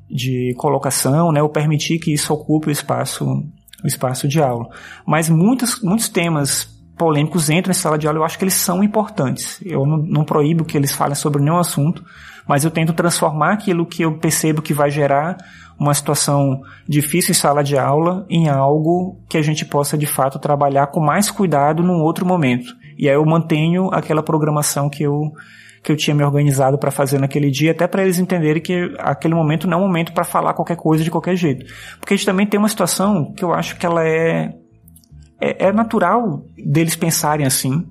[0.09, 3.25] de colocação, né, ou permitir que isso ocupe o espaço,
[3.83, 4.69] o espaço de aula.
[5.07, 8.85] Mas muitos, muitos temas polêmicos entram em sala de aula, eu acho que eles são
[8.85, 9.61] importantes.
[9.65, 12.05] Eu não, não proíbo que eles falem sobre nenhum assunto,
[12.47, 15.37] mas eu tento transformar aquilo que eu percebo que vai gerar
[15.83, 20.39] uma situação difícil em sala de aula em algo que a gente possa de fato
[20.39, 22.73] trabalhar com mais cuidado num outro momento.
[22.97, 25.33] E aí eu mantenho aquela programação que eu
[25.83, 29.35] que eu tinha me organizado para fazer naquele dia, até para eles entenderem que aquele
[29.35, 31.67] momento não é um momento para falar qualquer coisa de qualquer jeito.
[31.99, 34.55] Porque a gente também tem uma situação que eu acho que ela é,
[35.41, 37.85] é, é natural deles pensarem assim,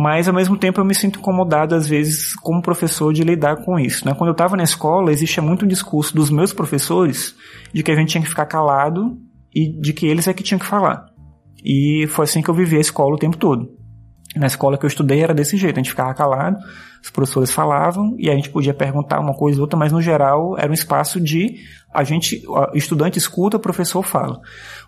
[0.00, 3.76] mas ao mesmo tempo eu me sinto incomodado às vezes como professor de lidar com
[3.80, 4.06] isso.
[4.06, 4.14] Né?
[4.14, 7.34] Quando eu estava na escola, existia muito um discurso dos meus professores
[7.74, 9.18] de que a gente tinha que ficar calado
[9.52, 11.04] e de que eles é que tinham que falar.
[11.64, 13.70] E foi assim que eu vivi a escola o tempo todo.
[14.36, 16.58] Na escola que eu estudei era desse jeito, a gente ficava calado,
[17.02, 20.56] os professores falavam e a gente podia perguntar uma coisa ou outra, mas no geral
[20.56, 21.56] era um espaço de
[21.92, 22.40] a gente,
[22.72, 24.38] estudante escuta, o professor fala.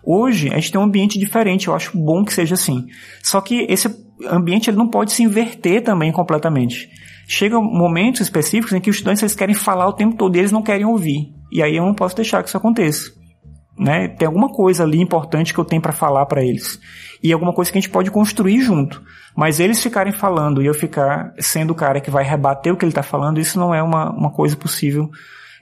[0.01, 2.85] Hoje a gente tem um ambiente diferente, eu acho bom que seja assim.
[3.21, 3.89] Só que esse
[4.29, 6.89] ambiente ele não pode se inverter também completamente.
[7.27, 10.51] Chega momentos específicos em que os estudantes eles querem falar o tempo todo e eles
[10.51, 11.33] não querem ouvir.
[11.51, 13.11] E aí eu não posso deixar que isso aconteça.
[13.77, 14.09] Né?
[14.09, 16.79] Tem alguma coisa ali importante que eu tenho para falar para eles.
[17.23, 19.01] E alguma coisa que a gente pode construir junto.
[19.35, 22.83] Mas eles ficarem falando e eu ficar sendo o cara que vai rebater o que
[22.83, 25.09] ele está falando, isso não é uma, uma coisa possível.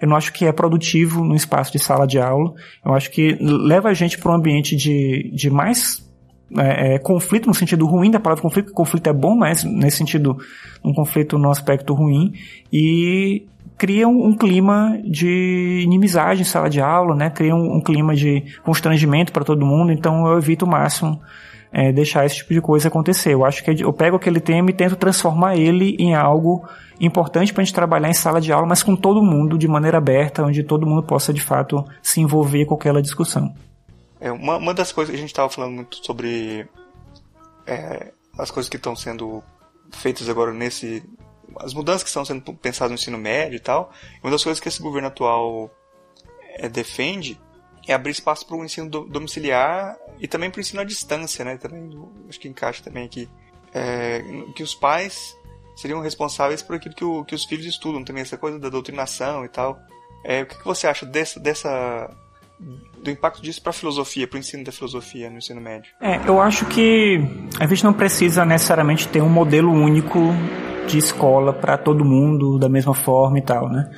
[0.02, 2.54] Eu não acho que é produtivo no espaço de sala de aula.
[2.84, 6.09] Eu acho que leva a gente para um ambiente de, de mais
[6.58, 8.72] é, é, conflito no sentido ruim da palavra conflito.
[8.72, 10.38] Conflito é bom, mas nesse sentido,
[10.84, 12.34] um conflito no aspecto ruim.
[12.72, 13.46] E
[13.78, 17.30] cria um, um, clima de inimizade em sala de aula, né?
[17.30, 19.92] Cria um, um clima de constrangimento para todo mundo.
[19.92, 21.20] Então eu evito o máximo
[21.72, 23.34] é, deixar esse tipo de coisa acontecer.
[23.34, 26.68] Eu acho que eu pego aquele tema e tento transformar ele em algo
[27.00, 29.98] importante para a gente trabalhar em sala de aula, mas com todo mundo, de maneira
[29.98, 33.54] aberta, onde todo mundo possa de fato se envolver com aquela discussão.
[34.20, 36.68] É, uma, uma das coisas que a gente estava falando muito sobre
[37.66, 39.44] é, as coisas que estão sendo
[39.92, 41.04] feitas agora nesse.
[41.60, 43.92] as mudanças que estão sendo pensadas no ensino médio e tal.
[44.22, 45.72] Uma das coisas que esse governo atual
[46.56, 47.40] é, defende
[47.88, 51.58] é abrir espaço para o ensino domiciliar e também para o ensino à distância, né?
[51.58, 51.90] Também
[52.28, 53.28] acho que encaixa também aqui
[53.74, 54.22] é,
[54.56, 55.36] que os pais
[55.76, 59.46] seriam responsáveis por aquilo que, o, que os filhos estudam, também essa coisa da doutrinação
[59.46, 59.80] e tal.
[60.24, 62.10] É, o que, que você acha dessa, dessa
[63.04, 65.92] do impacto disso para a filosofia, para o ensino da filosofia no ensino médio?
[66.02, 67.20] É, eu acho que
[67.60, 70.20] a gente não precisa necessariamente ter um modelo único
[70.88, 73.90] de escola para todo mundo da mesma forma e tal, né?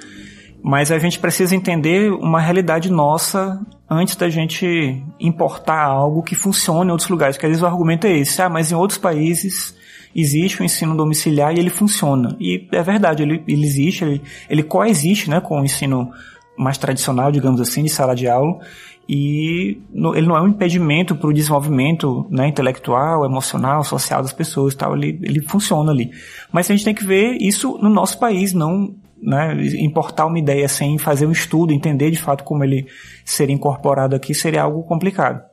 [0.63, 3.59] Mas a gente precisa entender uma realidade nossa
[3.89, 7.35] antes da gente importar algo que funcione em outros lugares.
[7.35, 9.75] Porque às vezes o argumento é esse, ah, mas em outros países
[10.15, 12.35] existe o ensino domiciliar e ele funciona.
[12.39, 16.11] E é verdade, ele, ele existe, ele, ele coexiste né, com o ensino
[16.57, 18.59] mais tradicional, digamos assim, de sala de aula,
[19.07, 24.31] e no, ele não é um impedimento para o desenvolvimento né, intelectual, emocional, social das
[24.31, 26.11] pessoas tal, ele, ele funciona ali.
[26.51, 30.67] Mas a gente tem que ver isso no nosso país, não né, importar uma ideia
[30.67, 32.87] sem fazer um estudo, entender de fato como ele
[33.25, 35.43] seria incorporado aqui, seria algo complicado.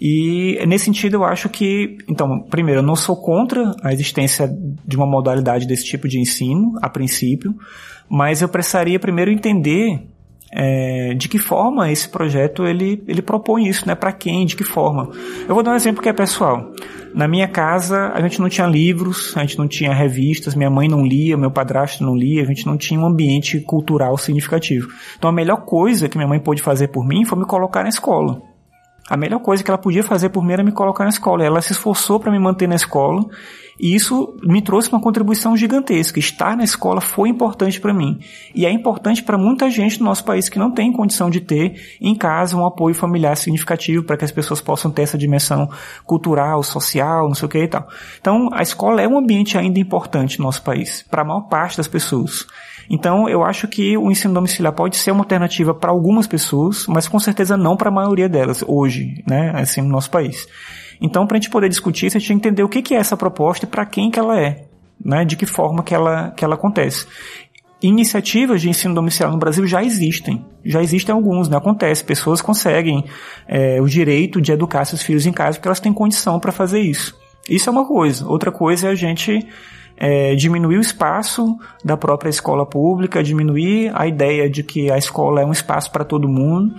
[0.00, 4.48] E nesse sentido eu acho que, então, primeiro, eu não sou contra a existência
[4.86, 7.54] de uma modalidade desse tipo de ensino, a princípio,
[8.08, 10.06] mas eu precisaria primeiro entender
[10.56, 13.96] é, de que forma esse projeto ele, ele propõe isso, né?
[13.96, 15.10] Para quem, de que forma.
[15.48, 16.72] Eu vou dar um exemplo que é pessoal.
[17.12, 20.88] Na minha casa, a gente não tinha livros, a gente não tinha revistas, minha mãe
[20.88, 24.88] não lia, meu padrasto não lia, a gente não tinha um ambiente cultural significativo.
[25.18, 27.88] Então a melhor coisa que minha mãe pôde fazer por mim foi me colocar na
[27.88, 28.53] escola.
[29.08, 31.44] A melhor coisa que ela podia fazer por mim era me colocar na escola.
[31.44, 33.22] Ela se esforçou para me manter na escola
[33.78, 36.18] e isso me trouxe uma contribuição gigantesca.
[36.18, 38.18] Estar na escola foi importante para mim.
[38.54, 41.98] E é importante para muita gente no nosso país que não tem condição de ter
[42.00, 45.68] em casa um apoio familiar significativo para que as pessoas possam ter essa dimensão
[46.04, 47.86] cultural, social, não sei o que e tal.
[48.20, 51.76] Então, a escola é um ambiente ainda importante no nosso país, para a maior parte
[51.76, 52.46] das pessoas.
[52.88, 57.08] Então, eu acho que o ensino domiciliar pode ser uma alternativa para algumas pessoas, mas
[57.08, 60.46] com certeza não para a maioria delas hoje, né, assim, no nosso país.
[61.00, 62.98] Então, para a gente poder discutir a gente tem que entender o que, que é
[62.98, 64.64] essa proposta e para quem que ela é,
[65.02, 67.06] né, de que forma que ela, que ela acontece.
[67.82, 71.58] Iniciativas de ensino domiciliar no Brasil já existem, já existem alguns, né?
[71.58, 73.04] Acontece, pessoas conseguem
[73.46, 76.80] é, o direito de educar seus filhos em casa porque elas têm condição para fazer
[76.80, 77.14] isso.
[77.46, 78.26] Isso é uma coisa.
[78.26, 79.46] Outra coisa é a gente
[79.96, 85.40] é, diminuir o espaço da própria escola pública, diminuir a ideia de que a escola
[85.40, 86.74] é um espaço para todo mundo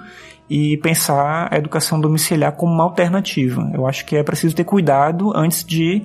[0.50, 3.70] e pensar a educação domiciliar como uma alternativa.
[3.74, 6.04] Eu acho que é preciso ter cuidado antes de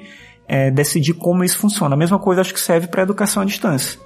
[0.49, 1.95] é, decidir como isso funciona.
[1.95, 3.99] A mesma coisa acho que serve para a educação à distância.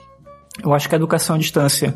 [0.62, 1.94] Eu acho que a educação à distância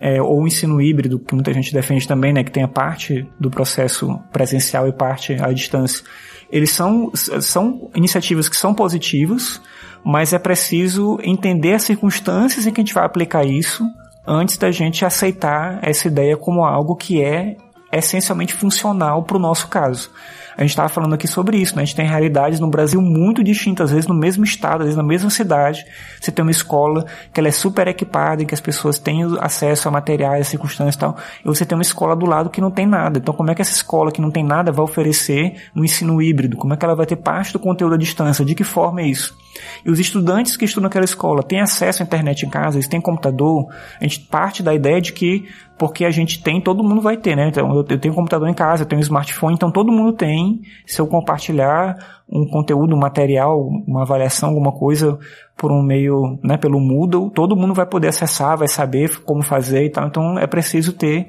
[0.00, 3.26] é, ou o ensino híbrido, que muita gente defende também, né, que tem a parte
[3.40, 6.04] do processo presencial e parte à distância,
[6.50, 9.60] eles são, são iniciativas que são positivas,
[10.06, 13.84] mas é preciso entender as circunstâncias em que a gente vai aplicar isso
[14.24, 17.56] antes da gente aceitar essa ideia como algo que é
[17.92, 20.08] essencialmente funcional para o nosso caso.
[20.56, 21.82] A gente estava falando aqui sobre isso, né?
[21.82, 24.96] A gente tem realidades no Brasil muito distintas, às vezes no mesmo estado, às vezes
[24.96, 25.84] na mesma cidade.
[26.20, 29.88] Você tem uma escola que ela é super equipada, em que as pessoas têm acesso
[29.88, 31.16] a materiais, circunstâncias e tal.
[31.44, 33.18] E você tem uma escola do lado que não tem nada.
[33.18, 36.56] Então como é que essa escola que não tem nada vai oferecer um ensino híbrido?
[36.56, 38.44] Como é que ela vai ter parte do conteúdo à distância?
[38.44, 39.36] De que forma é isso?
[39.84, 43.00] E os estudantes que estudam naquela escola têm acesso à internet em casa, eles têm
[43.00, 43.66] computador.
[44.00, 45.46] A gente parte da ideia de que
[45.78, 47.48] porque a gente tem, todo mundo vai ter, né?
[47.48, 50.62] Então, eu tenho um computador em casa, eu tenho um smartphone, então todo mundo tem.
[50.86, 51.96] Se eu compartilhar
[52.28, 55.18] um conteúdo, um material, uma avaliação, alguma coisa
[55.56, 59.84] por um meio, né, pelo Moodle, todo mundo vai poder acessar, vai saber como fazer
[59.84, 60.06] e tal.
[60.06, 61.28] Então é preciso ter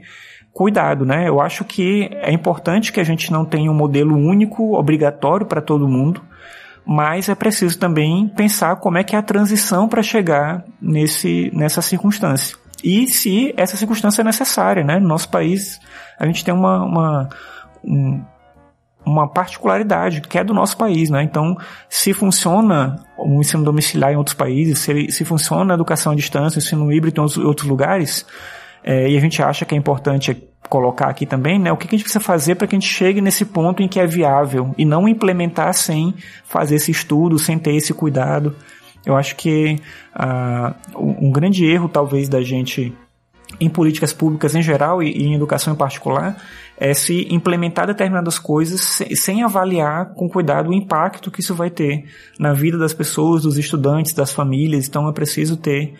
[0.53, 1.27] cuidado, né?
[1.27, 5.61] Eu acho que é importante que a gente não tenha um modelo único, obrigatório para
[5.61, 6.21] todo mundo,
[6.87, 11.81] mas é preciso também pensar como é que é a transição para chegar nesse, nessa
[11.81, 14.99] circunstância e se essa circunstância é necessária, né?
[14.99, 15.79] No nosso país,
[16.19, 17.29] a gente tem uma, uma,
[17.83, 18.23] um,
[19.05, 21.23] uma particularidade que é do nosso país, né?
[21.23, 21.57] Então,
[21.89, 26.59] se funciona o ensino domiciliar em outros países, se, se funciona a educação à distância,
[26.59, 28.25] o ensino híbrido em outros lugares,
[28.83, 31.71] é, e a gente acha que é importante colocar aqui também, né?
[31.71, 33.99] O que a gente precisa fazer para que a gente chegue nesse ponto em que
[33.99, 36.13] é viável e não implementar sem
[36.45, 38.55] fazer esse estudo, sem ter esse cuidado.
[39.05, 39.79] Eu acho que
[40.15, 42.93] uh, um grande erro, talvez, da gente
[43.59, 46.37] em políticas públicas em geral e, em educação em particular
[46.77, 51.69] é se implementar determinadas coisas sem, sem avaliar com cuidado o impacto que isso vai
[51.69, 52.05] ter
[52.37, 54.87] na vida das pessoas, dos estudantes, das famílias.
[54.87, 55.95] Então é preciso ter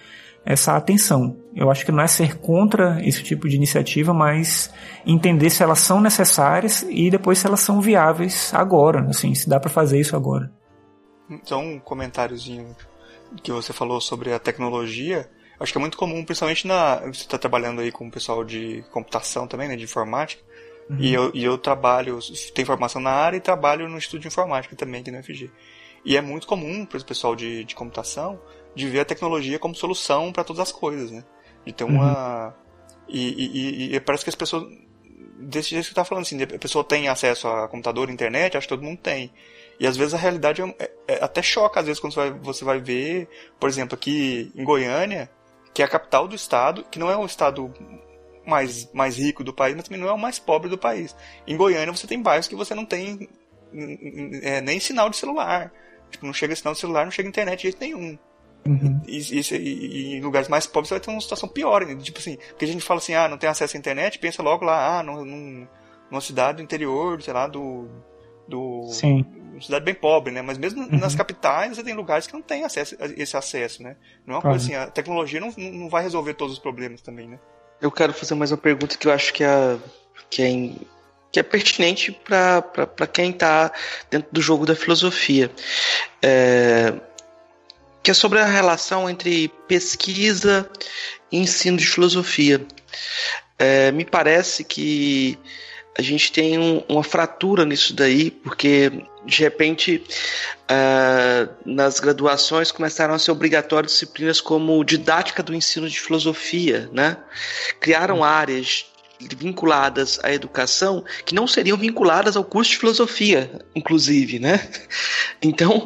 [0.48, 1.36] essa atenção.
[1.54, 4.74] Eu acho que não é ser contra esse tipo de iniciativa, mas
[5.06, 9.60] entender se elas são necessárias e depois se elas são viáveis agora, assim, se dá
[9.60, 10.50] para fazer isso agora.
[11.30, 12.74] Então, um comentáriozinho
[13.44, 15.30] que você falou sobre a tecnologia,
[15.60, 17.02] acho que é muito comum, principalmente na.
[17.02, 19.76] Você está trabalhando aí com o pessoal de computação também, né?
[19.76, 20.42] De informática.
[20.90, 20.98] Uhum.
[20.98, 22.20] E, eu, e eu trabalho,
[22.56, 25.52] tenho formação na área e trabalho no estúdio de informática também aqui no FG.
[26.06, 28.40] E é muito comum para o pessoal de, de computação
[28.78, 31.24] de ver a tecnologia como solução para todas as coisas, né?
[31.66, 32.48] De ter uma.
[32.48, 32.54] Uhum.
[33.10, 34.64] E, e, e, parece que as pessoas.
[35.40, 38.68] Desse jeito que você está falando, assim, a pessoa tem acesso a computador, internet, acho
[38.68, 39.32] que todo mundo tem.
[39.80, 42.40] E às vezes a realidade é, é, é até choca, às vezes, quando você vai,
[42.40, 43.30] você vai ver,
[43.60, 45.30] por exemplo, aqui em Goiânia,
[45.74, 47.72] que é a capital do estado, que não é o estado
[48.46, 51.16] mais, mais rico do país, mas também não é o mais pobre do país.
[51.46, 53.30] Em Goiânia você tem bairros que você não tem
[54.42, 55.72] é, nem sinal de celular.
[56.10, 58.18] Tipo, não chega sinal de celular, não chega internet de jeito nenhum.
[58.68, 59.02] Uhum.
[59.08, 61.86] E, e, e, em lugares mais pobres você vai ter uma situação pior.
[61.86, 61.96] Né?
[61.96, 64.66] Tipo assim, porque a gente fala assim, ah, não tem acesso à internet, pensa logo
[64.66, 65.68] lá, ah, num, num,
[66.12, 67.88] numa cidade do interior, sei lá, do.
[68.48, 69.26] do Sim
[69.58, 70.42] uma cidade bem pobre, né?
[70.42, 71.00] Mas mesmo uhum.
[71.00, 73.96] nas capitais você tem lugares que não tem acesso, esse acesso, né?
[74.26, 77.28] Não é uma coisa assim, a tecnologia não, não vai resolver todos os problemas também,
[77.28, 77.40] né?
[77.82, 79.78] Eu quero fazer mais uma pergunta que eu acho que é,
[80.30, 80.72] que é,
[81.32, 83.72] que é pertinente para quem está
[84.10, 85.52] dentro do jogo da filosofia.
[86.22, 86.94] É,
[88.08, 90.66] que é sobre a relação entre pesquisa
[91.30, 92.66] e ensino de filosofia.
[93.60, 95.38] É, me parece que
[96.00, 100.02] a gente tem um, uma fratura nisso daí, porque de repente
[100.72, 107.18] uh, nas graduações começaram a ser obrigatórias disciplinas como didática do ensino de filosofia, né?
[107.82, 108.86] Criaram áreas
[109.20, 114.68] vinculadas à educação que não seriam vinculadas ao curso de filosofia, inclusive, né?
[115.42, 115.86] Então,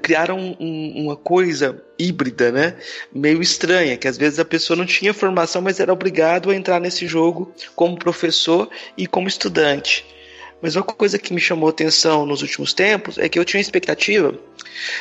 [0.00, 2.76] criaram um, uma coisa híbrida, né?
[3.12, 6.80] Meio estranha, que às vezes a pessoa não tinha formação, mas era obrigado a entrar
[6.80, 10.04] nesse jogo como professor e como estudante.
[10.62, 14.32] Mas uma coisa que me chamou atenção nos últimos tempos é que eu tinha expectativa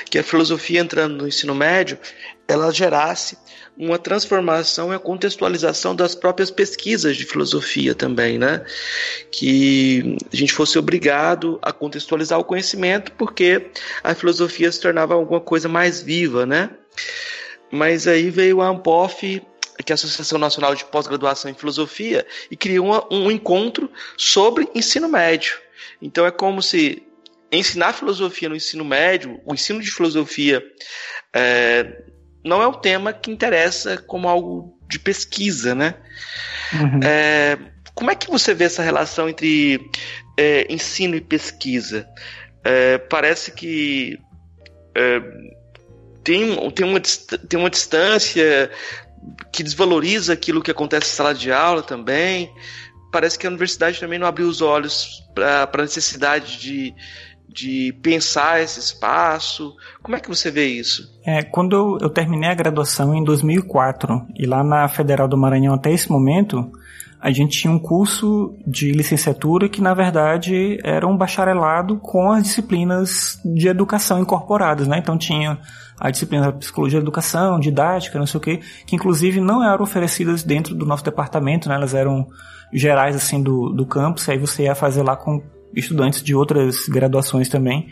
[0.09, 1.99] que a filosofia entrando no ensino médio,
[2.47, 3.37] ela gerasse
[3.77, 8.63] uma transformação e a contextualização das próprias pesquisas de filosofia também, né?
[9.31, 13.71] Que a gente fosse obrigado a contextualizar o conhecimento porque
[14.03, 16.69] a filosofia se tornava alguma coisa mais viva, né?
[17.71, 19.41] Mas aí veio a Ampof
[19.83, 24.69] que é a Associação Nacional de Pós-Graduação em Filosofia, e criou uma, um encontro sobre
[24.75, 25.57] ensino médio.
[26.01, 27.03] Então é como se
[27.51, 30.63] ensinar filosofia no ensino médio, o ensino de filosofia
[31.33, 32.03] é,
[32.43, 35.95] não é um tema que interessa como algo de pesquisa, né?
[36.73, 36.99] Uhum.
[37.03, 37.57] É,
[37.93, 39.79] como é que você vê essa relação entre
[40.37, 42.07] é, ensino e pesquisa?
[42.63, 44.19] É, parece que
[44.95, 45.19] é,
[46.23, 48.69] tem, tem, uma, tem uma distância
[49.51, 52.51] que desvaloriza aquilo que acontece na sala de aula também.
[53.11, 56.95] Parece que a universidade também não abriu os olhos para a necessidade de,
[57.53, 59.75] de pensar esse espaço.
[60.01, 61.11] Como é que você vê isso?
[61.25, 65.91] É, quando eu, terminei a graduação em 2004 e lá na Federal do Maranhão até
[65.91, 66.71] esse momento,
[67.19, 72.43] a gente tinha um curso de licenciatura que na verdade era um bacharelado com as
[72.43, 74.97] disciplinas de educação incorporadas, né?
[74.97, 75.59] Então tinha
[75.99, 79.83] a disciplina de psicologia da educação, didática, não sei o quê, que inclusive não eram
[79.83, 81.75] oferecidas dentro do nosso departamento, né?
[81.75, 82.27] Elas eram
[82.73, 85.43] gerais assim do, do campus, aí você ia fazer lá com
[85.75, 87.87] estudantes de outras graduações também.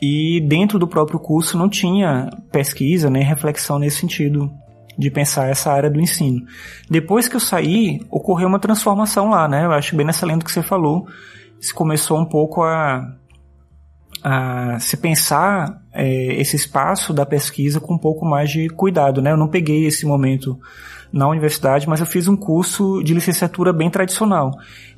[0.00, 4.52] E dentro do próprio curso não tinha pesquisa nem reflexão nesse sentido
[4.98, 6.44] de pensar essa área do ensino.
[6.88, 9.64] Depois que eu saí, ocorreu uma transformação lá, né?
[9.64, 11.06] Eu acho bem nessa lenda que você falou,
[11.60, 13.14] se começou um pouco a,
[14.22, 19.32] a se pensar é, esse espaço da pesquisa com um pouco mais de cuidado, né?
[19.32, 20.58] Eu não peguei esse momento
[21.12, 24.50] na universidade, mas eu fiz um curso de licenciatura bem tradicional,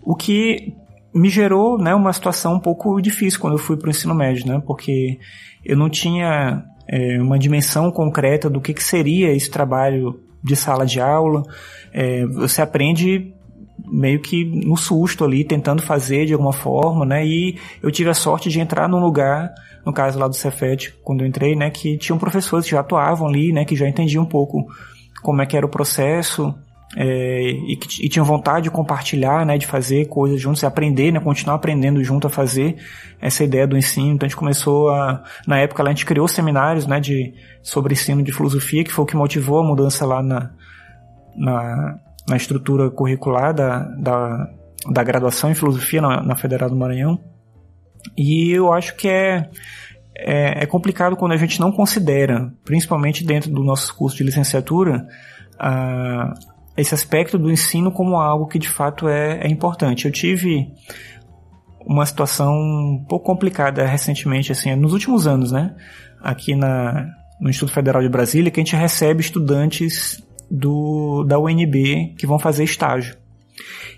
[0.03, 0.75] o que
[1.15, 4.47] me gerou né, uma situação um pouco difícil quando eu fui para o ensino médio,
[4.47, 4.63] né?
[4.67, 5.19] Porque
[5.65, 10.87] eu não tinha é, uma dimensão concreta do que, que seria esse trabalho de sala
[10.87, 11.43] de aula.
[11.93, 13.33] É, você aprende
[13.87, 17.27] meio que no susto ali, tentando fazer de alguma forma, né?
[17.27, 19.53] E eu tive a sorte de entrar num lugar,
[19.85, 21.71] no caso lá do Cefet, quando eu entrei, né?
[21.71, 23.65] Que tinham professores que já atuavam ali, né?
[23.65, 24.67] Que já entendiam um pouco
[25.23, 26.55] como é que era o processo,
[26.97, 31.21] é, e, que, e tinham vontade de compartilhar, né, de fazer coisas juntos, aprender, né,
[31.21, 32.77] continuar aprendendo junto a fazer
[33.21, 34.15] essa ideia do ensino.
[34.15, 37.93] Então a gente começou a, na época lá a gente criou seminários, né, de, sobre
[37.93, 40.51] ensino de filosofia, que foi o que motivou a mudança lá na,
[41.37, 44.51] na, na estrutura curricular da, da,
[44.91, 47.21] da graduação em filosofia na, na Federal do Maranhão.
[48.17, 49.51] E eu acho que é,
[50.17, 55.07] é, é complicado quando a gente não considera, principalmente dentro do nosso curso de licenciatura,
[55.59, 56.33] a,
[56.79, 60.07] esse aspecto do ensino como algo que de fato é, é importante.
[60.07, 60.73] Eu tive
[61.85, 65.75] uma situação um pouco complicada recentemente, assim, nos últimos anos, né?
[66.23, 67.09] Aqui na,
[67.41, 72.39] no Instituto Federal de Brasília, que a gente recebe estudantes do, da UNB que vão
[72.39, 73.17] fazer estágio.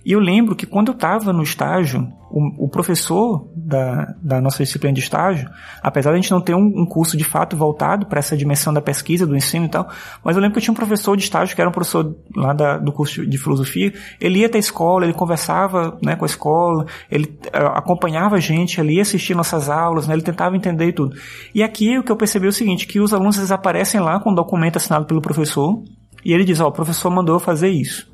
[0.05, 4.63] E eu lembro que quando eu estava no estágio, o, o, professor da, da nossa
[4.63, 5.51] disciplina de estágio,
[5.83, 8.73] apesar de a gente não ter um, um curso de fato voltado para essa dimensão
[8.73, 9.89] da pesquisa, do ensino e tal,
[10.25, 12.53] mas eu lembro que eu tinha um professor de estágio que era um professor lá
[12.53, 16.27] da, do curso de filosofia, ele ia até a escola, ele conversava né, com a
[16.27, 20.93] escola, ele uh, acompanhava a gente ali, assistia nossas aulas, né, ele tentava entender e
[20.93, 21.17] tudo.
[21.55, 24.21] E aqui o que eu percebi é o seguinte, que os alunos eles aparecem lá
[24.21, 25.83] com o documento assinado pelo professor,
[26.25, 28.11] e ele diz, ó, oh, o professor mandou eu fazer isso.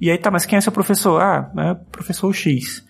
[0.00, 1.20] E aí tá, mas quem é seu professor?
[1.20, 2.84] Ah, é professor X.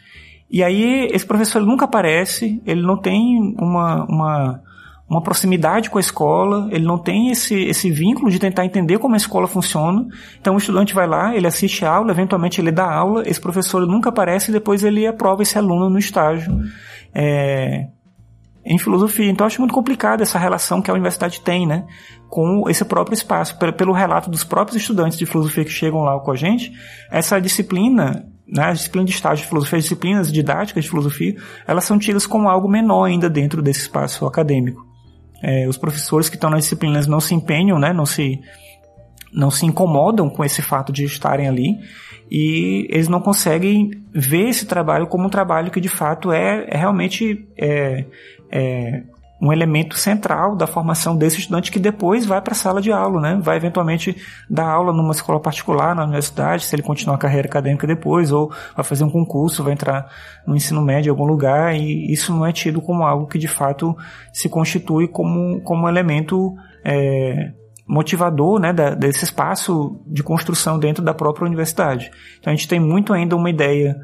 [0.51, 4.63] E aí esse professor nunca aparece, ele não tem uma, uma,
[5.09, 9.15] uma proximidade com a escola, ele não tem esse, esse vínculo de tentar entender como
[9.15, 10.07] a escola funciona.
[10.41, 13.87] Então o estudante vai lá, ele assiste a aula, eventualmente ele dá aula, esse professor
[13.87, 16.57] nunca aparece e depois ele aprova esse aluno no estágio.
[17.13, 17.89] É,
[18.65, 19.31] em filosofia.
[19.31, 21.85] Então, acho muito complicado essa relação que a universidade tem, né,
[22.28, 23.59] com esse próprio espaço.
[23.59, 26.73] Pelo relato dos próprios estudantes de filosofia que chegam lá com a gente,
[27.11, 31.36] essa disciplina, né, a disciplina de estágio de filosofia, as disciplinas didáticas de filosofia,
[31.66, 34.82] elas são tidas como algo menor ainda dentro desse espaço acadêmico.
[35.43, 38.41] É, os professores que estão nas disciplinas não se empenham, né, não se
[39.35, 41.77] não se incomodam com esse fato de estarem ali
[42.31, 46.77] e eles não conseguem ver esse trabalho como um trabalho que de fato é, é
[46.77, 48.05] realmente é,
[48.55, 49.03] é,
[49.43, 53.21] um elemento central da formação desse estudante que depois vai para a sala de aula,
[53.21, 53.39] né?
[53.43, 54.17] Vai eventualmente
[54.49, 58.51] dar aula numa escola particular na universidade, se ele continuar a carreira acadêmica depois, ou
[58.75, 60.09] vai fazer um concurso, vai entrar
[60.47, 63.49] no ensino médio em algum lugar, e isso não é tido como algo que de
[63.49, 63.97] fato
[64.33, 66.55] se constitui como, como elemento
[66.85, 67.53] é,
[67.87, 72.11] motivador né, da, desse espaço de construção dentro da própria universidade.
[72.39, 73.97] Então a gente tem muito ainda uma ideia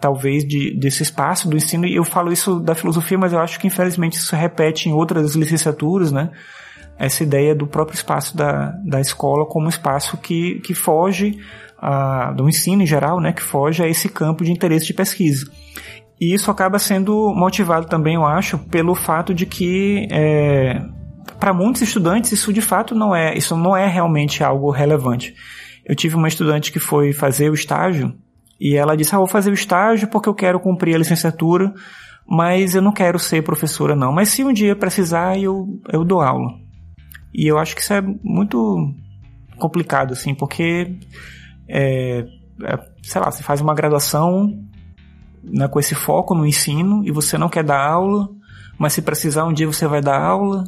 [0.00, 3.58] talvez de, desse espaço do ensino, e eu falo isso da filosofia, mas eu acho
[3.60, 6.30] que infelizmente isso repete em outras licenciaturas, né?
[6.98, 11.38] Essa ideia do próprio espaço da, da escola como espaço que, que foge
[11.78, 13.32] a, do ensino em geral, né?
[13.32, 15.46] Que foge a esse campo de interesse de pesquisa.
[16.20, 20.80] E isso acaba sendo motivado também, eu acho, pelo fato de que é,
[21.38, 25.34] para muitos estudantes isso de fato não é, isso não é realmente algo relevante.
[25.84, 28.14] Eu tive uma estudante que foi fazer o estágio
[28.62, 31.74] e ela disse: ah, vou fazer o estágio porque eu quero cumprir a licenciatura,
[32.24, 34.12] mas eu não quero ser professora não.
[34.12, 36.48] Mas se um dia precisar, eu, eu dou aula.
[37.34, 38.94] E eu acho que isso é muito
[39.58, 40.96] complicado, assim, porque,
[41.68, 42.24] é,
[42.62, 44.48] é, sei lá, você faz uma graduação
[45.42, 48.28] né, com esse foco no ensino e você não quer dar aula,
[48.78, 50.62] mas se precisar um dia você vai dar aula.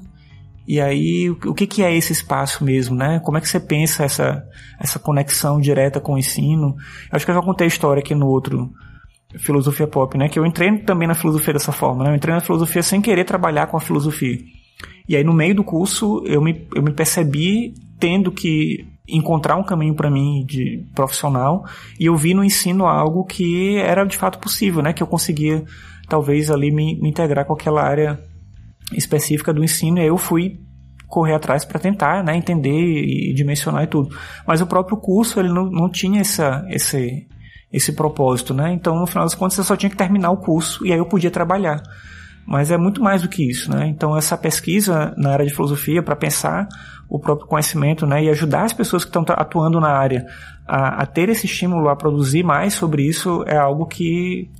[0.66, 3.20] E aí, o que, que é esse espaço mesmo, né?
[3.20, 4.42] Como é que você pensa essa,
[4.80, 6.74] essa conexão direta com o ensino?
[7.10, 8.70] Eu acho que eu já contei a história aqui no outro
[9.38, 10.28] Filosofia Pop, né?
[10.28, 12.10] Que eu entrei também na filosofia dessa forma, né?
[12.10, 14.38] Eu entrei na filosofia sem querer trabalhar com a filosofia.
[15.06, 19.62] E aí, no meio do curso, eu me, eu me percebi tendo que encontrar um
[19.62, 21.64] caminho para mim de profissional
[22.00, 24.94] e eu vi no ensino algo que era de fato possível, né?
[24.94, 25.62] Que eu conseguia
[26.08, 28.18] talvez ali me, me integrar com aquela área
[28.92, 30.60] específica do ensino e aí eu fui
[31.08, 34.16] correr atrás para tentar, né, entender e dimensionar e tudo.
[34.46, 37.26] Mas o próprio curso ele não, não tinha essa, esse,
[37.72, 38.72] esse propósito, né?
[38.72, 41.06] Então no final das contas eu só tinha que terminar o curso e aí eu
[41.06, 41.80] podia trabalhar.
[42.46, 43.86] Mas é muito mais do que isso, né?
[43.86, 46.66] Então essa pesquisa na área de filosofia para pensar
[47.08, 50.26] o próprio conhecimento, né, e ajudar as pessoas que estão atuando na área
[50.66, 54.50] a, a ter esse estímulo a produzir mais sobre isso é algo que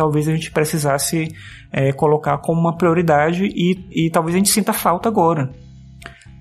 [0.00, 1.28] talvez a gente precisasse
[1.70, 5.50] é, colocar como uma prioridade e, e talvez a gente sinta falta agora.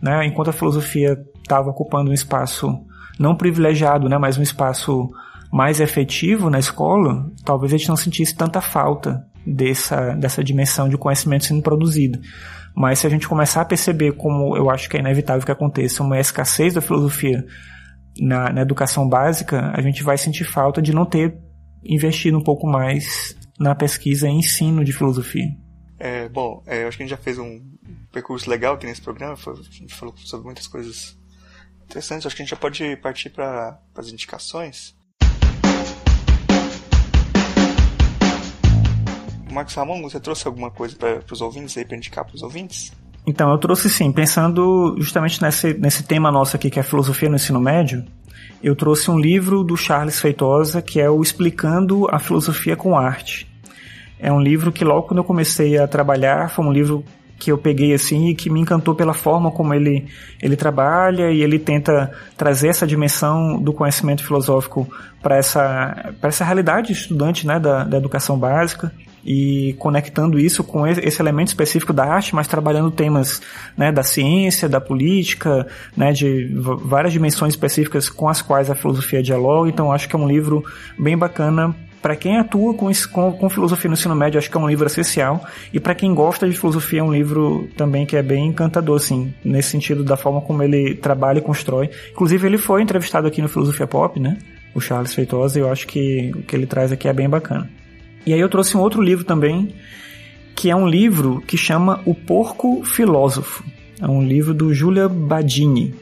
[0.02, 0.26] Né?
[0.26, 2.74] Enquanto a filosofia estava ocupando um espaço
[3.20, 5.10] não privilegiado, né, mas um espaço
[5.52, 10.98] mais efetivo na escola, talvez a gente não sentisse tanta falta dessa, dessa dimensão de
[10.98, 12.18] conhecimento sendo produzido.
[12.74, 16.02] Mas se a gente começar a perceber como eu acho que é inevitável que aconteça
[16.02, 17.44] uma escassez da filosofia
[18.22, 21.38] na, na educação básica, a gente vai sentir falta de não ter
[21.84, 25.56] investido um pouco mais na pesquisa e ensino de filosofia.
[26.00, 27.62] É, bom, é, eu acho que a gente já fez um
[28.12, 31.18] percurso legal aqui nesse programa, a gente falou sobre muitas coisas
[31.84, 34.96] interessantes, acho que a gente já pode partir para as indicações.
[39.52, 42.94] Marcos Ramon, você trouxe alguma coisa para os ouvintes aí, para indicar para os ouvintes?
[43.28, 47.30] Então, eu trouxe sim, pensando justamente nesse, nesse tema nosso aqui, que é a filosofia
[47.30, 48.06] no ensino médio,
[48.62, 53.49] eu trouxe um livro do Charles Feitosa, que é o Explicando a Filosofia com Arte.
[54.20, 57.04] É um livro que logo quando eu comecei a trabalhar, foi um livro
[57.40, 60.06] que eu peguei assim e que me encantou pela forma como ele,
[60.42, 64.88] ele trabalha e ele tenta trazer essa dimensão do conhecimento filosófico
[65.22, 68.92] para essa, essa realidade estudante né, da, da educação básica
[69.24, 73.42] e conectando isso com esse elemento específico da arte, mas trabalhando temas
[73.78, 79.24] né, da ciência, da política, né, de várias dimensões específicas com as quais a filosofia
[79.24, 79.70] dialoga.
[79.70, 80.64] Então acho que é um livro
[80.98, 84.60] bem bacana para quem atua com, com, com, filosofia no ensino médio, acho que é
[84.60, 85.44] um livro essencial.
[85.74, 89.34] E para quem gosta de filosofia, é um livro também que é bem encantador, assim,
[89.44, 91.90] nesse sentido da forma como ele trabalha e constrói.
[92.12, 94.38] Inclusive, ele foi entrevistado aqui no Filosofia Pop, né?
[94.74, 97.70] O Charles Feitosa, e eu acho que o que ele traz aqui é bem bacana.
[98.26, 99.74] E aí eu trouxe um outro livro também,
[100.56, 103.64] que é um livro que chama O Porco Filósofo.
[104.02, 105.94] É um livro do Julia Badini.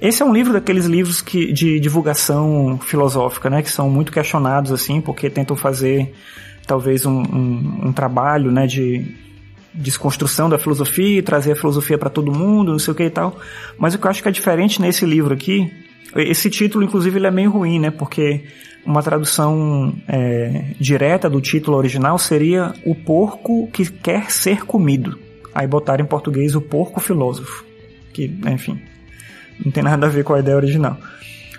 [0.00, 4.72] Esse é um livro daqueles livros que, de divulgação filosófica, né, que são muito questionados
[4.72, 6.12] assim, porque tentam fazer
[6.66, 9.06] talvez um, um, um trabalho, né, de
[9.72, 13.38] desconstrução da filosofia, trazer a filosofia para todo mundo, não sei o que e tal.
[13.78, 15.70] Mas o que eu acho que é diferente nesse livro aqui,
[16.14, 18.44] esse título inclusive ele é meio ruim, né, porque
[18.84, 25.18] uma tradução é, direta do título original seria O Porco que Quer Ser Comido.
[25.54, 27.64] Aí botaram em português O Porco Filósofo.
[28.12, 28.80] Que, enfim,
[29.64, 30.98] não tem nada a ver com a ideia original.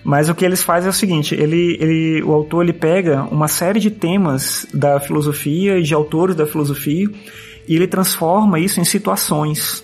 [0.03, 3.47] Mas o que eles fazem é o seguinte, ele, ele, o autor ele pega uma
[3.47, 7.09] série de temas da filosofia e de autores da filosofia
[7.67, 9.83] e ele transforma isso em situações,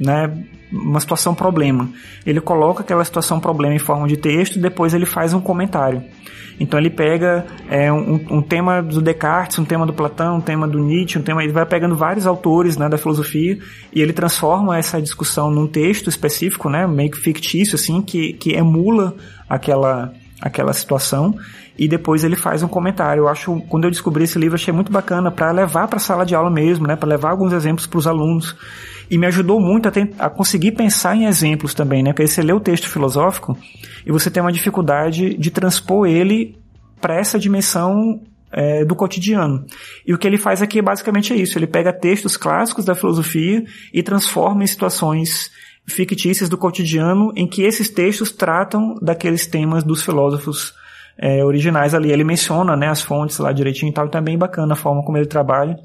[0.00, 0.32] né?
[0.72, 1.90] Uma situação problema.
[2.24, 6.02] Ele coloca aquela situação problema em forma de texto e depois ele faz um comentário.
[6.58, 10.66] Então ele pega é, um, um, tema do Descartes, um tema do Platão, um tema
[10.68, 13.58] do Nietzsche, um tema, ele vai pegando vários autores né, da filosofia
[13.92, 18.52] e ele transforma essa discussão num texto específico, né, meio que fictício, assim, que, que
[18.52, 19.16] emula
[19.48, 21.34] aquela, aquela situação
[21.78, 23.22] e depois ele faz um comentário.
[23.22, 26.24] Eu acho, quando eu descobri esse livro, achei muito bacana para levar para a sala
[26.24, 28.56] de aula mesmo, né, para levar alguns exemplos para os alunos.
[29.10, 29.92] E me ajudou muito a,
[30.26, 32.12] a, conseguir pensar em exemplos também, né?
[32.12, 33.58] Porque você lê o texto filosófico
[34.06, 36.56] e você tem uma dificuldade de transpor ele
[37.00, 39.66] para essa dimensão é, do cotidiano.
[40.06, 43.64] E o que ele faz aqui basicamente é isso: ele pega textos clássicos da filosofia
[43.92, 45.50] e transforma em situações
[45.86, 50.72] fictícias do cotidiano em que esses textos tratam daqueles temas dos filósofos
[51.18, 52.10] é, originais ali.
[52.10, 55.16] Ele menciona né, as fontes lá direitinho e tal, então é bacana a forma como
[55.16, 55.76] ele trabalha.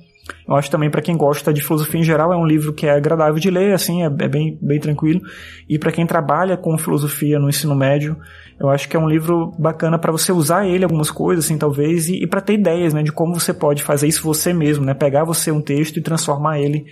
[0.48, 2.92] Eu acho também para quem gosta de filosofia em geral é um livro que é
[2.92, 5.22] agradável de ler, assim, é, é bem, bem tranquilo.
[5.70, 8.18] E para quem trabalha com filosofia no ensino médio,
[8.60, 12.10] eu acho que é um livro bacana para você usar ele algumas coisas, assim, talvez,
[12.10, 14.94] e, e para ter ideias, né, de como você pode fazer isso você mesmo, né,
[14.94, 16.86] pegar você um texto e transformar ele,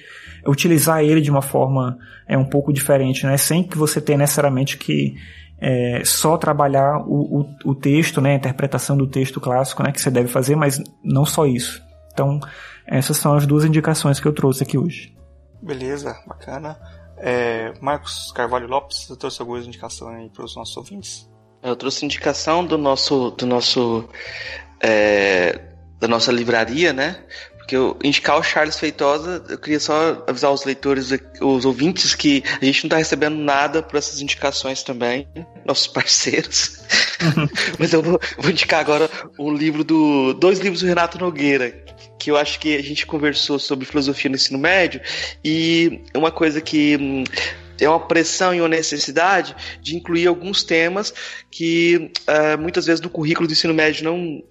[0.47, 1.97] utilizar ele de uma forma
[2.27, 5.15] é um pouco diferente, né, sem que você tenha necessariamente que
[5.59, 10.01] é, só trabalhar o, o, o, texto, né, a interpretação do texto clássico, né, que
[10.01, 11.83] você deve fazer, mas não só isso.
[12.11, 12.39] Então,
[12.85, 15.15] essas são as duas indicações que eu trouxe aqui hoje.
[15.61, 16.77] Beleza, bacana.
[17.17, 21.29] É, Marcos Carvalho Lopes, você trouxe algumas indicações para os nossos ouvintes?
[21.63, 24.07] Eu trouxe indicação do nosso, do nosso,
[24.79, 25.59] é,
[25.99, 27.23] da nossa livraria, né?
[27.65, 31.09] Porque eu indicar o Charles Feitosa, eu queria só avisar os leitores,
[31.41, 35.27] os ouvintes, que a gente não está recebendo nada por essas indicações também,
[35.65, 36.79] nossos parceiros.
[37.79, 39.09] Mas eu vou, vou, indicar agora
[39.39, 40.35] um livro do.
[40.35, 41.71] dois livros do Renato Nogueira,
[42.19, 45.01] que eu acho que a gente conversou sobre filosofia no ensino médio,
[45.43, 47.23] e uma coisa que hum,
[47.83, 51.11] é uma pressão e uma necessidade de incluir alguns temas
[51.49, 54.43] que uh, muitas vezes no currículo do ensino médio não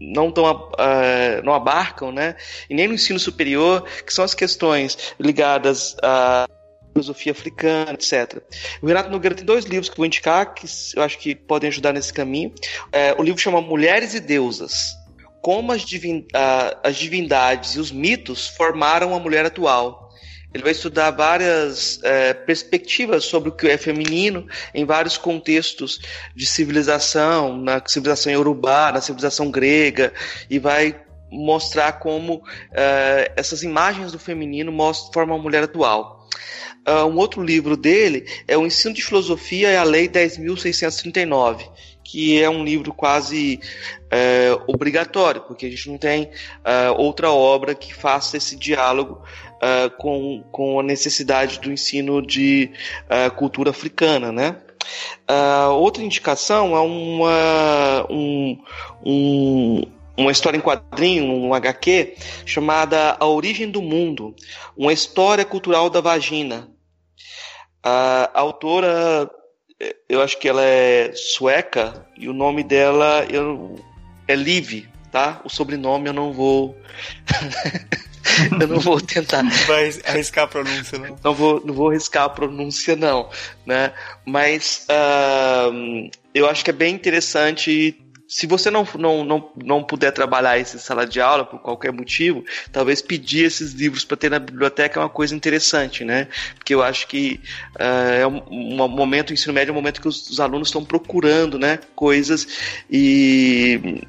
[0.00, 2.36] não tão uh, não abarcam, né?
[2.68, 6.46] E nem no ensino superior, que são as questões ligadas à
[6.92, 8.42] filosofia africana, etc.
[8.80, 11.92] O Renato Nogueira tem dois livros que vou indicar que eu acho que podem ajudar
[11.92, 12.50] nesse caminho.
[12.86, 14.94] Uh, o livro chama Mulheres e Deusas.
[15.42, 20.03] Como as, divin uh, as divindades e os mitos formaram a mulher atual
[20.54, 25.98] ele vai estudar várias é, perspectivas sobre o que é feminino em vários contextos
[26.34, 30.12] de civilização, na civilização iorubá, na civilização grega,
[30.48, 30.96] e vai
[31.28, 36.24] mostrar como é, essas imagens do feminino mostram, formam a mulher atual.
[36.86, 41.66] Uh, um outro livro dele é O Ensino de Filosofia e a Lei 10.639,
[42.04, 43.58] que é um livro quase
[44.10, 49.22] é, obrigatório, porque a gente não tem uh, outra obra que faça esse diálogo
[49.64, 52.70] uh, com, com a necessidade do ensino de
[53.04, 54.56] uh, cultura africana, né?
[55.28, 58.62] Uh, outra indicação é uma, um,
[59.04, 59.82] um,
[60.16, 64.34] uma história em quadrinho, um HQ, chamada A Origem do Mundo,
[64.76, 66.68] uma história cultural da vagina.
[67.82, 69.30] A autora,
[70.08, 73.76] eu acho que ela é sueca, e o nome dela eu,
[74.26, 75.40] é Liv, tá?
[75.44, 76.76] O sobrenome eu não vou
[78.60, 79.42] eu não vou tentar.
[79.66, 81.16] Vai arriscar a pronúncia, não?
[81.22, 83.28] Não vou, não vou arriscar a pronúncia, não.
[83.66, 83.92] Né?
[84.24, 87.96] Mas uh, eu acho que é bem interessante
[88.26, 92.44] se você não, não, não, não puder trabalhar esse sala de aula por qualquer motivo,
[92.72, 96.26] talvez pedir esses livros para ter na biblioteca é uma coisa interessante, né?
[96.54, 97.38] Porque eu acho que
[97.76, 100.68] uh, é um, um, momento, o ensino médio é um momento que os, os alunos
[100.68, 101.78] estão procurando, né?
[101.94, 102.48] Coisas
[102.90, 104.02] e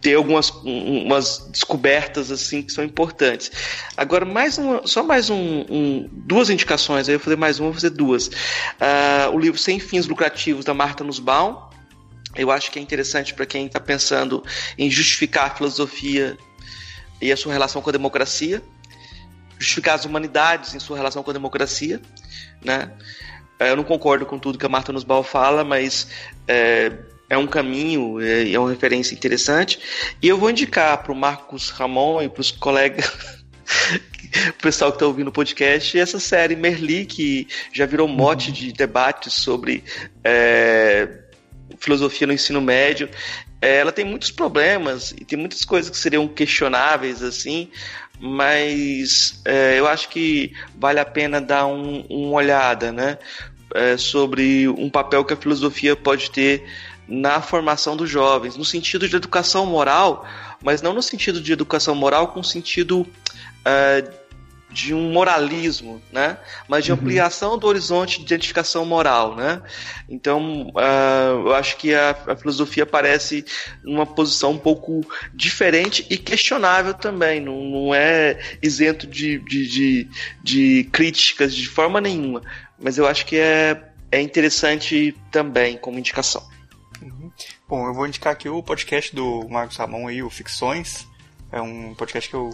[0.00, 3.50] ter algumas umas descobertas assim que são importantes.
[3.96, 7.66] Agora, mais uma, só mais um, um, duas indicações, aí eu vou fazer mais uma,
[7.66, 8.28] vou fazer duas.
[8.28, 11.70] Uh, o livro Sem Fins Lucrativos, da Marta Nussbaum.
[12.34, 14.42] Eu acho que é interessante para quem está pensando
[14.78, 16.38] em justificar a filosofia
[17.20, 18.62] e a sua relação com a democracia,
[19.58, 22.00] justificar as humanidades em sua relação com a democracia,
[22.64, 22.90] né?
[23.58, 26.08] Eu não concordo com tudo que a Marta Nussbaum fala, mas
[26.48, 26.90] é,
[27.32, 29.80] é um caminho, é, é uma referência interessante.
[30.20, 33.06] E eu vou indicar para o Marcos Ramon e para os colegas
[34.50, 38.54] o pessoal que está ouvindo o podcast, essa série Merli, que já virou mote uhum.
[38.54, 39.82] de debates sobre
[40.22, 41.08] é,
[41.78, 43.08] filosofia no ensino médio.
[43.62, 47.70] É, ela tem muitos problemas e tem muitas coisas que seriam questionáveis, assim,
[48.20, 53.16] mas é, eu acho que vale a pena dar um, uma olhada, né?
[53.74, 56.62] É, sobre um papel que a filosofia pode ter
[57.08, 60.24] na formação dos jovens, no sentido de educação moral,
[60.62, 64.22] mas não no sentido de educação moral com sentido uh,
[64.72, 66.38] de um moralismo, né?
[66.66, 66.98] Mas de uhum.
[66.98, 69.60] ampliação do horizonte de identificação moral, né?
[70.08, 73.44] Então, uh, eu acho que a, a, filosofia aparece
[73.84, 75.02] numa posição um pouco
[75.34, 77.40] diferente e questionável também.
[77.40, 80.08] Não, não é isento de, de, de,
[80.42, 82.42] de críticas de forma nenhuma.
[82.80, 83.80] Mas eu acho que é,
[84.10, 86.42] é interessante também como indicação.
[87.72, 91.08] Bom, eu vou indicar aqui o podcast do Marcos Ramon aí, o Ficções.
[91.50, 92.50] É um podcast que eu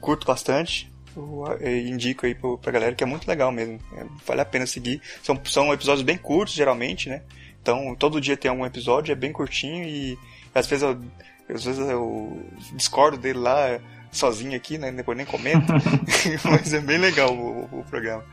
[0.00, 0.90] curto bastante.
[1.14, 3.78] Eu indico aí pra galera que é muito legal mesmo.
[3.94, 5.02] É, vale a pena seguir.
[5.22, 7.20] São, são episódios bem curtos, geralmente, né?
[7.60, 10.18] Então, todo dia tem algum episódio, é bem curtinho e
[10.54, 10.98] às vezes eu,
[11.54, 12.42] às vezes eu
[12.72, 13.78] discordo dele lá
[14.10, 14.90] sozinho aqui, né?
[14.90, 15.70] Depois nem comento.
[16.50, 18.24] Mas é bem legal o, o programa.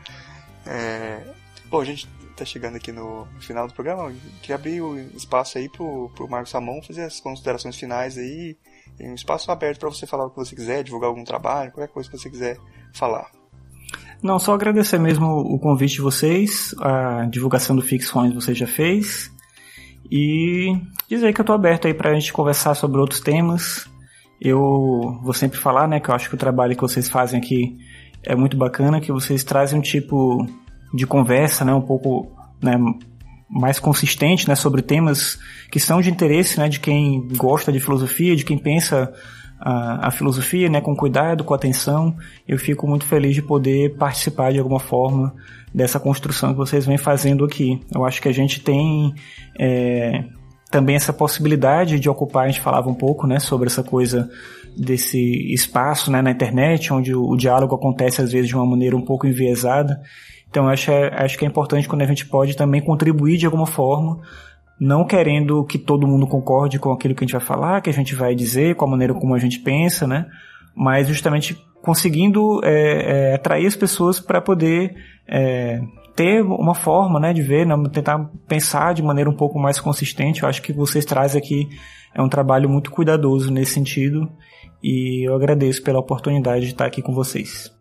[0.64, 1.20] É...
[1.66, 4.12] Bom, a gente tá chegando aqui no final do programa.
[4.40, 8.56] Queria abrir o espaço aí pro, pro Marcos Ramon fazer as considerações finais aí
[9.00, 12.08] um espaço aberto para você falar o que você quiser, divulgar algum trabalho, qualquer coisa
[12.08, 12.58] que você quiser
[12.94, 13.30] falar.
[14.22, 19.30] Não, só agradecer mesmo o convite de vocês, a divulgação do Ficções você já fez.
[20.10, 20.72] E
[21.08, 23.86] dizer que eu estou aberto aí para a gente conversar sobre outros temas.
[24.40, 27.76] Eu vou sempre falar, né, que eu acho que o trabalho que vocês fazem aqui
[28.22, 30.46] é muito bacana, que vocês trazem um tipo
[30.94, 32.30] de conversa, né, um pouco,
[32.62, 32.76] né,
[33.48, 35.38] mais consistente, né, sobre temas
[35.70, 39.12] que são de interesse, né, de quem gosta de filosofia, de quem pensa
[39.60, 42.16] a, a, filosofia, né, com cuidado, com atenção.
[42.46, 45.34] Eu fico muito feliz de poder participar de alguma forma
[45.74, 47.80] dessa construção que vocês vêm fazendo aqui.
[47.94, 49.14] Eu acho que a gente tem
[49.58, 50.24] é,
[50.70, 54.28] também essa possibilidade de ocupar, a gente falava um pouco, né, sobre essa coisa
[54.76, 55.18] desse
[55.52, 59.04] espaço, né, na internet, onde o, o diálogo acontece às vezes de uma maneira um
[59.04, 60.00] pouco enviesada.
[60.48, 64.20] Então acho, acho que é importante quando a gente pode também contribuir de alguma forma
[64.78, 67.92] não querendo que todo mundo concorde com aquilo que a gente vai falar, que a
[67.92, 70.26] gente vai dizer, com a maneira como a gente pensa, né?
[70.74, 74.94] Mas justamente conseguindo é, é, atrair as pessoas para poder
[75.26, 75.80] é,
[76.14, 80.42] ter uma forma, né, de ver, né, tentar pensar de maneira um pouco mais consistente.
[80.42, 81.68] Eu acho que vocês trazem aqui
[82.14, 84.30] é um trabalho muito cuidadoso nesse sentido
[84.82, 87.75] e eu agradeço pela oportunidade de estar aqui com vocês.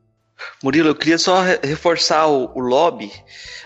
[0.63, 3.11] Murilo, eu queria só reforçar o, o lobby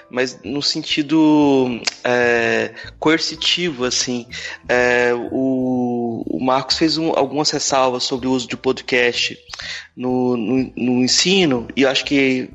[0.10, 4.26] mas no sentido é, coercitivo, assim.
[4.68, 9.38] É, o, o, Marcos fez um, algumas ressalvas sobre o uso de podcast
[9.96, 12.50] no, no, no ensino, e eu acho que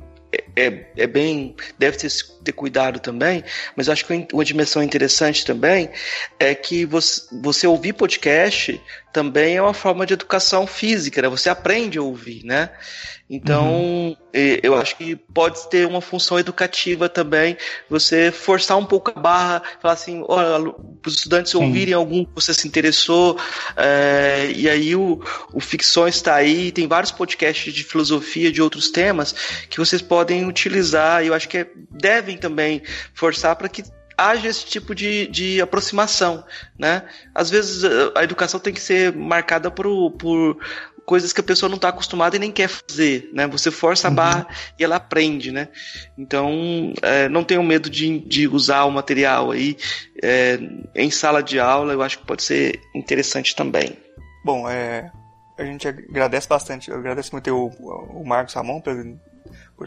[0.55, 1.55] é, é, bem.
[1.79, 2.09] deve ter,
[2.45, 3.43] ter cuidado também,
[3.75, 5.89] mas acho que uma dimensão interessante também
[6.39, 8.79] é que você, você ouvir podcast
[9.11, 11.29] também é uma forma de educação física, né?
[11.29, 12.69] Você aprende a ouvir, né?
[13.27, 14.15] Então, uhum.
[14.61, 17.57] eu acho que pode ter uma função educativa também,
[17.89, 20.71] você forçar um pouco a barra, falar assim, olha,
[21.03, 21.57] os estudantes Sim.
[21.57, 23.35] ouvirem algum que você se interessou,
[23.75, 25.19] é, e aí o,
[25.51, 29.33] o Ficções está aí, tem vários podcasts de filosofia, de outros temas,
[29.71, 32.81] que vocês podem utilizar, e eu acho que devem também
[33.13, 33.83] forçar para que
[34.17, 36.43] haja esse tipo de, de aproximação,
[36.77, 37.03] né?
[37.33, 37.83] Às vezes
[38.15, 40.57] a educação tem que ser marcada por, por
[41.05, 43.47] coisas que a pessoa não está acostumada e nem quer fazer, né?
[43.47, 44.15] Você força a uhum.
[44.15, 44.47] barra
[44.79, 45.67] e ela aprende, né?
[46.17, 49.77] Então, é, não tenham medo de, de usar o material aí
[50.23, 50.59] é,
[50.95, 53.97] em sala de aula, eu acho que pode ser interessante também.
[54.43, 55.11] Bom, é,
[55.57, 59.19] a gente agradece bastante, eu agradeço muito o, o Marcos Ramon pelo,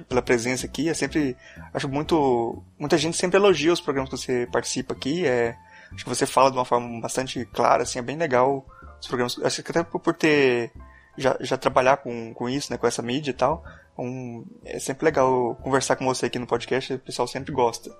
[0.09, 1.37] pela presença aqui, é sempre,
[1.73, 5.57] acho muito, muita gente sempre elogia os programas que você participa aqui, é,
[5.93, 8.67] acho que você fala de uma forma bastante clara, assim, é bem legal
[9.01, 10.73] os programas, acho que até por ter
[11.17, 13.65] já, já trabalhar com, com isso, né, com essa mídia e tal,
[13.99, 17.91] um, é sempre legal conversar com você aqui no podcast, o pessoal sempre gosta.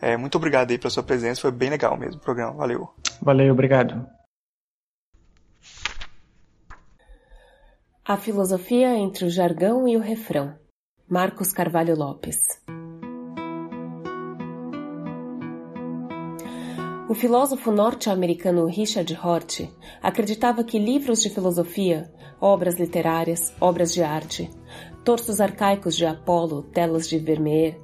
[0.00, 2.88] É, muito obrigado aí pela sua presença, foi bem legal mesmo o programa, valeu.
[3.22, 4.06] Valeu, obrigado.
[8.04, 10.56] A filosofia entre o jargão e o refrão.
[11.08, 12.60] Marcos Carvalho Lopes.
[17.08, 19.68] O filósofo norte-americano Richard Hort
[20.02, 24.50] acreditava que livros de filosofia, obras literárias, obras de arte,
[25.04, 27.80] torsos arcaicos de Apolo, telas de Vermeer,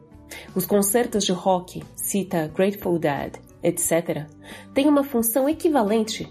[0.56, 4.26] os concertos de rock, cita Grateful Dead, etc.,
[4.74, 6.28] têm uma função equivalente.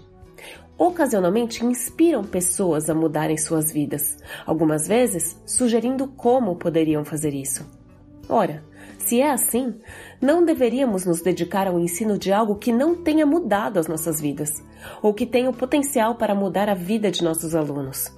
[0.78, 4.16] Ocasionalmente inspiram pessoas a mudarem suas vidas,
[4.46, 7.64] algumas vezes sugerindo como poderiam fazer isso.
[8.28, 8.64] Ora,
[8.98, 9.74] se é assim,
[10.20, 14.50] não deveríamos nos dedicar ao ensino de algo que não tenha mudado as nossas vidas,
[15.02, 18.10] ou que tenha o potencial para mudar a vida de nossos alunos.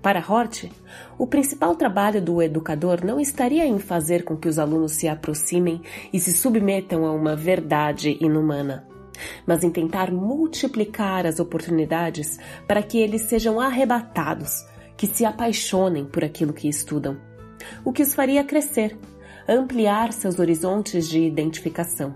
[0.00, 0.68] Para Hort,
[1.16, 5.80] o principal trabalho do educador não estaria em fazer com que os alunos se aproximem
[6.12, 8.86] e se submetam a uma verdade inumana,
[9.46, 14.64] mas em tentar multiplicar as oportunidades para que eles sejam arrebatados,
[14.96, 17.16] que se apaixonem por aquilo que estudam,
[17.84, 18.98] o que os faria crescer
[19.48, 22.14] ampliar seus horizontes de identificação.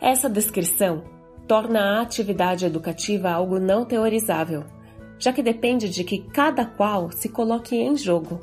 [0.00, 1.04] Essa descrição
[1.46, 4.64] torna a atividade educativa algo não teorizável,
[5.18, 8.40] já que depende de que cada qual se coloque em jogo.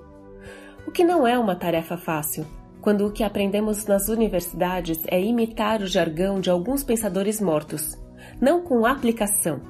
[0.88, 2.46] O que não é uma tarefa fácil,
[2.82, 7.98] quando o que aprendemos nas universidades é imitar o jargão de alguns pensadores mortos,
[8.42, 9.62] não com aplicação,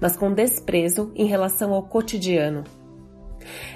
[0.00, 2.64] mas com desprezo em relação ao cotidiano.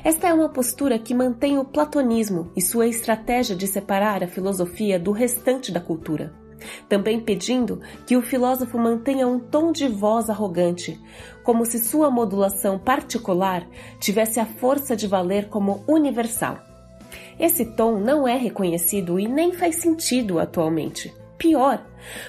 [0.03, 4.99] Esta é uma postura que mantém o platonismo e sua estratégia de separar a filosofia
[4.99, 6.35] do restante da cultura.
[6.89, 11.01] Também pedindo que o filósofo mantenha um tom de voz arrogante,
[11.43, 13.67] como se sua modulação particular
[13.99, 16.70] tivesse a força de valer como universal.
[17.41, 21.11] Esse tom não é reconhecido e nem faz sentido atualmente.
[21.39, 21.83] Pior,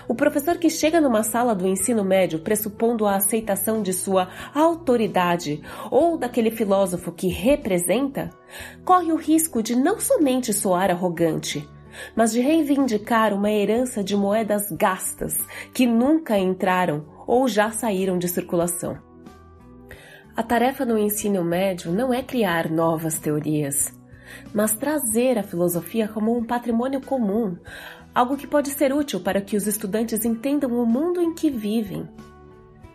[0.07, 5.61] o professor que chega numa sala do ensino médio pressupondo a aceitação de sua autoridade
[5.91, 8.29] ou daquele filósofo que representa,
[8.85, 11.67] corre o risco de não somente soar arrogante,
[12.15, 15.33] mas de reivindicar uma herança de moedas gastas
[15.73, 18.97] que nunca entraram ou já saíram de circulação.
[20.38, 23.91] A tarefa no ensino médio não é criar novas teorias,
[24.53, 27.57] mas trazer a filosofia como um patrimônio comum,
[28.13, 32.07] algo que pode ser útil para que os estudantes entendam o mundo em que vivem.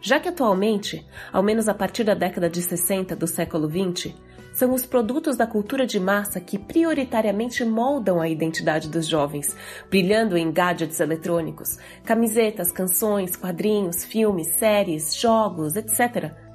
[0.01, 4.15] Já que atualmente, ao menos a partir da década de 60 do século 20,
[4.53, 9.55] são os produtos da cultura de massa que prioritariamente moldam a identidade dos jovens,
[9.91, 16.46] brilhando em gadgets eletrônicos, camisetas, canções, quadrinhos, filmes, séries, jogos, etc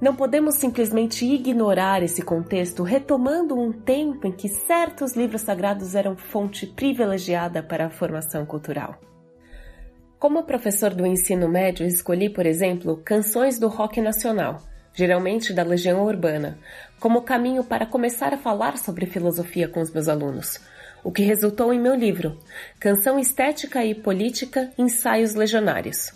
[0.00, 6.16] não podemos simplesmente ignorar esse contexto, retomando um tempo em que certos livros sagrados eram
[6.16, 9.00] fonte privilegiada para a formação cultural.
[10.18, 14.62] Como professor do ensino médio, escolhi, por exemplo, canções do rock nacional,
[14.94, 16.58] geralmente da Legião Urbana,
[16.98, 20.60] como caminho para começar a falar sobre filosofia com os meus alunos,
[21.02, 22.38] o que resultou em meu livro,
[22.80, 26.12] Canção Estética e Política Ensaios Legionários.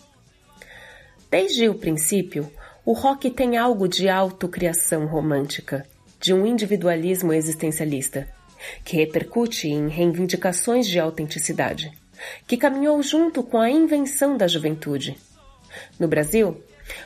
[1.31, 2.51] Desde o princípio,
[2.89, 5.87] o rock tem algo de autocriação romântica,
[6.19, 8.27] de um individualismo existencialista,
[8.83, 11.93] que repercute em reivindicações de autenticidade,
[12.47, 15.19] que caminhou junto com a invenção da juventude.
[16.01, 16.65] No Brasil,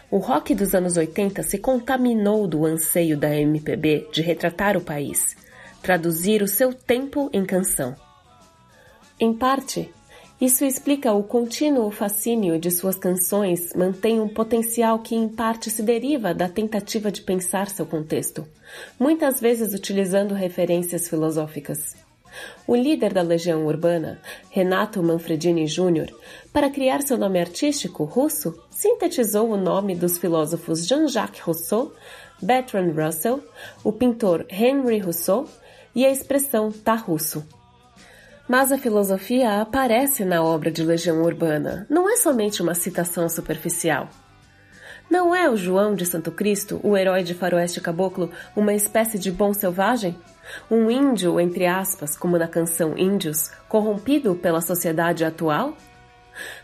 [0.08, 5.36] o rock dos anos 80 se contaminou do anseio da MPB de retratar o país,
[5.82, 7.96] traduzir o seu tempo em canção.
[9.18, 9.92] Em parte,
[10.42, 15.84] isso explica o contínuo fascínio de suas canções mantém um potencial que em parte se
[15.84, 18.44] deriva da tentativa de pensar seu contexto,
[18.98, 21.94] muitas vezes utilizando referências filosóficas.
[22.66, 24.20] O líder da Legião Urbana,
[24.50, 26.12] Renato Manfredini Jr.,
[26.52, 31.92] para criar seu nome artístico russo, sintetizou o nome dos filósofos Jean-Jacques Rousseau,
[32.42, 33.40] Bertrand Russell,
[33.84, 35.48] o pintor Henry Rousseau
[35.94, 37.46] e a expressão tá russo.
[38.48, 44.08] Mas a filosofia aparece na obra de Legião Urbana, não é somente uma citação superficial.
[45.08, 49.30] Não é o João de Santo Cristo, o herói de faroeste caboclo, uma espécie de
[49.30, 50.16] bom selvagem?
[50.70, 55.76] Um índio, entre aspas, como na canção Índios, corrompido pela sociedade atual?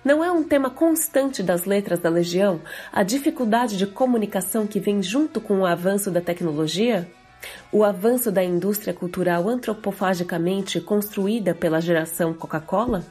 [0.05, 2.61] Não é um tema constante das letras da Legião
[2.93, 7.07] a dificuldade de comunicação que vem junto com o avanço da tecnologia?
[7.71, 13.05] O avanço da indústria cultural antropofagicamente construída pela geração Coca-Cola?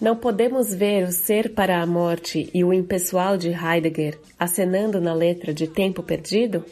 [0.00, 5.14] Não podemos ver o ser para a morte e o impessoal de Heidegger acenando na
[5.14, 6.64] letra de Tempo Perdido?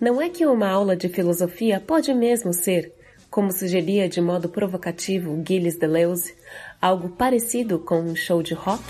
[0.00, 2.92] Não é que uma aula de filosofia pode mesmo ser,
[3.30, 6.34] como sugeria de modo provocativo Gilles Deleuze,
[6.80, 8.82] algo parecido com um show de rock?